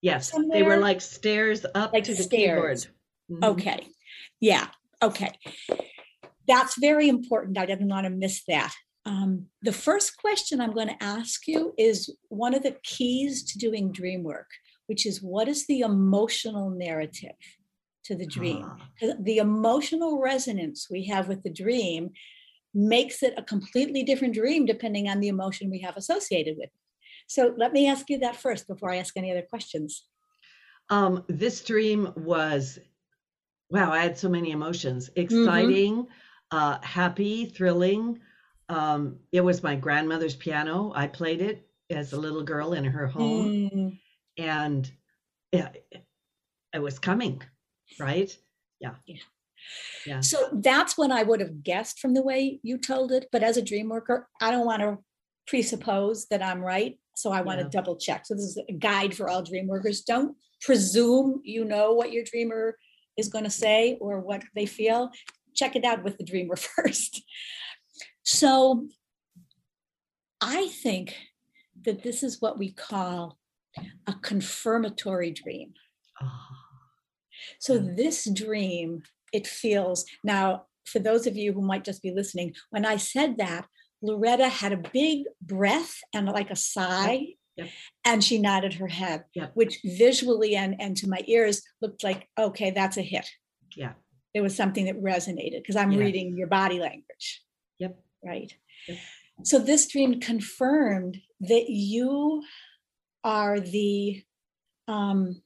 yes. 0.00 0.32
They 0.52 0.62
were 0.62 0.76
like 0.78 1.00
stairs 1.00 1.66
up 1.74 1.92
Like 1.92 2.04
to 2.04 2.14
the 2.14 2.22
stairs. 2.22 2.86
keyboard. 2.86 3.42
Mhm. 3.42 3.50
Okay. 3.52 3.86
Yeah. 4.40 4.68
Okay. 5.02 5.32
That's 6.46 6.78
very 6.78 7.08
important. 7.08 7.58
I 7.58 7.66
didn't 7.66 7.88
want 7.88 8.04
to 8.04 8.10
miss 8.10 8.42
that. 8.48 8.72
Um, 9.08 9.46
the 9.62 9.72
first 9.72 10.18
question 10.18 10.60
I'm 10.60 10.74
going 10.74 10.88
to 10.88 11.02
ask 11.02 11.48
you 11.48 11.72
is 11.78 12.14
one 12.28 12.52
of 12.54 12.62
the 12.62 12.76
keys 12.82 13.42
to 13.44 13.58
doing 13.58 13.90
dream 13.90 14.22
work, 14.22 14.50
which 14.86 15.06
is 15.06 15.22
what 15.22 15.48
is 15.48 15.66
the 15.66 15.80
emotional 15.80 16.68
narrative 16.68 17.40
to 18.04 18.14
the 18.14 18.26
dream? 18.26 18.66
Ah, 18.68 19.14
The 19.20 19.38
emotional 19.38 20.20
resonance 20.20 20.88
we 20.90 21.06
have 21.06 21.26
with 21.26 21.42
the 21.42 21.50
dream 21.50 22.10
makes 22.74 23.22
it 23.22 23.32
a 23.38 23.42
completely 23.42 24.02
different 24.02 24.34
dream 24.34 24.66
depending 24.66 25.08
on 25.08 25.20
the 25.20 25.28
emotion 25.28 25.70
we 25.70 25.80
have 25.80 25.96
associated 25.96 26.56
with 26.58 26.66
it. 26.66 26.72
So 27.28 27.54
let 27.56 27.72
me 27.72 27.88
ask 27.88 28.10
you 28.10 28.18
that 28.18 28.36
first 28.36 28.68
before 28.68 28.90
I 28.90 28.96
ask 28.96 29.16
any 29.16 29.30
other 29.30 29.46
questions. 29.48 30.04
Um, 30.90 31.24
this 31.28 31.64
dream 31.64 32.12
was, 32.14 32.78
wow, 33.70 33.90
I 33.90 34.00
had 34.00 34.18
so 34.18 34.28
many 34.28 34.50
emotions 34.50 35.08
exciting, 35.16 36.06
uh, 36.50 36.78
happy, 36.82 37.46
thrilling. 37.46 38.20
Um, 38.68 39.18
it 39.32 39.40
was 39.40 39.62
my 39.62 39.74
grandmother's 39.76 40.36
piano. 40.36 40.92
I 40.94 41.06
played 41.06 41.40
it 41.40 41.66
as 41.90 42.12
a 42.12 42.20
little 42.20 42.42
girl 42.42 42.74
in 42.74 42.84
her 42.84 43.06
home, 43.06 43.70
Mm, 43.72 43.98
and 44.36 44.90
yeah, 45.52 45.70
it 46.74 46.78
was 46.78 46.98
coming, 46.98 47.42
right? 47.98 48.36
Yeah. 48.80 48.94
Yeah. 49.06 49.16
Yeah. 50.06 50.20
So 50.20 50.50
that's 50.52 50.96
what 50.98 51.10
I 51.10 51.22
would 51.22 51.40
have 51.40 51.62
guessed 51.62 51.98
from 51.98 52.14
the 52.14 52.22
way 52.22 52.60
you 52.62 52.78
told 52.78 53.10
it. 53.10 53.28
But 53.32 53.42
as 53.42 53.56
a 53.56 53.62
dream 53.62 53.88
worker, 53.88 54.28
I 54.40 54.50
don't 54.50 54.66
want 54.66 54.82
to 54.82 54.98
presuppose 55.46 56.26
that 56.28 56.42
I'm 56.42 56.60
right. 56.60 56.98
So 57.16 57.32
I 57.32 57.40
want 57.40 57.58
Yeah. 57.58 57.64
to 57.64 57.70
double 57.70 57.96
check. 57.96 58.26
So 58.26 58.34
this 58.34 58.44
is 58.44 58.58
a 58.68 58.72
guide 58.72 59.16
for 59.16 59.28
all 59.28 59.42
dream 59.42 59.66
workers. 59.66 60.02
Don't 60.02 60.36
presume 60.60 61.40
you 61.42 61.64
know 61.64 61.94
what 61.94 62.12
your 62.12 62.22
dreamer 62.24 62.76
is 63.16 63.28
going 63.28 63.44
to 63.44 63.50
say 63.50 63.96
or 64.00 64.20
what 64.20 64.42
they 64.54 64.66
feel. 64.66 65.10
Check 65.54 65.74
it 65.74 65.84
out 65.84 66.04
with 66.04 66.18
the 66.18 66.24
dreamer 66.24 66.54
first. 66.76 67.22
So 68.38 68.86
I 70.42 70.68
think 70.68 71.16
that 71.86 72.02
this 72.02 72.22
is 72.22 72.42
what 72.42 72.58
we 72.58 72.70
call 72.72 73.38
a 74.06 74.12
confirmatory 74.20 75.30
dream. 75.30 75.72
Ah, 76.20 76.46
So 77.58 77.78
this 77.78 78.28
dream, 78.30 79.02
it 79.32 79.46
feels 79.46 80.04
now 80.22 80.66
for 80.84 80.98
those 80.98 81.26
of 81.26 81.36
you 81.38 81.54
who 81.54 81.62
might 81.62 81.84
just 81.84 82.02
be 82.02 82.10
listening, 82.10 82.54
when 82.68 82.84
I 82.84 82.96
said 82.98 83.38
that, 83.38 83.66
Loretta 84.02 84.48
had 84.50 84.74
a 84.74 84.90
big 84.92 85.24
breath 85.40 85.96
and 86.12 86.26
like 86.26 86.50
a 86.50 86.56
sigh, 86.56 87.28
Yep. 87.56 87.68
and 88.04 88.22
she 88.22 88.36
nodded 88.38 88.74
her 88.74 88.88
head, 88.88 89.24
Yep. 89.34 89.52
which 89.54 89.80
visually 89.84 90.54
and, 90.54 90.78
and 90.78 90.94
to 90.98 91.08
my 91.08 91.22
ears 91.26 91.62
looked 91.80 92.04
like, 92.04 92.28
okay, 92.38 92.72
that's 92.72 92.98
a 92.98 93.02
hit. 93.02 93.26
yeah. 93.74 93.94
There 94.34 94.42
was 94.42 94.54
something 94.54 94.84
that 94.84 95.02
resonated 95.02 95.60
because 95.62 95.76
I'm 95.76 95.92
Yes. 95.92 96.00
reading 96.00 96.36
your 96.36 96.46
body 96.48 96.78
language. 96.78 97.42
Right? 98.24 98.52
So 99.44 99.58
this 99.58 99.86
dream 99.88 100.20
confirmed 100.20 101.18
that 101.40 101.68
you 101.68 102.42
are 103.24 103.60
the 103.60 104.24
um 104.86 105.42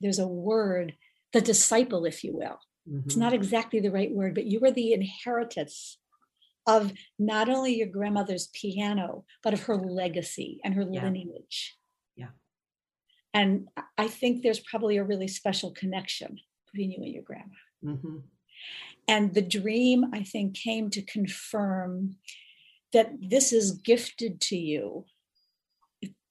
there's 0.00 0.18
a 0.18 0.26
word, 0.26 0.94
the 1.32 1.40
disciple, 1.40 2.04
if 2.04 2.24
you 2.24 2.34
will. 2.36 2.58
It's 3.06 3.14
mhm, 3.14 3.18
not 3.18 3.32
exactly 3.32 3.80
the 3.80 3.90
right 3.90 4.12
word, 4.12 4.34
but 4.34 4.44
you 4.46 4.60
are 4.64 4.70
the 4.70 4.92
inheritance 4.92 5.98
of 6.66 6.92
not 7.18 7.48
only 7.48 7.74
your 7.76 7.86
grandmother's 7.88 8.48
piano, 8.48 9.24
but 9.42 9.54
of 9.54 9.62
her 9.64 9.76
legacy 9.76 10.60
and 10.64 10.74
her 10.74 10.82
Yeah. 10.90 11.04
lineage. 11.04 11.76
Yeah. 12.16 12.30
And 13.32 13.68
I- 13.96 14.08
think 14.08 14.42
there's 14.42 14.60
probably 14.60 14.96
a 14.96 15.04
really 15.04 15.28
special 15.28 15.70
connection 15.72 16.40
between 16.66 16.90
you 16.90 17.02
and 17.02 17.12
your 17.14 17.22
grandma. 17.22 17.54
mhm, 17.82 18.22
And 19.06 19.34
the 19.34 19.42
dream, 19.42 20.06
I 20.12 20.22
think, 20.22 20.54
came 20.54 20.90
to 20.90 21.02
confirm 21.02 22.16
that 22.92 23.10
this 23.20 23.52
is 23.52 23.72
gifted 23.72 24.40
to 24.40 24.56
you. 24.56 25.04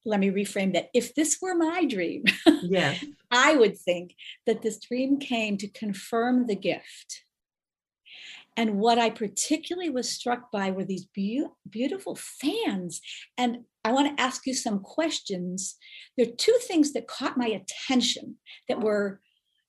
Let 0.05 0.19
me 0.19 0.29
reframe 0.29 0.73
that. 0.73 0.89
If 0.93 1.13
this 1.13 1.37
were 1.41 1.55
my 1.55 1.85
dream, 1.85 2.23
Yes. 2.63 3.03
I 3.31 3.55
would 3.55 3.77
think 3.77 4.15
that 4.45 4.61
this 4.61 4.79
dream 4.79 5.19
came 5.19 5.57
to 5.57 5.67
confirm 5.67 6.47
the 6.47 6.55
gift. 6.55 7.23
And 8.55 8.79
what 8.79 8.99
I 8.99 9.09
particularly 9.09 9.89
was 9.89 10.09
struck 10.09 10.51
by 10.51 10.69
were 10.71 10.85
these 10.85 11.05
beau- 11.05 11.57
beautiful 11.67 12.15
fans. 12.15 13.01
And 13.37 13.65
I 13.83 13.91
want 13.91 14.15
to 14.15 14.23
ask 14.23 14.45
you 14.45 14.53
some 14.53 14.79
questions. 14.79 15.75
There 16.17 16.27
are 16.27 16.35
two 16.37 16.57
things 16.61 16.93
that 16.93 17.07
caught 17.07 17.37
my 17.37 17.47
attention 17.47 18.37
that 18.69 18.81
were 18.81 19.21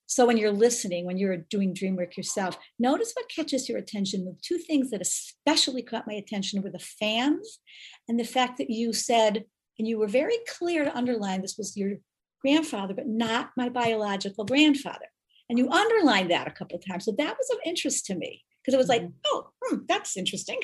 so 0.07 0.27
when 0.27 0.37
you're 0.37 0.53
listening, 0.53 1.07
when 1.07 1.17
you're 1.17 1.39
doing 1.39 1.73
dream 1.73 1.97
work 1.97 2.17
yourself, 2.17 2.59
notice 2.79 3.13
what 3.15 3.29
catches 3.29 3.69
your 3.69 3.79
attention. 3.79 4.25
The 4.25 4.37
two 4.43 4.59
things 4.59 4.91
that 4.91 5.01
especially 5.01 5.83
caught 5.83 6.07
my 6.07 6.15
attention 6.15 6.63
were 6.63 6.71
the 6.71 6.79
fans 6.79 7.61
and 8.09 8.21
the 8.21 8.25
fact 8.25 8.59
that 8.59 8.71
you 8.71 8.93
said, 8.93 9.45
and 9.79 9.89
you 9.89 9.99
were 9.99 10.07
very 10.07 10.37
clear 10.59 10.85
to 10.85 10.97
underline 10.97 11.41
this 11.41 11.57
was 11.57 11.77
your 11.77 11.95
grandfather, 12.43 12.93
but 12.95 13.09
not 13.09 13.51
my 13.57 13.69
biological 13.69 14.45
grandfather. 14.45 15.07
And 15.49 15.59
you 15.59 15.71
underlined 15.71 16.31
that 16.31 16.49
a 16.49 16.53
couple 16.53 16.77
of 16.77 16.87
times. 16.87 17.07
So 17.07 17.15
that 17.17 17.37
was 17.37 17.51
of 17.51 17.59
interest 17.65 18.07
to 18.07 18.15
me 18.15 18.43
because 18.61 18.75
it 18.75 18.79
was 18.79 18.89
like, 18.89 19.09
oh, 19.27 19.49
hmm, 19.63 19.79
that's 19.89 20.17
interesting. 20.17 20.59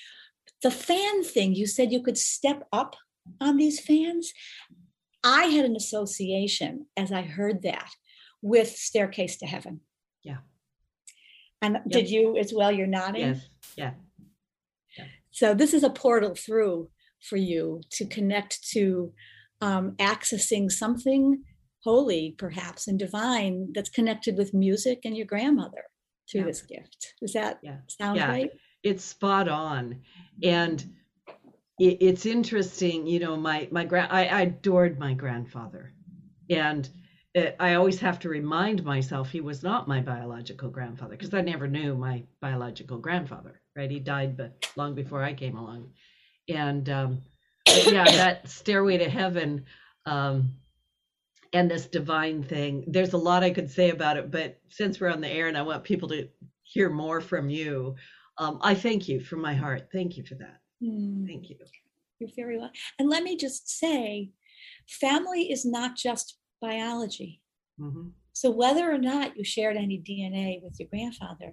the 0.62 0.70
fan 0.70 1.24
thing, 1.24 1.54
you 1.54 1.66
said 1.66 1.92
you 1.92 2.02
could 2.02 2.18
step 2.18 2.66
up 2.72 2.96
on 3.40 3.56
these 3.56 3.80
fans. 3.80 4.32
I 5.24 5.44
had 5.44 5.64
an 5.64 5.76
association 5.76 6.86
as 6.96 7.12
I 7.12 7.22
heard 7.22 7.62
that 7.62 7.88
with 8.42 8.68
Staircase 8.68 9.36
to 9.38 9.46
Heaven. 9.46 9.80
Yeah. 10.22 10.38
And 11.62 11.78
did 11.88 12.10
you 12.10 12.36
as 12.36 12.52
well? 12.52 12.72
You're 12.72 12.86
nodding. 12.86 13.20
Yes. 13.28 13.48
Yeah. 13.76 13.92
So 15.30 15.54
this 15.54 15.72
is 15.72 15.82
a 15.82 15.90
portal 15.90 16.34
through 16.34 16.90
for 17.20 17.36
you 17.36 17.80
to 17.92 18.04
connect 18.06 18.68
to 18.72 19.12
um, 19.62 19.92
accessing 19.98 20.70
something 20.70 21.42
holy, 21.84 22.34
perhaps, 22.36 22.86
and 22.86 22.98
divine 22.98 23.68
that's 23.74 23.88
connected 23.88 24.36
with 24.36 24.52
music 24.52 25.00
and 25.04 25.16
your 25.16 25.26
grandmother 25.26 25.84
through 26.30 26.40
Yeah. 26.42 26.46
this 26.46 26.62
gift. 26.62 27.14
Does 27.20 27.32
that 27.32 27.60
Yeah. 27.62 27.78
sound 27.88 28.18
Yeah. 28.18 28.28
right? 28.28 28.50
it's 28.84 29.04
spot 29.04 29.46
on 29.46 30.02
and 30.42 30.84
it, 31.78 31.98
it's 32.00 32.26
interesting 32.26 33.06
you 33.06 33.20
know 33.20 33.36
my 33.36 33.68
my 33.70 33.84
grand 33.84 34.10
I, 34.10 34.26
I 34.26 34.40
adored 34.40 34.98
my 34.98 35.14
grandfather 35.14 35.94
and 36.50 36.90
it, 37.34 37.56
i 37.60 37.74
always 37.74 37.98
have 38.00 38.18
to 38.18 38.28
remind 38.28 38.84
myself 38.84 39.30
he 39.30 39.40
was 39.40 39.62
not 39.62 39.88
my 39.88 40.00
biological 40.00 40.68
grandfather 40.68 41.16
because 41.16 41.34
i 41.34 41.40
never 41.40 41.66
knew 41.66 41.94
my 41.94 42.22
biological 42.40 42.98
grandfather 42.98 43.60
right 43.76 43.90
he 43.90 43.98
died 43.98 44.36
but 44.36 44.66
long 44.76 44.94
before 44.94 45.22
i 45.22 45.32
came 45.32 45.56
along 45.56 45.90
and 46.48 46.88
um 46.88 47.22
yeah 47.66 48.04
that 48.04 48.48
stairway 48.48 48.98
to 48.98 49.08
heaven 49.08 49.64
um 50.06 50.52
and 51.54 51.70
this 51.70 51.86
divine 51.86 52.42
thing 52.42 52.84
there's 52.88 53.12
a 53.12 53.18
lot 53.18 53.42
i 53.42 53.50
could 53.50 53.70
say 53.70 53.90
about 53.90 54.16
it 54.16 54.30
but 54.30 54.58
since 54.68 55.00
we're 55.00 55.12
on 55.12 55.20
the 55.20 55.28
air 55.28 55.48
and 55.48 55.56
i 55.56 55.62
want 55.62 55.84
people 55.84 56.08
to 56.08 56.28
hear 56.62 56.90
more 56.90 57.20
from 57.20 57.48
you 57.48 57.94
um, 58.38 58.58
I 58.62 58.74
thank 58.74 59.08
you 59.08 59.20
from 59.20 59.40
my 59.40 59.54
heart. 59.54 59.88
Thank 59.92 60.16
you 60.16 60.24
for 60.24 60.34
that. 60.36 60.60
Hmm, 60.82 61.26
Thank 61.26 61.50
you. 61.50 61.56
You're 62.18 62.30
very 62.34 62.58
well. 62.58 62.70
And 62.98 63.08
let 63.08 63.22
me 63.22 63.36
just 63.36 63.68
say, 63.78 64.30
family 64.88 65.50
is 65.52 65.64
not 65.64 65.96
just 65.96 66.38
biology. 66.62 67.32
hmm 67.78 68.08
So 68.32 68.50
whether 68.50 68.90
or 68.90 68.98
not 68.98 69.36
you 69.36 69.44
shared 69.44 69.76
any 69.76 69.98
DNA 70.08 70.62
with 70.62 70.74
your 70.80 70.88
grandfather, 70.88 71.48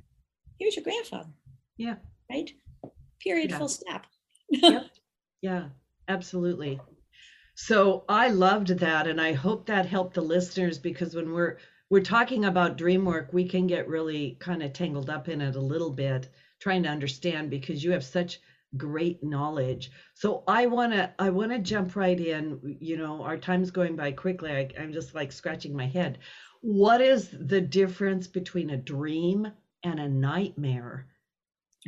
here's 0.60 0.76
your 0.78 0.84
grandfather, 0.90 1.34
Yeah, 1.78 1.96
right? 2.32 2.50
Period, 3.26 3.50
Yeah. 3.50 3.58
full 3.60 3.68
stop. 3.80 4.04
yep. 4.50 4.86
yeah, 5.42 5.66
absolutely. 6.08 6.80
So 7.56 8.06
I 8.08 8.30
loved 8.30 8.70
that, 8.80 9.06
and 9.08 9.20
I 9.20 9.34
hope 9.34 9.66
that 9.66 9.86
helped 9.86 10.14
the 10.14 10.22
listeners 10.22 10.78
because 10.78 11.16
when 11.16 11.34
we're 11.34 11.58
we're 11.92 12.02
talking 12.18 12.46
about 12.46 12.78
dream 12.78 13.04
work, 13.04 13.34
we 13.34 13.46
can 13.50 13.66
get 13.68 13.88
really 13.88 14.38
kind 14.40 14.62
of 14.64 14.72
tangled 14.74 15.10
up 15.10 15.28
in 15.28 15.42
it 15.42 15.56
a 15.56 15.62
little 15.74 15.90
bit, 15.90 16.30
trying 16.60 16.84
to 16.84 16.90
understand 16.90 17.50
because 17.50 17.84
you 17.84 17.92
have 17.92 18.04
such 18.06 18.40
great 18.78 19.24
knowledge. 19.24 19.92
So 20.14 20.44
I 20.48 20.66
wanna 20.68 21.14
I 21.20 21.30
wanna 21.30 21.60
jump 21.60 21.96
right 21.96 22.20
in. 22.20 22.78
You 22.80 22.98
know, 22.98 23.24
our 23.24 23.38
time's 23.38 23.72
going 23.72 23.96
by 23.96 24.12
quickly. 24.12 24.52
I, 24.52 24.70
I'm 24.80 24.94
just 24.94 25.16
like 25.16 25.32
scratching 25.32 25.76
my 25.76 25.88
head. 25.88 26.20
What 26.62 27.02
is 27.02 27.30
the 27.30 27.62
difference 27.62 28.28
between 28.28 28.72
a 28.72 28.78
dream 28.78 29.48
and 29.84 30.00
a 30.00 30.10
nightmare? 30.10 31.08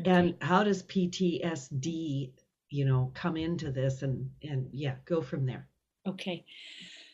and 0.06 0.36
how 0.40 0.64
does 0.64 0.84
ptsd 0.84 2.32
you 2.70 2.86
know 2.86 3.12
come 3.14 3.36
into 3.36 3.70
this 3.70 4.04
and 4.04 4.30
and 4.42 4.70
yeah 4.72 4.96
go 5.06 5.22
from 5.22 5.46
there 5.46 5.68
Okay. 6.08 6.46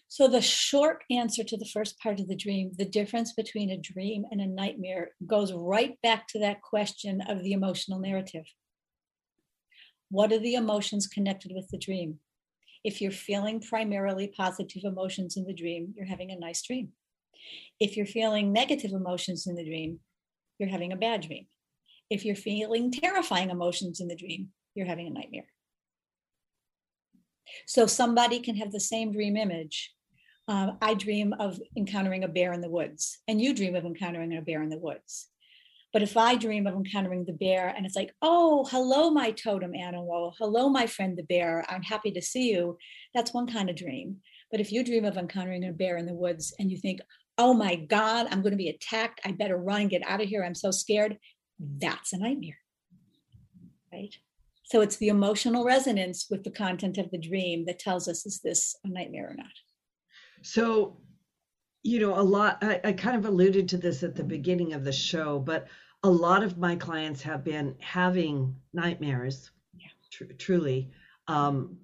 So 0.09 0.27
the 0.27 0.41
short 0.41 1.03
answer 1.11 1.43
to 1.43 1.57
the 1.57 1.69
first 1.73 1.99
part 1.99 2.19
of 2.19 2.27
the 2.27 2.35
dream, 2.35 2.71
the 2.77 2.85
difference 2.85 3.33
between 3.33 3.71
a 3.71 3.77
dream 3.77 4.23
and 4.31 4.39
a 4.39 4.47
nightmare 4.47 5.09
goes 5.25 5.51
right 5.51 6.01
back 6.01 6.27
to 6.29 6.39
that 6.39 6.61
question 6.61 7.21
of 7.27 7.43
the 7.43 7.51
emotional 7.51 7.99
narrative. 7.99 8.45
What 10.09 10.31
are 10.31 10.39
the 10.39 10.55
emotions 10.55 11.07
connected 11.07 11.51
with 11.53 11.67
the 11.69 11.77
dream? 11.77 12.19
If 12.83 13.01
you're 13.01 13.11
feeling 13.11 13.59
primarily 13.59 14.27
positive 14.27 14.83
emotions 14.85 15.35
in 15.35 15.45
the 15.45 15.53
dream, 15.53 15.93
you're 15.95 16.07
having 16.07 16.31
a 16.31 16.39
nice 16.39 16.61
dream. 16.61 16.89
If 17.79 17.97
you're 17.97 18.05
feeling 18.05 18.53
negative 18.53 18.91
emotions 18.91 19.47
in 19.47 19.55
the 19.55 19.65
dream, 19.65 19.99
you're 20.59 20.69
having 20.69 20.93
a 20.93 20.97
bad 20.97 21.21
dream. 21.21 21.47
If 22.09 22.23
you're 22.23 22.35
feeling 22.35 22.91
terrifying 22.91 23.49
emotions 23.49 23.99
in 23.99 24.07
the 24.07 24.15
dream, 24.15 24.49
you're 24.75 24.87
having 24.87 25.07
a 25.07 25.11
nightmare. 25.11 25.47
So 27.65 27.85
somebody 27.85 28.39
can 28.39 28.55
have 28.57 28.71
the 28.71 28.79
same 28.79 29.11
dream 29.11 29.35
image. 29.35 29.93
Um, 30.47 30.77
I 30.81 30.93
dream 30.93 31.33
of 31.33 31.59
encountering 31.75 32.23
a 32.23 32.29
bear 32.29 32.53
in 32.53 32.61
the 32.61 32.69
woods, 32.69 33.19
and 33.27 33.41
you 33.41 33.53
dream 33.53 33.75
of 33.75 33.85
encountering 33.85 34.37
a 34.37 34.41
bear 34.41 34.63
in 34.63 34.69
the 34.69 34.79
woods. 34.79 35.27
But 35.97 36.03
if 36.03 36.15
I 36.15 36.35
dream 36.35 36.67
of 36.67 36.75
encountering 36.75 37.25
the 37.25 37.33
bear 37.33 37.73
and 37.75 37.83
it's 37.83 37.95
like, 37.95 38.13
oh, 38.21 38.67
hello, 38.69 39.09
my 39.09 39.31
totem 39.31 39.73
animal, 39.73 40.35
hello, 40.37 40.69
my 40.69 40.85
friend 40.85 41.17
the 41.17 41.23
bear, 41.23 41.65
I'm 41.69 41.81
happy 41.81 42.11
to 42.11 42.21
see 42.21 42.51
you, 42.51 42.77
that's 43.15 43.33
one 43.33 43.47
kind 43.47 43.67
of 43.67 43.75
dream. 43.75 44.17
But 44.51 44.59
if 44.59 44.71
you 44.71 44.83
dream 44.83 45.05
of 45.05 45.17
encountering 45.17 45.67
a 45.67 45.71
bear 45.71 45.97
in 45.97 46.05
the 46.05 46.13
woods 46.13 46.53
and 46.59 46.69
you 46.69 46.77
think, 46.77 46.99
oh 47.39 47.51
my 47.51 47.77
God, 47.77 48.27
I'm 48.29 48.43
going 48.43 48.51
to 48.51 48.57
be 48.57 48.69
attacked, 48.69 49.21
I 49.25 49.31
better 49.31 49.57
run, 49.57 49.87
get 49.87 50.07
out 50.07 50.21
of 50.21 50.29
here, 50.29 50.43
I'm 50.43 50.53
so 50.53 50.69
scared, 50.69 51.17
that's 51.79 52.13
a 52.13 52.19
nightmare. 52.19 52.59
Right? 53.91 54.13
So 54.65 54.81
it's 54.81 54.97
the 54.97 55.07
emotional 55.07 55.65
resonance 55.65 56.27
with 56.29 56.43
the 56.43 56.51
content 56.51 56.99
of 56.99 57.09
the 57.09 57.17
dream 57.17 57.65
that 57.65 57.79
tells 57.79 58.07
us 58.07 58.23
is 58.23 58.39
this 58.43 58.75
a 58.83 58.87
nightmare 58.87 59.31
or 59.31 59.35
not. 59.35 59.47
So, 60.43 60.99
you 61.81 61.99
know, 61.99 62.13
a 62.13 62.21
lot, 62.21 62.59
I, 62.61 62.81
I 62.83 62.91
kind 62.91 63.15
of 63.15 63.25
alluded 63.25 63.67
to 63.69 63.77
this 63.77 64.03
at 64.03 64.13
the 64.13 64.23
beginning 64.23 64.73
of 64.73 64.83
the 64.83 64.91
show, 64.91 65.39
but 65.39 65.67
a 66.03 66.09
lot 66.09 66.43
of 66.43 66.57
my 66.57 66.75
clients 66.75 67.21
have 67.23 67.43
been 67.43 67.75
having 67.79 68.55
nightmares, 68.73 69.51
Yeah. 69.73 69.87
tr- 70.11 70.33
truly, 70.37 70.91
um, 71.27 71.79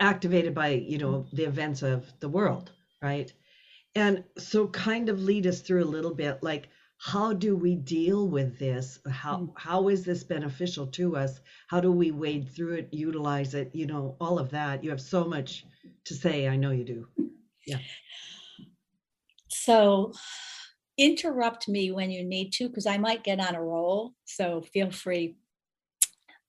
activated 0.00 0.54
by, 0.54 0.68
you 0.70 0.98
know, 0.98 1.26
the 1.32 1.44
events 1.44 1.82
of 1.82 2.12
the 2.20 2.28
world, 2.28 2.72
right? 3.02 3.32
And 3.94 4.24
so, 4.38 4.68
kind 4.68 5.08
of 5.08 5.20
lead 5.20 5.46
us 5.46 5.60
through 5.62 5.84
a 5.84 5.86
little 5.96 6.14
bit 6.14 6.42
like, 6.42 6.68
how 6.98 7.32
do 7.32 7.56
we 7.56 7.76
deal 7.76 8.28
with 8.28 8.58
this? 8.58 8.98
How 9.08 9.52
how 9.56 9.88
is 9.88 10.04
this 10.04 10.24
beneficial 10.24 10.86
to 10.88 11.16
us? 11.16 11.40
How 11.68 11.80
do 11.80 11.92
we 11.92 12.10
wade 12.10 12.48
through 12.48 12.74
it 12.74 12.88
utilize 12.92 13.54
it? 13.54 13.70
You 13.74 13.86
know 13.86 14.16
all 14.20 14.38
of 14.38 14.50
that. 14.50 14.82
You 14.84 14.90
have 14.90 15.00
so 15.00 15.24
much 15.24 15.64
to 16.06 16.14
say. 16.14 16.48
I 16.48 16.56
know 16.56 16.70
you 16.72 16.84
do. 16.84 17.08
Yeah. 17.66 17.78
So 19.50 20.12
interrupt 20.98 21.68
me 21.68 21.90
when 21.92 22.10
you 22.10 22.24
need 22.24 22.52
to, 22.54 22.68
because 22.68 22.86
I 22.86 22.98
might 22.98 23.24
get 23.24 23.40
on 23.40 23.54
a 23.54 23.62
roll. 23.62 24.12
So 24.24 24.62
feel 24.72 24.90
free. 24.90 25.36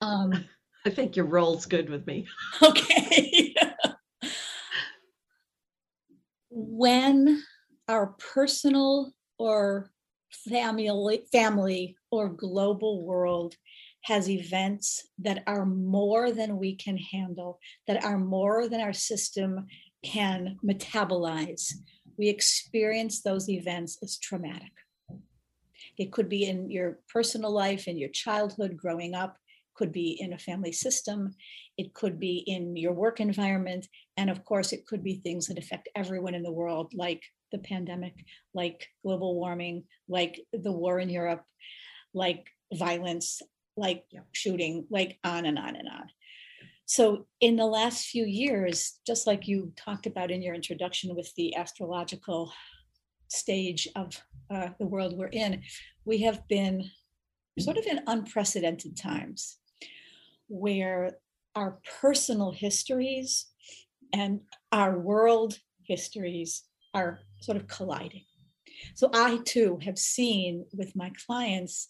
Um, 0.01 0.45
i 0.85 0.89
think 0.89 1.15
your 1.15 1.25
role's 1.25 1.65
good 1.65 1.89
with 1.89 2.05
me 2.07 2.25
okay. 2.63 3.53
when 6.49 7.43
our 7.87 8.15
personal 8.33 9.11
or 9.37 9.91
family 10.49 11.23
family 11.31 11.95
or 12.11 12.29
global 12.29 13.03
world 13.03 13.55
has 14.03 14.29
events 14.29 15.07
that 15.17 15.43
are 15.47 15.65
more 15.65 16.31
than 16.31 16.57
we 16.57 16.75
can 16.75 16.97
handle 16.97 17.59
that 17.87 18.03
are 18.03 18.17
more 18.17 18.69
than 18.69 18.79
our 18.79 18.93
system 18.93 19.65
can 20.03 20.57
metabolize 20.65 21.73
we 22.19 22.27
experience 22.27 23.21
those 23.21 23.47
events 23.49 23.97
as 24.03 24.19
traumatic. 24.19 24.73
It 25.97 26.11
could 26.11 26.27
be 26.27 26.45
in 26.45 26.69
your 26.69 26.99
personal 27.11 27.51
life 27.51 27.87
in 27.87 27.97
your 27.97 28.09
childhood 28.09 28.75
growing 28.77 29.15
up 29.15 29.37
could 29.75 29.91
be 29.93 30.17
in 30.19 30.33
a 30.33 30.37
family 30.37 30.73
system 30.73 31.33
it 31.77 31.93
could 31.93 32.19
be 32.19 32.43
in 32.47 32.75
your 32.75 32.91
work 32.91 33.21
environment 33.21 33.87
and 34.17 34.29
of 34.29 34.43
course 34.43 34.73
it 34.73 34.85
could 34.85 35.01
be 35.01 35.15
things 35.15 35.47
that 35.47 35.57
affect 35.57 35.87
everyone 35.95 36.35
in 36.35 36.43
the 36.43 36.51
world 36.51 36.91
like 36.93 37.23
the 37.53 37.59
pandemic 37.59 38.13
like 38.53 38.89
global 39.03 39.35
warming 39.35 39.85
like 40.09 40.41
the 40.51 40.71
war 40.71 40.99
in 40.99 41.09
europe 41.09 41.45
like 42.13 42.45
violence 42.73 43.41
like 43.77 44.03
shooting 44.33 44.85
like 44.89 45.17
on 45.23 45.45
and 45.45 45.57
on 45.57 45.77
and 45.77 45.87
on 45.87 46.09
so 46.89 47.27
in 47.39 47.55
the 47.55 47.65
last 47.65 48.07
few 48.07 48.25
years 48.25 48.99
just 49.05 49.27
like 49.27 49.47
you 49.47 49.71
talked 49.75 50.07
about 50.07 50.31
in 50.31 50.41
your 50.41 50.55
introduction 50.55 51.15
with 51.15 51.31
the 51.35 51.55
astrological 51.55 52.51
stage 53.27 53.87
of 53.95 54.19
uh, 54.49 54.69
the 54.79 54.87
world 54.87 55.15
we're 55.15 55.27
in 55.27 55.61
we 56.05 56.17
have 56.17 56.47
been 56.47 56.83
sort 57.59 57.77
of 57.77 57.85
in 57.85 58.01
unprecedented 58.07 58.97
times 58.97 59.57
where 60.47 61.17
our 61.55 61.79
personal 62.01 62.51
histories 62.51 63.47
and 64.13 64.41
our 64.71 64.97
world 64.97 65.59
histories 65.83 66.63
are 66.93 67.19
sort 67.41 67.57
of 67.57 67.67
colliding. 67.67 68.23
So 68.95 69.09
I 69.13 69.39
too 69.45 69.79
have 69.83 69.99
seen 69.99 70.65
with 70.73 70.95
my 70.95 71.11
clients 71.25 71.89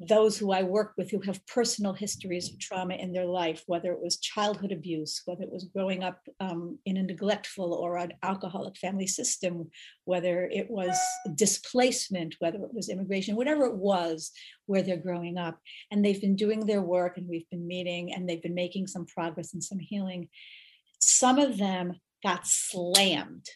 those 0.00 0.38
who 0.38 0.52
I 0.52 0.62
work 0.62 0.94
with 0.96 1.10
who 1.10 1.20
have 1.22 1.44
personal 1.46 1.92
histories 1.92 2.50
of 2.50 2.58
trauma 2.58 2.94
in 2.94 3.12
their 3.12 3.26
life, 3.26 3.64
whether 3.66 3.92
it 3.92 4.00
was 4.00 4.18
childhood 4.18 4.70
abuse, 4.70 5.22
whether 5.24 5.42
it 5.42 5.50
was 5.50 5.64
growing 5.64 6.04
up 6.04 6.20
um, 6.38 6.78
in 6.86 6.96
a 6.96 7.02
neglectful 7.02 7.74
or 7.74 7.96
an 7.98 8.12
alcoholic 8.22 8.76
family 8.76 9.08
system, 9.08 9.68
whether 10.04 10.44
it 10.52 10.70
was 10.70 10.96
displacement, 11.34 12.36
whether 12.38 12.58
it 12.58 12.72
was 12.72 12.88
immigration, 12.88 13.34
whatever 13.34 13.64
it 13.66 13.74
was 13.74 14.30
where 14.66 14.82
they're 14.82 14.96
growing 14.96 15.36
up. 15.36 15.58
And 15.90 16.04
they've 16.04 16.20
been 16.20 16.36
doing 16.36 16.64
their 16.64 16.82
work 16.82 17.16
and 17.18 17.28
we've 17.28 17.48
been 17.50 17.66
meeting 17.66 18.12
and 18.12 18.28
they've 18.28 18.42
been 18.42 18.54
making 18.54 18.86
some 18.86 19.06
progress 19.06 19.52
and 19.52 19.62
some 19.64 19.80
healing. 19.80 20.28
Some 21.00 21.38
of 21.38 21.58
them 21.58 21.94
got 22.22 22.46
slammed 22.46 23.46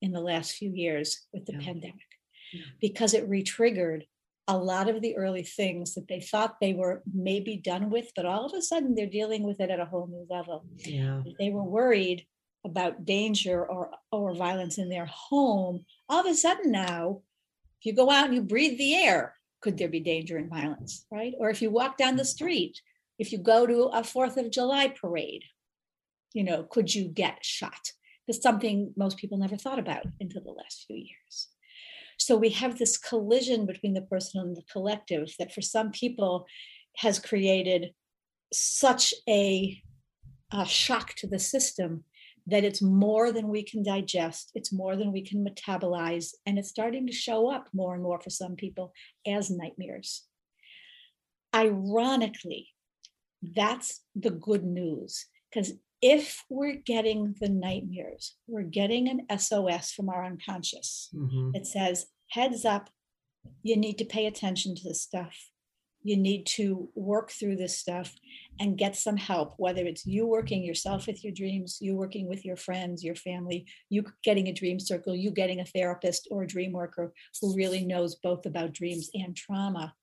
in 0.00 0.10
the 0.12 0.20
last 0.20 0.52
few 0.52 0.72
years 0.74 1.26
with 1.32 1.46
the 1.46 1.52
Yeah. 1.52 1.60
pandemic 1.60 2.10
Yeah. 2.52 2.62
because 2.80 3.14
it 3.14 3.28
re-triggered 3.28 4.04
a 4.52 4.56
lot 4.72 4.88
of 4.88 5.00
the 5.00 5.16
early 5.16 5.42
things 5.42 5.94
that 5.94 6.08
they 6.08 6.20
thought 6.20 6.60
they 6.60 6.74
were 6.74 7.02
maybe 7.12 7.56
done 7.56 7.90
with, 7.90 8.08
but 8.14 8.26
all 8.26 8.44
of 8.44 8.52
a 8.54 8.62
sudden 8.62 8.94
they're 8.94 9.06
dealing 9.20 9.42
with 9.42 9.58
it 9.60 9.70
at 9.70 9.80
a 9.80 9.90
whole 9.92 10.06
new 10.06 10.26
level. 10.28 10.64
yeah 10.76 11.22
If 11.24 11.36
they 11.38 11.50
were 11.50 11.64
worried 11.64 12.26
about 12.64 13.04
danger 13.04 13.58
or 13.72 13.90
or 14.12 14.34
violence 14.34 14.76
in 14.78 14.88
their 14.88 15.06
home, 15.06 15.84
all 16.08 16.20
of 16.20 16.26
a 16.26 16.34
sudden 16.34 16.70
now, 16.70 17.22
if 17.78 17.86
you 17.86 17.92
go 17.94 18.10
out 18.10 18.26
and 18.26 18.34
you 18.34 18.42
breathe 18.42 18.78
the 18.78 18.94
air, 18.94 19.34
could 19.62 19.76
there 19.78 19.88
be 19.88 20.00
danger 20.00 20.36
and 20.36 20.50
violence, 20.50 21.06
right? 21.10 21.34
Or 21.40 21.50
if 21.50 21.62
you 21.62 21.70
walk 21.70 21.96
down 21.96 22.16
the 22.16 22.24
street, 22.36 22.74
if 23.18 23.32
you 23.32 23.38
go 23.38 23.66
to 23.66 23.78
a 24.00 24.04
Fourth 24.04 24.36
of 24.36 24.50
July 24.50 24.88
parade, 24.88 25.44
you 26.34 26.44
know, 26.44 26.64
could 26.74 26.94
you 26.94 27.04
get 27.08 27.44
shot? 27.44 27.84
That's 28.26 28.42
something 28.42 28.92
most 28.96 29.16
people 29.18 29.38
never 29.38 29.56
thought 29.56 29.78
about 29.78 30.04
until 30.20 30.42
the 30.42 30.58
last 30.60 30.84
few 30.86 30.96
years. 30.96 31.48
So 32.24 32.36
we 32.36 32.50
have 32.50 32.78
this 32.78 32.96
collision 32.96 33.66
between 33.66 33.94
the 33.94 34.02
personal 34.02 34.46
and 34.46 34.56
the 34.56 34.62
collective 34.70 35.34
that 35.40 35.52
for 35.52 35.60
some 35.60 35.90
people 35.90 36.46
has 36.98 37.18
created 37.18 37.90
such 38.52 39.12
a, 39.28 39.82
a 40.52 40.64
shock 40.64 41.14
to 41.16 41.26
the 41.26 41.40
system 41.40 42.04
that 42.46 42.62
it's 42.62 42.80
more 42.80 43.32
than 43.32 43.48
we 43.48 43.64
can 43.64 43.82
digest, 43.82 44.52
it's 44.54 44.72
more 44.72 44.94
than 44.94 45.10
we 45.10 45.22
can 45.22 45.44
metabolize, 45.44 46.28
and 46.46 46.60
it's 46.60 46.68
starting 46.68 47.08
to 47.08 47.12
show 47.12 47.50
up 47.50 47.68
more 47.72 47.94
and 47.94 48.04
more 48.04 48.20
for 48.20 48.30
some 48.30 48.54
people 48.54 48.92
as 49.26 49.50
nightmares. 49.50 50.22
Ironically, 51.52 52.68
that's 53.42 54.00
the 54.14 54.30
good 54.30 54.62
news 54.62 55.26
because 55.50 55.72
if 56.02 56.44
we're 56.50 56.74
getting 56.74 57.34
the 57.40 57.48
nightmares, 57.48 58.36
we're 58.48 58.62
getting 58.62 59.08
an 59.08 59.24
SOS 59.30 59.92
from 59.92 60.08
our 60.08 60.24
unconscious. 60.24 61.08
Mhm. 61.14 61.54
It 61.54 61.66
says, 61.66 62.06
heads 62.30 62.64
up, 62.64 62.90
you 63.62 63.76
need 63.76 63.98
to 63.98 64.04
pay 64.04 64.26
attention 64.26 64.74
to 64.74 64.82
this 64.82 65.00
stuff. 65.00 65.50
You 66.04 66.16
need 66.16 66.46
to 66.46 66.90
work 66.96 67.30
through 67.30 67.56
this 67.56 67.78
stuff 67.78 68.16
and 68.58 68.76
get 68.76 68.96
some 68.96 69.16
help, 69.16 69.54
whether 69.58 69.86
it's 69.86 70.04
you 70.04 70.26
working 70.26 70.64
yourself 70.64 71.06
with 71.06 71.22
your 71.22 71.32
dreams, 71.32 71.78
you 71.80 71.94
working 71.94 72.28
with 72.28 72.44
your 72.44 72.56
friends, 72.56 73.04
your 73.04 73.14
family, 73.14 73.66
you 73.88 74.04
getting 74.24 74.48
a 74.48 74.52
dream 74.52 74.80
circle, 74.80 75.14
you 75.14 75.30
getting 75.30 75.60
a 75.60 75.64
therapist 75.64 76.26
or 76.32 76.42
a 76.42 76.46
dream 76.46 76.72
worker 76.72 77.14
who 77.40 77.54
really 77.54 77.84
knows 77.84 78.16
both 78.16 78.46
about 78.46 78.72
dreams 78.72 79.10
and 79.14 79.36
trauma 79.36 79.94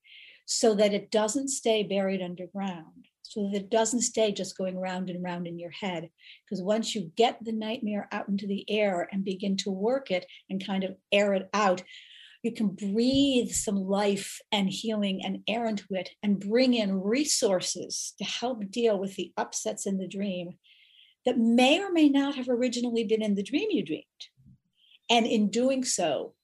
so 0.52 0.74
that 0.74 0.92
it 0.92 1.12
doesn't 1.12 1.46
stay 1.46 1.84
buried 1.84 2.20
underground, 2.20 3.06
so 3.22 3.48
that 3.48 3.56
it 3.56 3.70
doesn't 3.70 4.00
stay 4.00 4.32
just 4.32 4.58
going 4.58 4.76
round 4.76 5.08
and 5.08 5.22
round 5.22 5.46
in 5.46 5.60
your 5.60 5.70
head. 5.70 6.10
Because 6.44 6.60
once 6.60 6.92
you 6.92 7.12
get 7.14 7.38
the 7.40 7.52
nightmare 7.52 8.08
out 8.10 8.28
into 8.28 8.48
the 8.48 8.68
air 8.68 9.08
and 9.12 9.24
begin 9.24 9.56
to 9.58 9.70
work 9.70 10.10
it 10.10 10.26
and 10.50 10.66
kind 10.66 10.82
of 10.82 10.96
air 11.12 11.34
it 11.34 11.48
out, 11.54 11.84
you 12.42 12.52
can 12.52 12.70
breathe 12.70 13.50
some 13.52 13.76
life 13.76 14.40
and 14.50 14.68
healing 14.68 15.20
and 15.24 15.44
air 15.46 15.66
into 15.66 15.86
it 15.90 16.10
and 16.20 16.40
bring 16.40 16.74
in 16.74 17.00
resources 17.00 18.14
to 18.18 18.24
help 18.24 18.68
deal 18.72 18.98
with 18.98 19.14
the 19.14 19.32
upsets 19.36 19.86
in 19.86 19.98
the 19.98 20.08
dream 20.08 20.58
that 21.26 21.38
may 21.38 21.78
or 21.80 21.92
may 21.92 22.08
not 22.08 22.34
have 22.34 22.48
originally 22.48 23.04
been 23.04 23.22
in 23.22 23.36
the 23.36 23.44
dream 23.44 23.68
you 23.70 23.84
dreamed. 23.84 24.04
And 25.08 25.26
in 25.26 25.48
doing 25.48 25.84
so, 25.84 26.34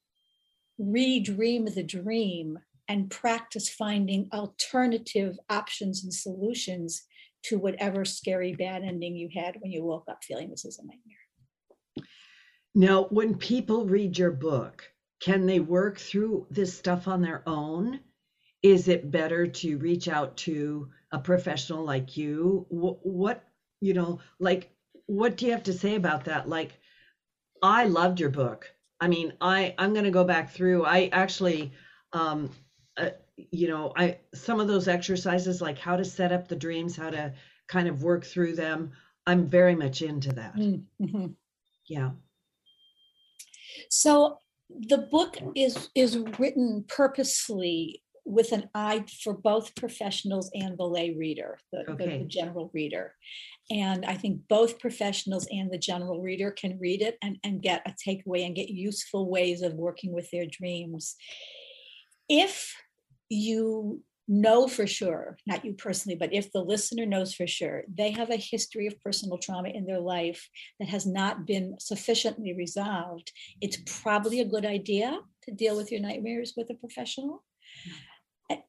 redream 0.80 1.74
the 1.74 1.82
dream 1.82 2.60
and 2.88 3.10
practice 3.10 3.68
finding 3.68 4.28
alternative 4.32 5.36
options 5.50 6.04
and 6.04 6.12
solutions 6.12 7.02
to 7.44 7.58
whatever 7.58 8.04
scary 8.04 8.54
bad 8.54 8.82
ending 8.82 9.14
you 9.14 9.28
had 9.34 9.56
when 9.60 9.70
you 9.70 9.84
woke 9.84 10.04
up 10.08 10.22
feeling 10.24 10.50
this 10.50 10.64
is 10.64 10.78
a 10.78 10.82
nightmare. 10.82 12.08
now 12.74 13.04
when 13.04 13.34
people 13.36 13.86
read 13.86 14.16
your 14.16 14.32
book 14.32 14.84
can 15.20 15.46
they 15.46 15.60
work 15.60 15.98
through 15.98 16.46
this 16.50 16.76
stuff 16.76 17.08
on 17.08 17.22
their 17.22 17.42
own? 17.46 18.00
Is 18.62 18.88
it 18.88 19.10
better 19.10 19.46
to 19.46 19.78
reach 19.78 20.08
out 20.08 20.36
to 20.38 20.90
a 21.12 21.18
professional 21.18 21.84
like 21.84 22.16
you? 22.16 22.66
What, 22.68 22.98
what 23.04 23.44
you 23.80 23.94
know 23.94 24.20
like 24.38 24.70
what 25.06 25.36
do 25.36 25.46
you 25.46 25.52
have 25.52 25.62
to 25.64 25.72
say 25.72 25.94
about 25.94 26.24
that? 26.24 26.48
Like 26.48 26.78
i 27.62 27.84
loved 27.84 28.20
your 28.20 28.30
book. 28.30 28.70
I 29.00 29.08
mean 29.08 29.32
i 29.40 29.74
i'm 29.78 29.92
going 29.92 30.04
to 30.04 30.10
go 30.10 30.24
back 30.24 30.50
through. 30.50 30.84
I 30.84 31.08
actually 31.12 31.72
um 32.12 32.50
uh, 32.96 33.10
you 33.36 33.68
know, 33.68 33.92
I 33.96 34.18
some 34.34 34.60
of 34.60 34.68
those 34.68 34.88
exercises 34.88 35.60
like 35.60 35.78
how 35.78 35.96
to 35.96 36.04
set 36.04 36.32
up 36.32 36.48
the 36.48 36.56
dreams, 36.56 36.96
how 36.96 37.10
to 37.10 37.32
kind 37.68 37.88
of 37.88 38.02
work 38.02 38.24
through 38.24 38.56
them. 38.56 38.92
I'm 39.26 39.46
very 39.46 39.74
much 39.74 40.02
into 40.02 40.32
that. 40.32 40.56
Mm-hmm. 40.56 41.26
Yeah. 41.86 42.10
So 43.90 44.38
the 44.68 44.98
book 44.98 45.38
is 45.54 45.90
is 45.94 46.18
written 46.38 46.84
purposely 46.88 48.02
with 48.24 48.50
an 48.50 48.68
eye 48.74 49.04
for 49.22 49.32
both 49.32 49.76
professionals 49.76 50.50
and 50.52 50.76
the 50.76 50.84
lay 50.84 51.14
reader, 51.14 51.58
the, 51.72 51.84
the- 51.96 52.18
the 52.18 52.24
general 52.26 52.70
reader. 52.74 53.14
And 53.70 54.04
I 54.04 54.14
think 54.14 54.42
both 54.48 54.78
professionals 54.80 55.46
and 55.50 55.70
the 55.70 55.78
general 55.78 56.20
reader 56.22 56.50
can 56.50 56.78
read 56.78 57.02
it 57.02 57.18
and, 57.22 57.38
and 57.44 57.62
get 57.62 57.86
a 57.86 57.92
takeaway 57.92 58.44
and 58.44 58.54
get 58.54 58.68
useful 58.68 59.28
ways 59.30 59.62
of 59.62 59.74
working 59.74 60.12
with 60.12 60.28
their 60.30 60.46
dreams. 60.46 61.16
If 62.28 62.74
you 63.28 64.02
know 64.28 64.66
for 64.66 64.86
sure, 64.86 65.36
not 65.46 65.64
you 65.64 65.72
personally, 65.72 66.16
but 66.16 66.32
if 66.32 66.50
the 66.50 66.60
listener 66.60 67.06
knows 67.06 67.32
for 67.32 67.46
sure, 67.46 67.84
they 67.92 68.10
have 68.10 68.30
a 68.30 68.36
history 68.36 68.86
of 68.86 69.00
personal 69.00 69.38
trauma 69.38 69.68
in 69.68 69.86
their 69.86 70.00
life 70.00 70.48
that 70.80 70.88
has 70.88 71.06
not 71.06 71.46
been 71.46 71.76
sufficiently 71.78 72.52
resolved, 72.52 73.30
it's 73.60 73.78
probably 74.02 74.40
a 74.40 74.44
good 74.44 74.66
idea 74.66 75.20
to 75.44 75.54
deal 75.54 75.76
with 75.76 75.92
your 75.92 76.00
nightmares 76.00 76.54
with 76.56 76.68
a 76.70 76.74
professional. 76.74 77.44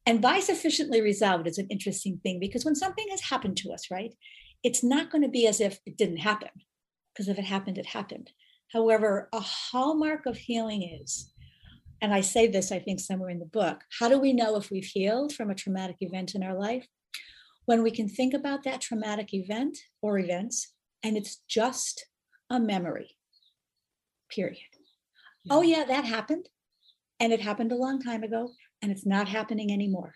And 0.05 0.21
by 0.21 0.39
sufficiently 0.39 1.01
resolved 1.01 1.47
is 1.47 1.57
an 1.57 1.67
interesting 1.69 2.19
thing 2.21 2.39
because 2.39 2.65
when 2.65 2.75
something 2.75 3.05
has 3.09 3.21
happened 3.21 3.57
to 3.57 3.71
us, 3.71 3.89
right, 3.91 4.13
it's 4.63 4.83
not 4.83 5.11
going 5.11 5.23
to 5.23 5.29
be 5.29 5.47
as 5.47 5.59
if 5.59 5.79
it 5.85 5.97
didn't 5.97 6.17
happen, 6.17 6.49
because 7.13 7.27
if 7.27 7.37
it 7.37 7.45
happened, 7.45 7.77
it 7.77 7.85
happened. 7.85 8.31
However, 8.73 9.29
a 9.33 9.39
hallmark 9.39 10.25
of 10.25 10.37
healing 10.37 10.99
is, 11.01 11.31
and 12.01 12.13
I 12.13 12.21
say 12.21 12.47
this, 12.47 12.71
I 12.71 12.79
think, 12.79 12.99
somewhere 12.99 13.29
in 13.29 13.39
the 13.39 13.45
book 13.45 13.83
how 13.99 14.09
do 14.09 14.19
we 14.19 14.33
know 14.33 14.55
if 14.55 14.69
we've 14.69 14.85
healed 14.85 15.33
from 15.33 15.49
a 15.49 15.55
traumatic 15.55 15.97
event 16.01 16.35
in 16.35 16.43
our 16.43 16.57
life? 16.57 16.85
When 17.65 17.83
we 17.83 17.91
can 17.91 18.07
think 18.07 18.33
about 18.33 18.63
that 18.63 18.81
traumatic 18.81 19.33
event 19.33 19.77
or 20.01 20.17
events, 20.17 20.73
and 21.03 21.17
it's 21.17 21.41
just 21.47 22.05
a 22.49 22.59
memory, 22.59 23.17
period. 24.29 24.57
Oh, 25.49 25.61
yeah, 25.61 25.83
that 25.85 26.05
happened. 26.05 26.47
And 27.19 27.33
it 27.33 27.41
happened 27.41 27.71
a 27.71 27.75
long 27.75 28.01
time 28.01 28.23
ago, 28.23 28.51
and 28.81 28.91
it's 28.91 29.05
not 29.05 29.27
happening 29.27 29.71
anymore. 29.71 30.13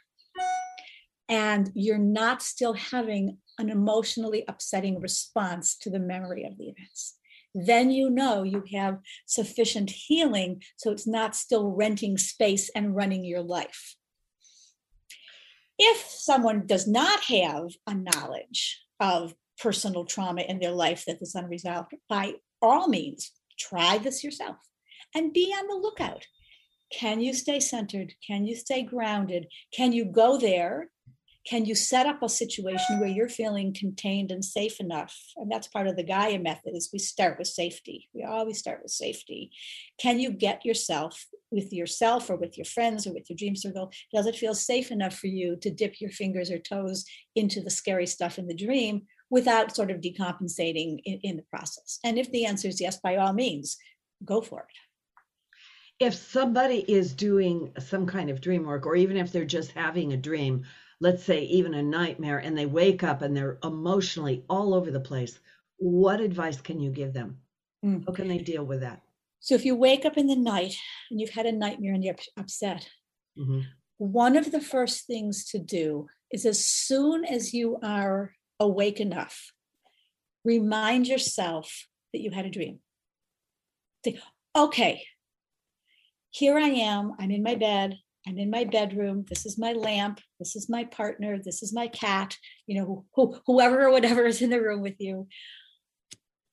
And 1.28 1.72
you're 1.74 1.98
not 1.98 2.42
still 2.42 2.74
having 2.74 3.38
an 3.58 3.70
emotionally 3.70 4.44
upsetting 4.48 5.00
response 5.00 5.78
to 5.78 5.90
the 5.90 6.00
memory 6.00 6.44
of 6.44 6.58
the 6.58 6.66
events. 6.66 7.16
Then 7.54 7.92
you 7.92 8.10
know 8.10 8.44
you 8.44 8.64
have 8.74 9.00
sufficient 9.26 9.90
healing 9.90 10.62
so 10.78 10.92
it's 10.92 11.08
not 11.08 11.36
still 11.36 11.70
renting 11.70 12.18
space 12.18 12.70
and 12.70 12.96
running 12.96 13.26
your 13.26 13.42
life. 13.42 13.96
If 15.78 16.06
someone 16.08 16.68
does 16.68 16.88
not 16.88 17.22
have 17.24 17.72
a 17.88 17.96
knowledge 17.96 18.82
of 19.00 19.34
personal 19.60 20.06
trauma 20.06 20.42
in 20.42 20.60
their 20.60 20.72
life 20.72 21.06
that 21.06 21.22
is 21.22 21.36
unresolved, 21.36 21.94
by 22.08 22.36
all 22.62 22.88
means, 22.88 23.32
try 23.60 23.98
this 23.98 24.24
yourself 24.24 24.58
and 25.16 25.34
be 25.34 25.54
on 25.58 25.68
the 25.68 25.76
lookout. 25.76 26.26
Can 26.92 27.22
you 27.22 27.34
stay 27.34 27.60
centered? 27.60 28.14
Can 28.26 28.46
you 28.46 28.56
stay 28.56 28.84
grounded? 28.84 29.48
Can 29.74 29.94
you 29.94 30.06
go 30.06 30.38
there? 30.38 30.90
Can 31.44 31.66
you 31.66 31.74
set 31.74 32.06
up 32.06 32.22
a 32.22 32.30
situation 32.30 33.00
where 33.00 33.10
you're 33.10 33.28
feeling 33.28 33.74
contained 33.74 34.32
and 34.32 34.46
safe 34.46 34.80
enough? 34.80 35.18
And 35.38 35.52
that's 35.52 35.68
part 35.68 35.88
of 35.88 35.96
the 35.96 36.04
Gaia 36.04 36.38
method 36.38 36.76
is 36.76 36.92
we 36.94 37.00
start 37.00 37.40
with 37.40 37.48
safety. 37.48 38.10
We 38.14 38.24
always 38.24 38.60
start 38.60 38.82
with 38.84 38.92
safety. 38.92 39.52
Can 40.00 40.20
you 40.20 40.32
get 40.32 40.64
yourself 40.66 41.26
with 41.50 41.74
yourself 41.74 42.30
or 42.30 42.36
with 42.36 42.58
your 42.58 42.66
friends 42.66 43.08
or 43.08 43.14
with 43.14 43.28
your 43.28 43.38
dream 43.38 43.56
circle? 43.56 43.92
Does 44.14 44.28
it 44.28 44.36
feel 44.36 44.54
safe 44.54 44.92
enough 44.92 45.18
for 45.18 45.28
you 45.28 45.58
to 45.62 45.72
dip 45.72 46.00
your 46.00 46.12
fingers 46.12 46.52
or 46.52 46.60
toes 46.60 47.06
into 47.36 47.60
the 47.60 47.72
scary 47.72 48.06
stuff 48.06 48.38
in 48.38 48.48
the 48.48 48.54
dream 48.54 49.04
without 49.32 49.76
sort 49.76 49.90
of 49.90 50.00
decompensating 50.00 51.00
in, 51.06 51.20
in 51.24 51.38
the 51.38 51.46
process? 51.50 51.98
And 52.04 52.20
if 52.20 52.30
the 52.32 52.46
answer 52.46 52.68
is 52.68 52.80
yes, 52.80 53.00
by 53.02 53.16
all 53.16 53.34
means, 53.34 53.78
go 54.24 54.42
for 54.42 54.60
it. 54.60 56.06
If 56.06 56.14
somebody 56.14 56.86
is 56.88 57.14
doing 57.14 57.74
some 57.80 58.06
kind 58.06 58.30
of 58.30 58.42
dream 58.42 58.64
work, 58.64 58.86
or 58.86 58.96
even 58.96 59.18
if 59.18 59.32
they're 59.32 59.46
just 59.46 59.72
having 59.72 60.14
a 60.14 60.18
dream, 60.18 60.66
let's 61.02 61.24
say 61.24 61.44
even 61.46 61.74
a 61.74 61.82
nightmare, 61.82 62.38
and 62.38 62.56
they 62.58 62.68
wake 62.68 63.04
up 63.04 63.24
and 63.24 63.36
they're 63.36 63.58
emotionally 63.64 64.46
all 64.48 64.74
over 64.76 64.92
the 64.92 65.00
place, 65.00 65.40
what 65.78 66.22
advice 66.22 66.62
can 66.62 66.80
you 66.80 66.92
give 66.92 67.12
them? 67.12 67.40
Mm. 67.84 68.06
How 68.06 68.14
can 68.14 68.28
they 68.28 68.38
deal 68.38 68.64
with 68.64 68.82
that? 68.82 69.02
So 69.40 69.56
if 69.56 69.66
you 69.66 69.76
wake 69.76 70.06
up 70.06 70.16
in 70.16 70.28
the 70.28 70.36
night 70.36 70.76
and 71.10 71.20
you've 71.20 71.32
had 71.32 71.48
a 71.48 71.52
nightmare 71.52 71.96
and 71.96 72.04
you're 72.04 72.14
ups- 72.14 72.30
upset, 72.38 72.88
Mhm. 73.36 73.66
one 73.98 74.38
of 74.38 74.52
the 74.52 74.62
first 74.62 75.08
things 75.08 75.44
to 75.46 75.58
do 75.58 76.08
is 76.32 76.46
as 76.46 76.64
soon 76.64 77.26
as 77.26 77.52
you 77.52 77.80
are 77.82 78.36
awake 78.60 79.00
enough, 79.00 79.52
remind 80.44 81.08
yourself 81.08 81.88
that 82.14 82.22
you 82.22 82.30
had 82.30 82.46
a 82.46 82.52
dream. 82.52 82.80
Think, 84.04 84.20
okay, 84.56 85.08
here 86.30 86.60
I 86.60 86.70
am. 86.70 87.14
I'm 87.18 87.32
in 87.32 87.42
my 87.42 87.56
bed. 87.56 88.00
I'm 88.28 88.38
in 88.38 88.52
my 88.52 88.66
bedroom. 88.66 89.26
This 89.28 89.46
is 89.46 89.58
my 89.58 89.74
lamp. 89.74 90.22
This 90.38 90.56
is 90.56 90.70
my 90.70 90.84
partner. 90.86 91.40
This 91.40 91.64
is 91.64 91.74
my 91.74 91.88
cat. 91.88 92.38
You 92.68 92.80
know, 92.80 92.86
who, 92.86 93.06
who, 93.16 93.42
whoever 93.48 93.88
or 93.88 93.92
whatever 93.92 94.26
is 94.26 94.42
in 94.42 94.52
the 94.52 94.62
room 94.62 94.82
with 94.82 95.00
you. 95.00 95.28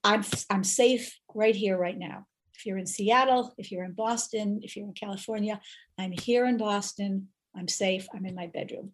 I'm 0.05 0.25
I'm 0.51 0.65
safe 0.65 1.19
right 1.35 1.55
here, 1.55 1.77
right 1.77 1.99
now. 1.99 2.27
If 2.55 2.65
you're 2.65 2.79
in 2.79 2.87
Seattle, 2.87 3.55
if 3.59 3.71
you're 3.71 3.85
in 3.85 3.93
Boston, 3.93 4.61
if 4.63 4.77
you're 4.77 4.87
in 4.87 4.95
California, 4.95 5.61
I'm 5.99 6.13
here 6.13 6.47
in 6.47 6.57
Boston. 6.57 7.29
I'm 7.57 7.69
safe. 7.69 8.09
I'm 8.15 8.25
in 8.27 8.35
my 8.35 8.47
bedroom. 8.47 8.93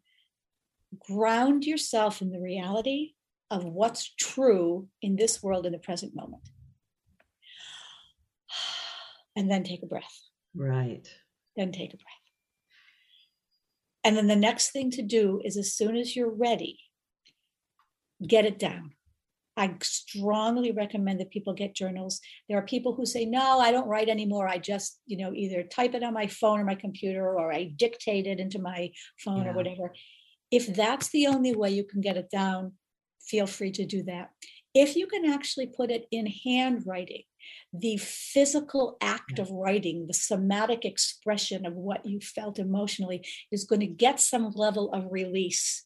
Ground 1.07 1.65
yourself 1.65 2.23
in 2.23 2.31
the 2.31 2.41
reality 2.41 3.13
of 3.51 3.65
what's 3.65 4.15
true 4.19 4.89
in 5.01 5.17
this 5.17 5.43
world 5.43 5.67
in 5.67 5.73
the 5.73 5.79
present 5.79 6.15
moment. 6.15 6.43
And 9.37 9.51
then 9.51 9.65
take 9.65 9.83
a 9.83 9.87
breath. 9.87 10.21
Right. 10.55 11.09
Then 11.57 11.73
take 11.73 11.93
a 11.93 11.97
breath. 11.97 12.24
And 14.05 14.17
then 14.17 14.27
the 14.27 14.37
next 14.37 14.71
thing 14.71 14.91
to 14.93 15.03
do 15.03 15.41
is 15.45 15.57
as 15.57 15.73
soon 15.73 15.97
as 15.97 16.15
you're 16.15 16.31
ready, 16.31 16.79
get 18.27 18.45
it 18.45 18.59
down. 18.59 18.93
I 19.57 19.77
strongly 19.83 20.73
recommend 20.73 21.21
that 21.21 21.31
people 21.31 21.55
get 21.55 21.75
journals. 21.77 22.21
There 22.49 22.59
are 22.59 22.63
people 22.67 22.95
who 22.95 23.07
say, 23.07 23.25
no, 23.25 23.61
I 23.61 23.71
don't 23.71 23.87
write 23.87 24.09
anymore. 24.09 24.49
I 24.49 24.59
just, 24.59 24.99
you 25.07 25.17
know, 25.17 25.33
either 25.33 25.63
type 25.63 25.95
it 25.95 26.03
on 26.03 26.13
my 26.13 26.27
phone 26.27 26.61
or 26.61 26.65
my 26.65 26.75
computer 26.75 27.39
or 27.39 27.53
I 27.53 27.73
dictate 27.77 28.27
it 28.27 28.41
into 28.41 28.59
my 28.59 28.91
phone 29.25 29.45
Yeah. 29.45 29.53
or 29.53 29.55
whatever. 29.55 29.95
If 30.51 30.67
that's 30.75 31.09
the 31.11 31.29
only 31.29 31.55
way 31.55 31.71
you 31.71 31.85
can 31.85 32.01
get 32.01 32.17
it 32.17 32.31
down, 32.31 32.73
feel 33.21 33.47
free 33.47 33.71
to 33.73 33.87
do 33.87 34.03
that. 34.05 34.31
If 34.75 34.97
you 34.97 35.07
can 35.07 35.25
actually 35.25 35.69
put 35.69 35.91
it 35.91 36.07
in 36.11 36.27
handwriting, 36.27 37.23
the 37.73 37.97
physical 37.99 38.97
act 39.01 39.39
of 39.39 39.51
writing, 39.51 40.07
the 40.07 40.15
somatic 40.15 40.85
expression 40.85 41.65
of 41.65 41.75
what 41.75 42.05
you 42.05 42.19
felt 42.21 42.59
emotionally 42.59 43.25
is 43.53 43.65
going 43.65 43.81
to 43.81 43.87
get 43.87 44.19
some 44.19 44.51
level 44.51 44.93
of 44.93 45.13
release 45.13 45.85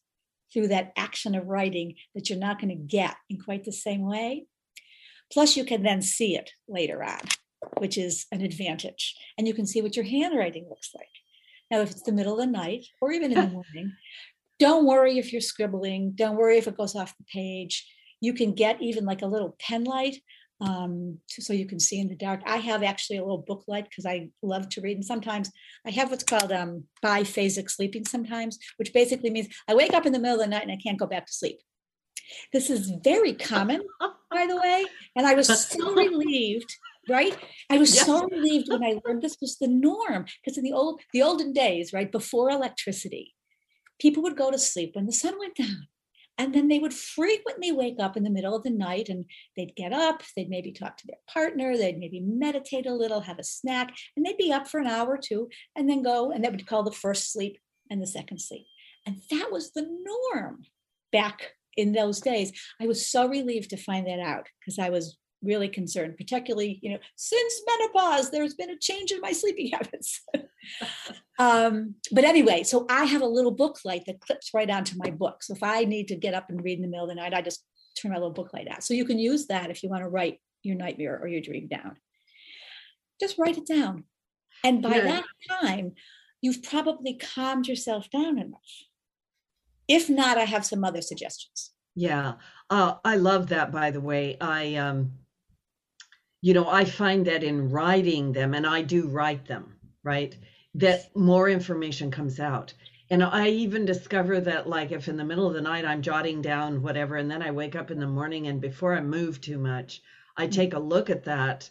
through 0.51 0.69
that 0.69 0.91
action 0.97 1.35
of 1.35 1.47
writing 1.47 1.95
that 2.15 2.29
you're 2.29 2.39
not 2.39 2.59
going 2.59 2.69
to 2.69 2.83
get 2.83 3.15
in 3.29 3.39
quite 3.39 3.63
the 3.63 3.71
same 3.71 4.01
way. 4.01 4.47
Plus, 5.31 5.55
you 5.55 5.63
can 5.63 5.83
then 5.83 6.01
see 6.01 6.35
it 6.35 6.49
later 6.67 7.03
on, 7.03 7.19
which 7.77 7.97
is 7.97 8.25
an 8.31 8.41
advantage. 8.41 9.15
And 9.37 9.47
you 9.47 9.53
can 9.53 9.67
see 9.67 9.81
what 9.81 9.95
your 9.95 10.05
handwriting 10.05 10.67
looks 10.67 10.89
like. 10.95 11.09
Now, 11.69 11.81
if 11.81 11.91
it's 11.91 12.01
the 12.01 12.11
middle 12.11 12.33
of 12.33 12.39
the 12.39 12.51
night 12.51 12.87
or 12.99 13.11
even 13.11 13.31
in 13.31 13.39
the 13.39 13.47
morning, 13.53 13.93
don't 14.57 14.87
worry 14.87 15.19
if 15.19 15.31
you're 15.31 15.41
scribbling. 15.41 16.13
Don't 16.15 16.35
worry 16.35 16.57
if 16.57 16.67
it 16.67 16.77
goes 16.77 16.95
off 16.95 17.15
the 17.17 17.23
page. 17.31 17.87
You 18.21 18.33
can 18.33 18.53
get 18.53 18.81
even 18.81 19.05
like 19.05 19.21
a 19.21 19.27
little 19.27 19.55
pen 19.59 19.83
light 19.83 20.17
um, 20.61 21.19
so 21.27 21.53
you 21.53 21.65
can 21.65 21.79
see 21.79 21.99
in 21.99 22.09
the 22.09 22.15
dark. 22.15 22.41
I 22.45 22.57
have 22.57 22.83
actually 22.83 23.17
a 23.17 23.23
little 23.23 23.37
book 23.47 23.63
light 23.67 23.85
because 23.89 24.05
I 24.05 24.29
love 24.41 24.67
to 24.69 24.81
read. 24.81 24.97
And 24.97 25.05
sometimes 25.05 25.51
I 25.85 25.91
have 25.91 26.09
what's 26.09 26.23
called 26.23 26.51
um, 26.51 26.83
biphasic 27.03 27.69
sleeping 27.69 28.05
sometimes, 28.05 28.59
which 28.77 28.93
basically 28.93 29.29
means 29.29 29.47
I 29.67 29.75
wake 29.75 29.93
up 29.93 30.05
in 30.05 30.13
the 30.13 30.19
middle 30.19 30.39
of 30.39 30.41
the 30.41 30.49
night 30.49 30.63
and 30.63 30.71
I 30.71 30.77
can't 30.77 30.99
go 30.99 31.07
back 31.07 31.25
to 31.27 31.33
sleep. 31.33 31.59
This 32.51 32.69
is 32.69 32.91
very 33.03 33.33
common, 33.33 33.81
by 34.31 34.45
the 34.47 34.57
way. 34.57 34.85
And 35.15 35.25
I 35.25 35.33
was 35.33 35.47
so 35.47 35.93
relieved, 35.93 36.75
right? 37.07 37.35
I 37.69 37.77
was 37.77 37.97
so 37.97 38.27
relieved 38.27 38.69
when 38.69 38.83
I 38.83 38.99
learned 39.05 39.21
this 39.21 39.37
was 39.41 39.57
the 39.57 39.67
norm. 39.67 40.25
Because 40.43 40.57
in 40.57 40.63
the 40.63 40.73
old 40.73 41.01
the 41.13 41.21
olden 41.21 41.53
days, 41.53 41.93
right, 41.93 42.11
before 42.11 42.49
electricity, 42.49 43.33
people 43.99 44.21
would 44.23 44.37
go 44.37 44.51
to 44.51 44.59
sleep 44.59 44.95
when 44.95 45.05
the 45.05 45.13
sun 45.13 45.39
went 45.39 45.55
down. 45.55 45.87
And 46.39 46.55
then 46.55 46.69
they 46.69 46.79
would 46.79 46.93
frequently 46.93 47.73
wake 47.73 47.97
up 47.99 48.15
in 48.15 48.23
the 48.23 48.29
middle 48.29 48.55
of 48.55 48.63
the 48.63 48.69
night 48.69 49.09
and 49.09 49.25
they'd 49.57 49.75
get 49.75 49.91
up, 49.91 50.23
they'd 50.35 50.49
maybe 50.49 50.71
talk 50.71 50.95
to 50.97 51.07
their 51.07 51.17
partner, 51.31 51.75
they'd 51.75 51.99
maybe 51.99 52.21
meditate 52.21 52.85
a 52.85 52.93
little, 52.93 53.19
have 53.19 53.39
a 53.39 53.43
snack, 53.43 53.93
and 54.15 54.25
they'd 54.25 54.37
be 54.37 54.51
up 54.51 54.65
for 54.65 54.79
an 54.79 54.87
hour 54.87 55.09
or 55.09 55.19
two 55.21 55.49
and 55.75 55.89
then 55.89 56.01
go, 56.01 56.31
and 56.31 56.43
that 56.43 56.51
would 56.51 56.65
call 56.65 56.83
the 56.83 56.91
first 56.91 57.33
sleep 57.33 57.57
and 57.91 58.01
the 58.01 58.07
second 58.07 58.39
sleep. 58.39 58.65
And 59.05 59.17
that 59.29 59.51
was 59.51 59.73
the 59.73 59.85
norm 60.33 60.63
back 61.11 61.51
in 61.75 61.91
those 61.91 62.21
days. 62.21 62.53
I 62.81 62.87
was 62.87 63.05
so 63.05 63.27
relieved 63.27 63.71
to 63.71 63.77
find 63.77 64.07
that 64.07 64.19
out 64.19 64.47
because 64.59 64.79
I 64.79 64.89
was 64.89 65.17
really 65.43 65.69
concerned, 65.69 66.17
particularly, 66.17 66.79
you 66.81 66.91
know, 66.91 66.99
since 67.15 67.61
menopause, 67.67 68.31
there's 68.31 68.53
been 68.53 68.69
a 68.69 68.77
change 68.77 69.11
in 69.11 69.21
my 69.21 69.31
sleeping 69.31 69.71
habits. 69.73 70.21
Um, 71.39 71.95
but 72.11 72.25
anyway, 72.25 72.63
so 72.63 72.85
I 72.89 73.05
have 73.05 73.21
a 73.21 73.27
little 73.27 73.51
book 73.51 73.79
light 73.85 74.03
that 74.05 74.19
clips 74.19 74.51
right 74.53 74.69
onto 74.69 74.97
my 74.97 75.09
book. 75.09 75.41
So 75.41 75.53
if 75.55 75.63
I 75.63 75.85
need 75.85 76.09
to 76.09 76.15
get 76.15 76.33
up 76.33 76.49
and 76.49 76.61
read 76.61 76.77
in 76.77 76.81
the 76.81 76.89
middle 76.89 77.05
of 77.05 77.09
the 77.09 77.15
night, 77.15 77.33
I 77.33 77.41
just 77.41 77.63
turn 77.97 78.11
my 78.11 78.17
little 78.17 78.33
book 78.33 78.53
light 78.53 78.67
out. 78.69 78.83
So 78.83 78.93
you 78.93 79.05
can 79.05 79.17
use 79.17 79.47
that 79.47 79.71
if 79.71 79.81
you 79.81 79.89
want 79.89 80.03
to 80.03 80.09
write 80.09 80.41
your 80.63 80.75
nightmare 80.75 81.17
or 81.21 81.27
your 81.27 81.41
dream 81.41 81.67
down. 81.67 81.95
Just 83.19 83.37
write 83.37 83.57
it 83.57 83.65
down. 83.65 84.03
And 84.63 84.81
by 84.81 84.97
Yeah. 84.97 85.05
that 85.05 85.25
time, 85.61 85.93
you've 86.41 86.61
probably 86.61 87.13
calmed 87.13 87.67
yourself 87.67 88.09
down 88.09 88.37
enough. 88.37 88.83
If 89.87 90.09
not, 90.09 90.37
I 90.37 90.43
have 90.45 90.65
some 90.65 90.83
other 90.83 91.01
suggestions. 91.01 91.71
Yeah. 91.95 92.33
Uh, 92.69 92.95
I 93.03 93.15
love 93.15 93.47
that, 93.47 93.71
by 93.71 93.91
the 93.91 94.01
way. 94.01 94.37
I, 94.39 94.75
um, 94.75 95.13
you 96.41 96.53
know, 96.53 96.69
I 96.69 96.85
find 96.85 97.25
that 97.27 97.43
in 97.43 97.69
writing 97.69 98.33
them, 98.33 98.53
and 98.53 98.67
I 98.67 98.81
do 98.81 99.07
write 99.07 99.45
them, 99.45 99.79
right? 100.03 100.37
That 100.75 101.15
more 101.15 101.49
information 101.49 102.11
comes 102.11 102.39
out. 102.39 102.73
And 103.11 103.23
I 103.23 103.49
even 103.49 103.85
discover 103.85 104.39
that, 104.41 104.69
like, 104.69 104.91
if 104.91 105.07
in 105.07 105.17
the 105.17 105.23
middle 105.23 105.47
of 105.47 105.53
the 105.53 105.61
night 105.61 105.85
I'm 105.85 106.01
jotting 106.01 106.41
down 106.41 106.81
whatever, 106.83 107.15
and 107.17 107.29
then 107.29 107.41
I 107.41 107.51
wake 107.51 107.75
up 107.75 107.89
in 107.89 107.99
the 107.99 108.07
morning, 108.07 108.47
and 108.47 108.61
before 108.61 108.93
I 108.93 109.01
move 109.01 109.41
too 109.41 109.57
much, 109.57 110.01
I 110.37 110.47
take 110.47 110.73
a 110.73 110.79
look 110.79 111.09
at 111.09 111.23
that, 111.23 111.69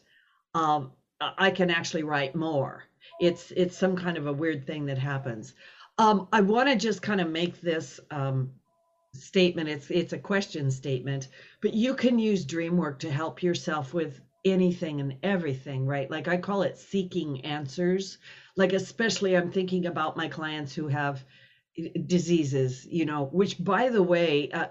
um, 0.55 0.92
I 1.20 1.32
I 1.38 1.51
can 1.51 1.70
actually 1.70 2.03
write 2.03 2.34
more. 2.34 2.84
It's 3.20 3.53
it's 3.53 3.76
some 3.76 3.96
kind 3.96 4.16
of 4.16 4.26
a 4.26 4.32
weird 4.32 4.66
thing 4.66 4.86
that 4.86 4.99
happens. 4.99 5.55
Um, 5.99 6.28
I 6.32 6.40
want 6.40 6.68
to 6.68 6.76
just 6.76 7.03
kind 7.03 7.20
of 7.20 7.28
make 7.28 7.61
this 7.61 8.01
um, 8.11 8.51
statement. 9.14 9.68
It's 9.68 9.90
it's 9.90 10.12
a 10.12 10.18
question 10.18 10.70
statement, 10.70 11.28
but 11.61 11.74
you 11.74 11.94
can 11.94 12.18
use 12.18 12.44
dream 12.44 12.76
work 12.76 12.99
to 13.01 13.11
help 13.11 13.42
yourself 13.42 13.94
with 13.94 14.20
anything 14.44 15.01
and 15.01 15.14
everything, 15.22 15.86
right? 15.86 16.11
Like 16.11 16.28
I 16.28 16.36
call 16.36 16.62
it 16.62 16.78
seeking 16.78 17.44
answers. 17.44 18.18
Like 18.59 18.72
especially 18.72 19.36
I'm 19.36 19.50
thinking 19.50 19.86
about 19.86 20.16
my 20.16 20.28
clients 20.28 20.74
who 20.74 20.88
have 20.88 21.24
eh, 21.78 21.88
diseases, 22.06 22.86
you 22.86 23.06
know, 23.06 23.26
which 23.32 23.62
by 23.62 23.88
the 23.88 24.02
way, 24.02 24.50
uh, 24.50 24.66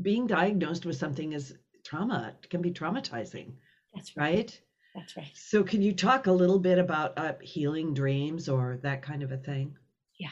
being 0.00 0.26
diagnosed 0.26 0.86
with 0.86 0.96
something 0.96 1.32
is 1.32 1.54
trauma. 1.84 2.34
It 2.42 2.48
can 2.48 2.62
be 2.62 2.70
traumatizing, 2.70 3.52
That's 3.94 4.16
right. 4.16 4.34
right? 4.34 4.60
That's 4.94 5.16
right. 5.16 5.30
So 5.34 5.62
can 5.62 5.82
you 5.82 5.92
talk 5.92 6.26
a 6.26 6.32
little 6.32 6.58
bit 6.58 6.78
about 6.78 7.18
uh, 7.18 7.34
healing 7.40 7.94
dreams 7.94 8.48
or 8.48 8.78
that 8.82 9.02
kind 9.02 9.22
of 9.22 9.32
a 9.32 9.36
thing? 9.36 9.76
Yeah. 10.18 10.30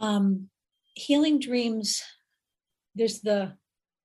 Um, 0.00 0.48
healing 0.94 1.38
dreams 1.38 2.02
there's 2.94 3.20
the 3.20 3.52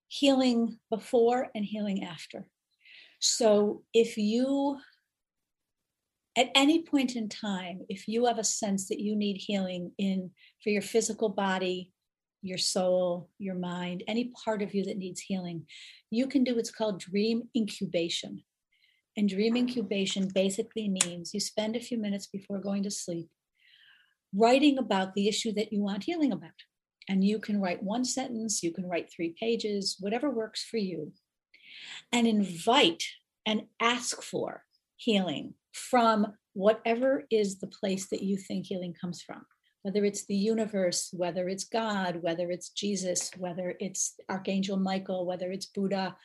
healing 0.08 0.78
before 0.92 1.50
and 1.56 1.66
healing 1.66 2.04
after 2.04 2.48
so 3.20 3.82
if 3.94 4.18
you 4.18 4.78
at 6.36 6.50
any 6.56 6.84
point 6.84 7.16
in 7.16 7.30
time 7.30 7.82
if 7.90 8.08
you 8.08 8.26
have 8.26 8.40
a 8.40 8.44
sense 8.44 8.88
that 8.88 9.00
you 9.00 9.16
need 9.16 9.38
healing 9.38 9.92
in 9.98 10.32
for 10.62 10.70
your 10.70 10.82
physical 10.82 11.30
body 11.30 11.92
your 12.42 12.58
soul 12.58 13.30
your 13.40 13.56
mind 13.56 14.04
any 14.08 14.32
part 14.44 14.62
of 14.62 14.74
you 14.74 14.84
that 14.84 14.98
needs 14.98 15.22
healing 15.22 15.66
you 16.10 16.28
can 16.28 16.44
do 16.44 16.56
what's 16.56 16.72
called 16.72 17.00
dream 17.00 17.44
incubation 17.56 18.44
and 19.16 19.30
dream 19.30 19.56
incubation 19.56 20.28
basically 20.34 20.90
means 20.90 21.34
you 21.34 21.40
spend 21.40 21.76
a 21.76 21.80
few 21.80 21.98
minutes 21.98 22.28
before 22.28 22.60
going 22.60 22.84
to 22.84 22.92
sleep 22.92 23.30
writing 24.36 24.78
about 24.78 25.14
the 25.14 25.28
issue 25.28 25.54
that 25.54 25.72
you 25.72 25.82
want 25.82 26.04
healing 26.04 26.32
about. 26.32 26.52
And 27.08 27.24
you 27.24 27.40
can 27.40 27.62
write 27.62 27.84
one 27.84 28.06
sentence, 28.06 28.64
you 28.64 28.72
can 28.72 28.88
write 28.88 29.12
three 29.12 29.36
pages, 29.40 29.98
whatever 30.00 30.30
works 30.30 30.64
for 30.64 30.78
you, 30.78 31.12
and 32.12 32.26
invite 32.26 33.04
and 33.46 33.64
ask 33.80 34.22
for 34.24 34.64
healing 34.96 35.54
from 35.74 36.28
whatever 36.54 37.24
is 37.30 37.60
the 37.60 37.68
place 37.68 38.08
that 38.10 38.22
you 38.22 38.38
think 38.38 38.66
healing 38.66 38.94
comes 39.00 39.22
from. 39.22 39.46
Whether 39.82 40.06
it's 40.06 40.26
the 40.26 40.36
universe, 40.36 41.10
whether 41.12 41.50
it's 41.50 41.66
God, 41.66 42.22
whether 42.22 42.50
it's 42.50 42.70
Jesus, 42.70 43.32
whether 43.38 43.76
it's 43.80 44.16
Archangel 44.30 44.78
Michael, 44.78 45.26
whether 45.26 45.52
it's 45.52 45.66
Buddha, 45.66 46.16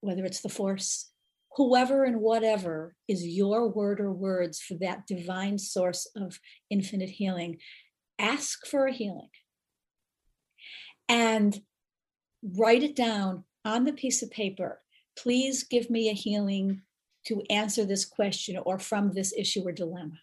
whether 0.00 0.24
it's 0.24 0.40
the 0.40 0.48
Force, 0.48 1.10
whoever 1.56 2.04
and 2.04 2.20
whatever 2.20 2.94
is 3.06 3.26
your 3.26 3.68
word 3.68 4.00
or 4.00 4.12
words 4.12 4.60
for 4.60 4.74
that 4.74 5.06
divine 5.06 5.58
source 5.58 6.10
of 6.16 6.40
infinite 6.68 7.10
healing, 7.10 7.58
ask 8.18 8.66
for 8.66 8.86
a 8.86 8.92
healing 8.92 9.28
and 11.08 11.60
write 12.42 12.82
it 12.82 12.96
down 12.96 13.44
on 13.64 13.84
the 13.84 13.92
piece 13.92 14.22
of 14.22 14.30
paper. 14.30 14.80
Please 15.16 15.64
give 15.64 15.90
me 15.90 16.08
a 16.08 16.14
healing 16.14 16.82
to 17.30 17.42
answer 17.48 17.84
this 17.84 18.04
question 18.04 18.58
or 18.64 18.78
from 18.78 19.12
this 19.12 19.32
issue 19.36 19.62
or 19.66 19.72
dilemma. 19.72 20.18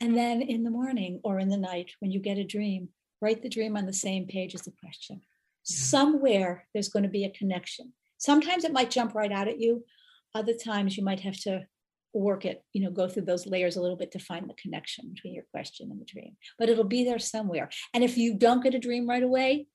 And 0.00 0.16
then 0.16 0.42
in 0.42 0.64
the 0.64 0.70
morning 0.70 1.20
or 1.22 1.38
in 1.38 1.48
the 1.48 1.56
night, 1.56 1.92
when 2.00 2.10
you 2.10 2.20
get 2.20 2.36
a 2.36 2.44
dream, 2.44 2.88
write 3.20 3.42
the 3.42 3.48
dream 3.48 3.76
on 3.76 3.86
the 3.86 3.92
same 3.92 4.26
page 4.26 4.54
as 4.54 4.62
the 4.62 4.72
question. 4.82 5.22
Somewhere 5.62 6.66
there's 6.74 6.88
going 6.88 7.04
to 7.04 7.08
be 7.08 7.24
a 7.24 7.30
connection. 7.30 7.92
Sometimes 8.18 8.64
it 8.64 8.72
might 8.72 8.90
jump 8.90 9.14
right 9.14 9.30
out 9.30 9.48
at 9.48 9.60
you. 9.60 9.84
Other 10.34 10.52
times 10.52 10.96
you 10.96 11.04
might 11.04 11.20
have 11.20 11.38
to 11.42 11.66
work 12.12 12.44
it, 12.44 12.64
you 12.72 12.82
know, 12.82 12.90
go 12.90 13.08
through 13.08 13.24
those 13.24 13.46
layers 13.46 13.76
a 13.76 13.80
little 13.80 13.96
bit 13.96 14.10
to 14.12 14.18
find 14.18 14.48
the 14.48 14.54
connection 14.54 15.12
between 15.12 15.34
your 15.34 15.44
question 15.52 15.90
and 15.90 16.00
the 16.00 16.04
dream. 16.04 16.36
But 16.58 16.68
it'll 16.68 16.84
be 16.84 17.04
there 17.04 17.18
somewhere. 17.18 17.70
And 17.94 18.02
if 18.02 18.16
you 18.16 18.34
don't 18.34 18.62
get 18.62 18.74
a 18.74 18.78
dream 18.78 19.08
right 19.08 19.22
away, 19.22 19.66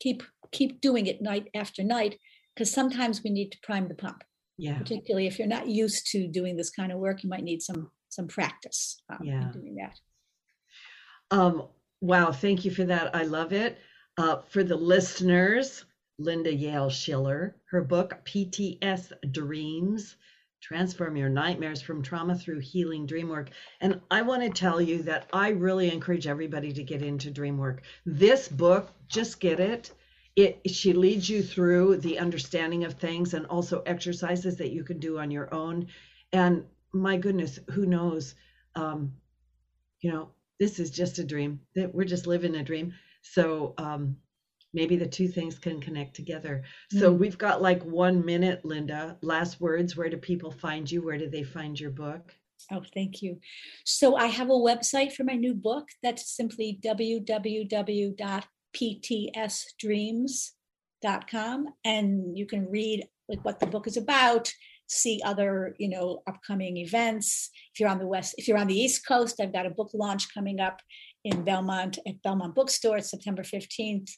keep 0.00 0.22
keep 0.50 0.80
doing 0.80 1.06
it 1.06 1.22
night 1.22 1.48
after 1.54 1.82
night 1.82 2.18
because 2.54 2.70
sometimes 2.70 3.22
we 3.22 3.30
need 3.30 3.52
to 3.52 3.58
prime 3.62 3.88
the 3.88 3.94
pump. 3.94 4.22
Yeah. 4.62 4.78
Particularly 4.78 5.26
if 5.26 5.40
you're 5.40 5.48
not 5.48 5.66
used 5.66 6.06
to 6.12 6.28
doing 6.28 6.56
this 6.56 6.70
kind 6.70 6.92
of 6.92 6.98
work, 6.98 7.24
you 7.24 7.28
might 7.28 7.42
need 7.42 7.62
some 7.62 7.90
some 8.10 8.28
practice 8.28 9.02
um, 9.10 9.18
in 9.22 9.26
Yeah. 9.26 9.50
doing 9.52 9.74
that. 9.74 9.98
Um, 11.36 11.66
wow, 12.00 12.30
thank 12.30 12.64
you 12.64 12.70
for 12.70 12.84
that. 12.84 13.14
I 13.16 13.24
love 13.24 13.52
it. 13.52 13.78
Uh, 14.18 14.42
for 14.50 14.62
the 14.62 14.76
listeners, 14.76 15.84
Linda 16.18 16.52
Yael 16.52 16.92
Schiller, 16.92 17.56
her 17.70 17.82
book, 17.82 18.20
PTS 18.24 19.12
Dreams 19.32 20.16
Transform 20.60 21.16
Your 21.16 21.28
Nightmares 21.28 21.82
from 21.82 22.02
Trauma 22.02 22.36
Through 22.36 22.60
Healing 22.60 23.04
Dream 23.04 23.30
Work. 23.30 23.50
And 23.80 24.00
I 24.12 24.22
want 24.22 24.42
to 24.42 24.50
tell 24.50 24.80
you 24.80 25.02
that 25.02 25.28
I 25.32 25.48
really 25.48 25.90
encourage 25.90 26.28
everybody 26.28 26.72
to 26.72 26.84
get 26.84 27.02
into 27.02 27.32
dream 27.32 27.58
work. 27.58 27.82
This 28.06 28.46
book, 28.46 28.92
just 29.08 29.40
get 29.40 29.58
it. 29.58 29.90
It 30.36 30.60
she 30.70 30.92
leads 30.92 31.28
you 31.28 31.42
through 31.42 31.96
the 31.98 32.18
understanding 32.18 32.84
of 32.84 32.94
things 32.94 33.34
and 33.34 33.46
also 33.46 33.82
exercises 33.86 34.56
that 34.56 34.72
you 34.72 34.84
can 34.84 34.98
do 34.98 35.18
on 35.18 35.30
your 35.30 35.52
own. 35.54 35.88
And 36.32 36.64
my 36.92 37.16
goodness, 37.16 37.58
who 37.70 37.86
knows? 37.86 38.34
Um, 38.74 39.12
you 40.00 40.10
know, 40.10 40.30
this 40.58 40.78
is 40.78 40.90
just 40.90 41.18
a 41.18 41.24
dream. 41.24 41.60
That 41.74 41.94
we're 41.94 42.04
just 42.04 42.26
living 42.26 42.54
a 42.56 42.62
dream. 42.62 42.92
So 43.22 43.74
um, 43.78 44.16
maybe 44.72 44.96
the 44.96 45.06
two 45.06 45.28
things 45.28 45.58
can 45.58 45.80
connect 45.80 46.14
together. 46.16 46.64
So 46.90 47.14
Mm. 47.14 47.18
we've 47.18 47.38
got 47.38 47.60
like 47.62 47.82
one 47.84 48.24
minute, 48.24 48.64
Linda. 48.64 49.18
Last 49.22 49.60
words. 49.60 49.96
Where 49.96 50.08
do 50.08 50.16
people 50.16 50.50
find 50.50 50.90
you? 50.90 51.02
Where 51.02 51.18
do 51.18 51.28
they 51.28 51.42
find 51.42 51.78
your 51.78 51.90
book? 51.90 52.34
Oh, 52.70 52.82
thank 52.94 53.22
you. 53.22 53.38
So 53.84 54.16
I 54.16 54.26
have 54.26 54.48
a 54.48 54.54
website 54.54 55.12
for 55.12 55.24
my 55.24 55.34
new 55.34 55.54
book. 55.54 55.88
That's 56.02 56.34
simply 56.34 56.80
www.ptsdreams.com. 58.74 61.66
And 61.84 62.38
you 62.38 62.46
can 62.46 62.70
read 62.70 63.06
like 63.28 63.44
what 63.44 63.60
the 63.60 63.66
book 63.66 63.86
is 63.86 63.96
about, 63.96 64.52
see 64.86 65.20
other, 65.24 65.76
you 65.78 65.88
know, 65.88 66.22
upcoming 66.26 66.78
events. 66.78 67.50
If 67.72 67.78
you're 67.80 67.88
on 67.88 67.98
the 67.98 68.06
West, 68.06 68.34
if 68.38 68.46
you're 68.48 68.58
on 68.58 68.66
the 68.66 68.78
East 68.78 69.06
Coast, 69.06 69.40
I've 69.40 69.52
got 69.52 69.66
a 69.66 69.70
book 69.70 69.90
launch 69.94 70.34
coming 70.34 70.60
up 70.60 70.80
in 71.24 71.44
Belmont 71.44 71.98
at 72.06 72.20
Belmont 72.22 72.54
Bookstore. 72.54 72.98
It's 72.98 73.10
September 73.10 73.42
15th. 73.42 74.10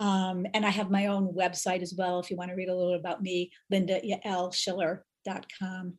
Um, 0.00 0.46
and 0.54 0.64
I 0.66 0.70
have 0.70 0.90
my 0.90 1.06
own 1.06 1.34
website 1.34 1.82
as 1.82 1.94
well. 1.96 2.20
If 2.20 2.30
you 2.30 2.36
want 2.36 2.50
to 2.50 2.56
read 2.56 2.68
a 2.68 2.76
little 2.76 2.94
about 2.94 3.22
me, 3.22 3.50
lindayaelschiller.com. 3.72 5.94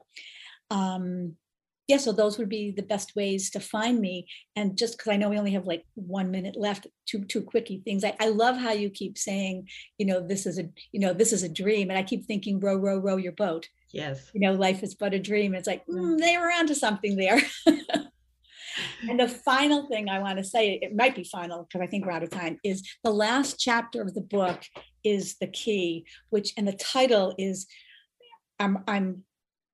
Um, 0.71 1.35
yeah, 1.87 1.97
so 1.97 2.13
those 2.13 2.37
would 2.37 2.49
be 2.49 2.71
the 2.71 2.83
best 2.83 3.15
ways 3.15 3.49
to 3.51 3.59
find 3.59 3.99
me. 3.99 4.27
And 4.55 4.77
just 4.77 4.97
because 4.97 5.11
I 5.11 5.17
know 5.17 5.29
we 5.29 5.37
only 5.37 5.51
have 5.51 5.67
like 5.67 5.83
one 5.95 6.31
minute 6.31 6.55
left, 6.55 6.87
two 7.05 7.25
two 7.25 7.41
quickie 7.41 7.81
things. 7.83 8.03
I, 8.03 8.15
I 8.19 8.29
love 8.29 8.57
how 8.57 8.71
you 8.71 8.89
keep 8.89 9.17
saying, 9.17 9.67
you 9.97 10.05
know, 10.05 10.25
this 10.25 10.45
is 10.45 10.57
a 10.59 10.69
you 10.91 10.99
know 10.99 11.13
this 11.13 11.33
is 11.33 11.43
a 11.43 11.49
dream, 11.49 11.89
and 11.89 11.99
I 11.99 12.03
keep 12.03 12.25
thinking, 12.25 12.59
row 12.59 12.77
row 12.77 12.97
row 12.97 13.17
your 13.17 13.33
boat. 13.33 13.67
Yes. 13.91 14.31
You 14.33 14.39
know, 14.39 14.53
life 14.53 14.81
is 14.81 14.95
but 14.95 15.13
a 15.13 15.19
dream. 15.19 15.53
It's 15.53 15.67
like 15.67 15.85
mm, 15.87 16.17
they 16.17 16.37
were 16.37 16.51
onto 16.51 16.73
something 16.73 17.17
there. 17.17 17.41
and 19.09 19.19
the 19.19 19.27
final 19.27 19.87
thing 19.87 20.07
I 20.07 20.19
want 20.19 20.37
to 20.37 20.43
say, 20.43 20.79
it 20.81 20.95
might 20.95 21.15
be 21.15 21.25
final 21.25 21.63
because 21.63 21.85
I 21.85 21.87
think 21.87 22.05
we're 22.05 22.13
out 22.13 22.23
of 22.23 22.29
time, 22.29 22.59
is 22.63 22.87
the 23.03 23.11
last 23.11 23.59
chapter 23.59 24.01
of 24.01 24.13
the 24.13 24.21
book 24.21 24.61
is 25.03 25.35
the 25.41 25.47
key, 25.47 26.05
which 26.29 26.53
and 26.57 26.65
the 26.65 26.73
title 26.73 27.35
is 27.37 27.67
I'm 28.57 28.83
I'm 28.87 29.25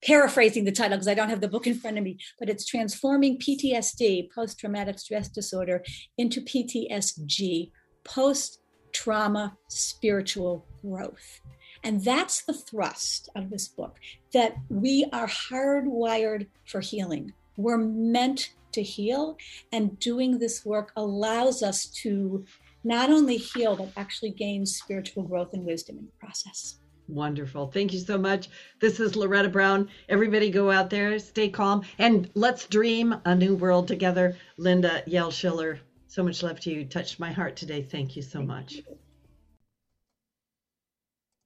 paraphrasing 0.06 0.66
the 0.66 0.72
title 0.72 0.98
because 0.98 1.08
I 1.08 1.14
don't 1.14 1.30
have 1.30 1.42
the 1.42 1.48
book 1.48 1.68
in 1.68 1.76
front 1.76 1.98
of 1.98 2.04
me, 2.04 2.18
but 2.38 2.50
it's 2.50 2.66
transforming 2.66 3.40
PTSD, 3.40 4.32
post 4.32 4.60
traumatic 4.60 5.00
stress 5.00 5.28
disorder, 5.30 5.84
into 6.18 6.42
PTSG, 6.42 7.72
post 8.04 8.62
trauma 8.92 9.58
spiritual 9.68 10.66
growth. 10.82 11.42
And 11.84 12.04
that's 12.04 12.44
the 12.44 12.54
thrust 12.54 13.30
of 13.36 13.50
this 13.50 13.68
book 13.68 13.98
that 14.34 14.56
we 14.70 15.06
are 15.14 15.28
hardwired 15.28 16.48
for 16.66 16.82
healing. 16.82 17.34
we're 17.58 17.78
meant 17.78 18.54
to 18.72 18.82
heal, 18.82 19.36
and 19.72 20.00
doing 20.00 20.40
this 20.40 20.64
work 20.64 20.92
allows 20.96 21.62
us 21.64 21.88
to 21.88 22.46
not 22.84 23.10
only 23.10 23.36
heal, 23.36 23.76
but 23.76 23.92
actually 23.98 24.30
gain 24.30 24.66
spiritual 24.66 25.24
growth 25.24 25.54
and 25.54 25.66
wisdom 25.66 25.98
in 25.98 26.06
the 26.06 26.12
process. 26.20 26.79
Wonderful. 27.10 27.72
Thank 27.72 27.92
you 27.92 28.00
so 28.00 28.20
much. 28.20 28.50
This 28.80 29.00
is 29.00 29.16
Loretta 29.16 29.50
Brown. 29.50 29.90
Everybody 30.08 30.52
go 30.52 30.70
out 30.70 30.92
there, 30.92 31.18
stay 31.18 31.50
calm, 31.50 31.82
and 31.98 32.30
let's 32.36 32.68
dream 32.68 33.16
a 33.26 33.34
new 33.34 33.56
world 33.56 33.88
together. 33.88 34.38
Linda 34.58 35.02
Yael 35.08 35.32
Schiller, 35.32 35.80
so 36.08 36.24
much 36.24 36.44
love 36.44 36.60
to 36.62 36.72
you. 36.72 36.86
Touched 36.86 37.20
my 37.20 37.32
heart 37.32 37.56
today. 37.56 37.82
Thank 37.82 38.16
you 38.16 38.22
so 38.22 38.44
much. 38.44 38.74
You. 38.74 38.84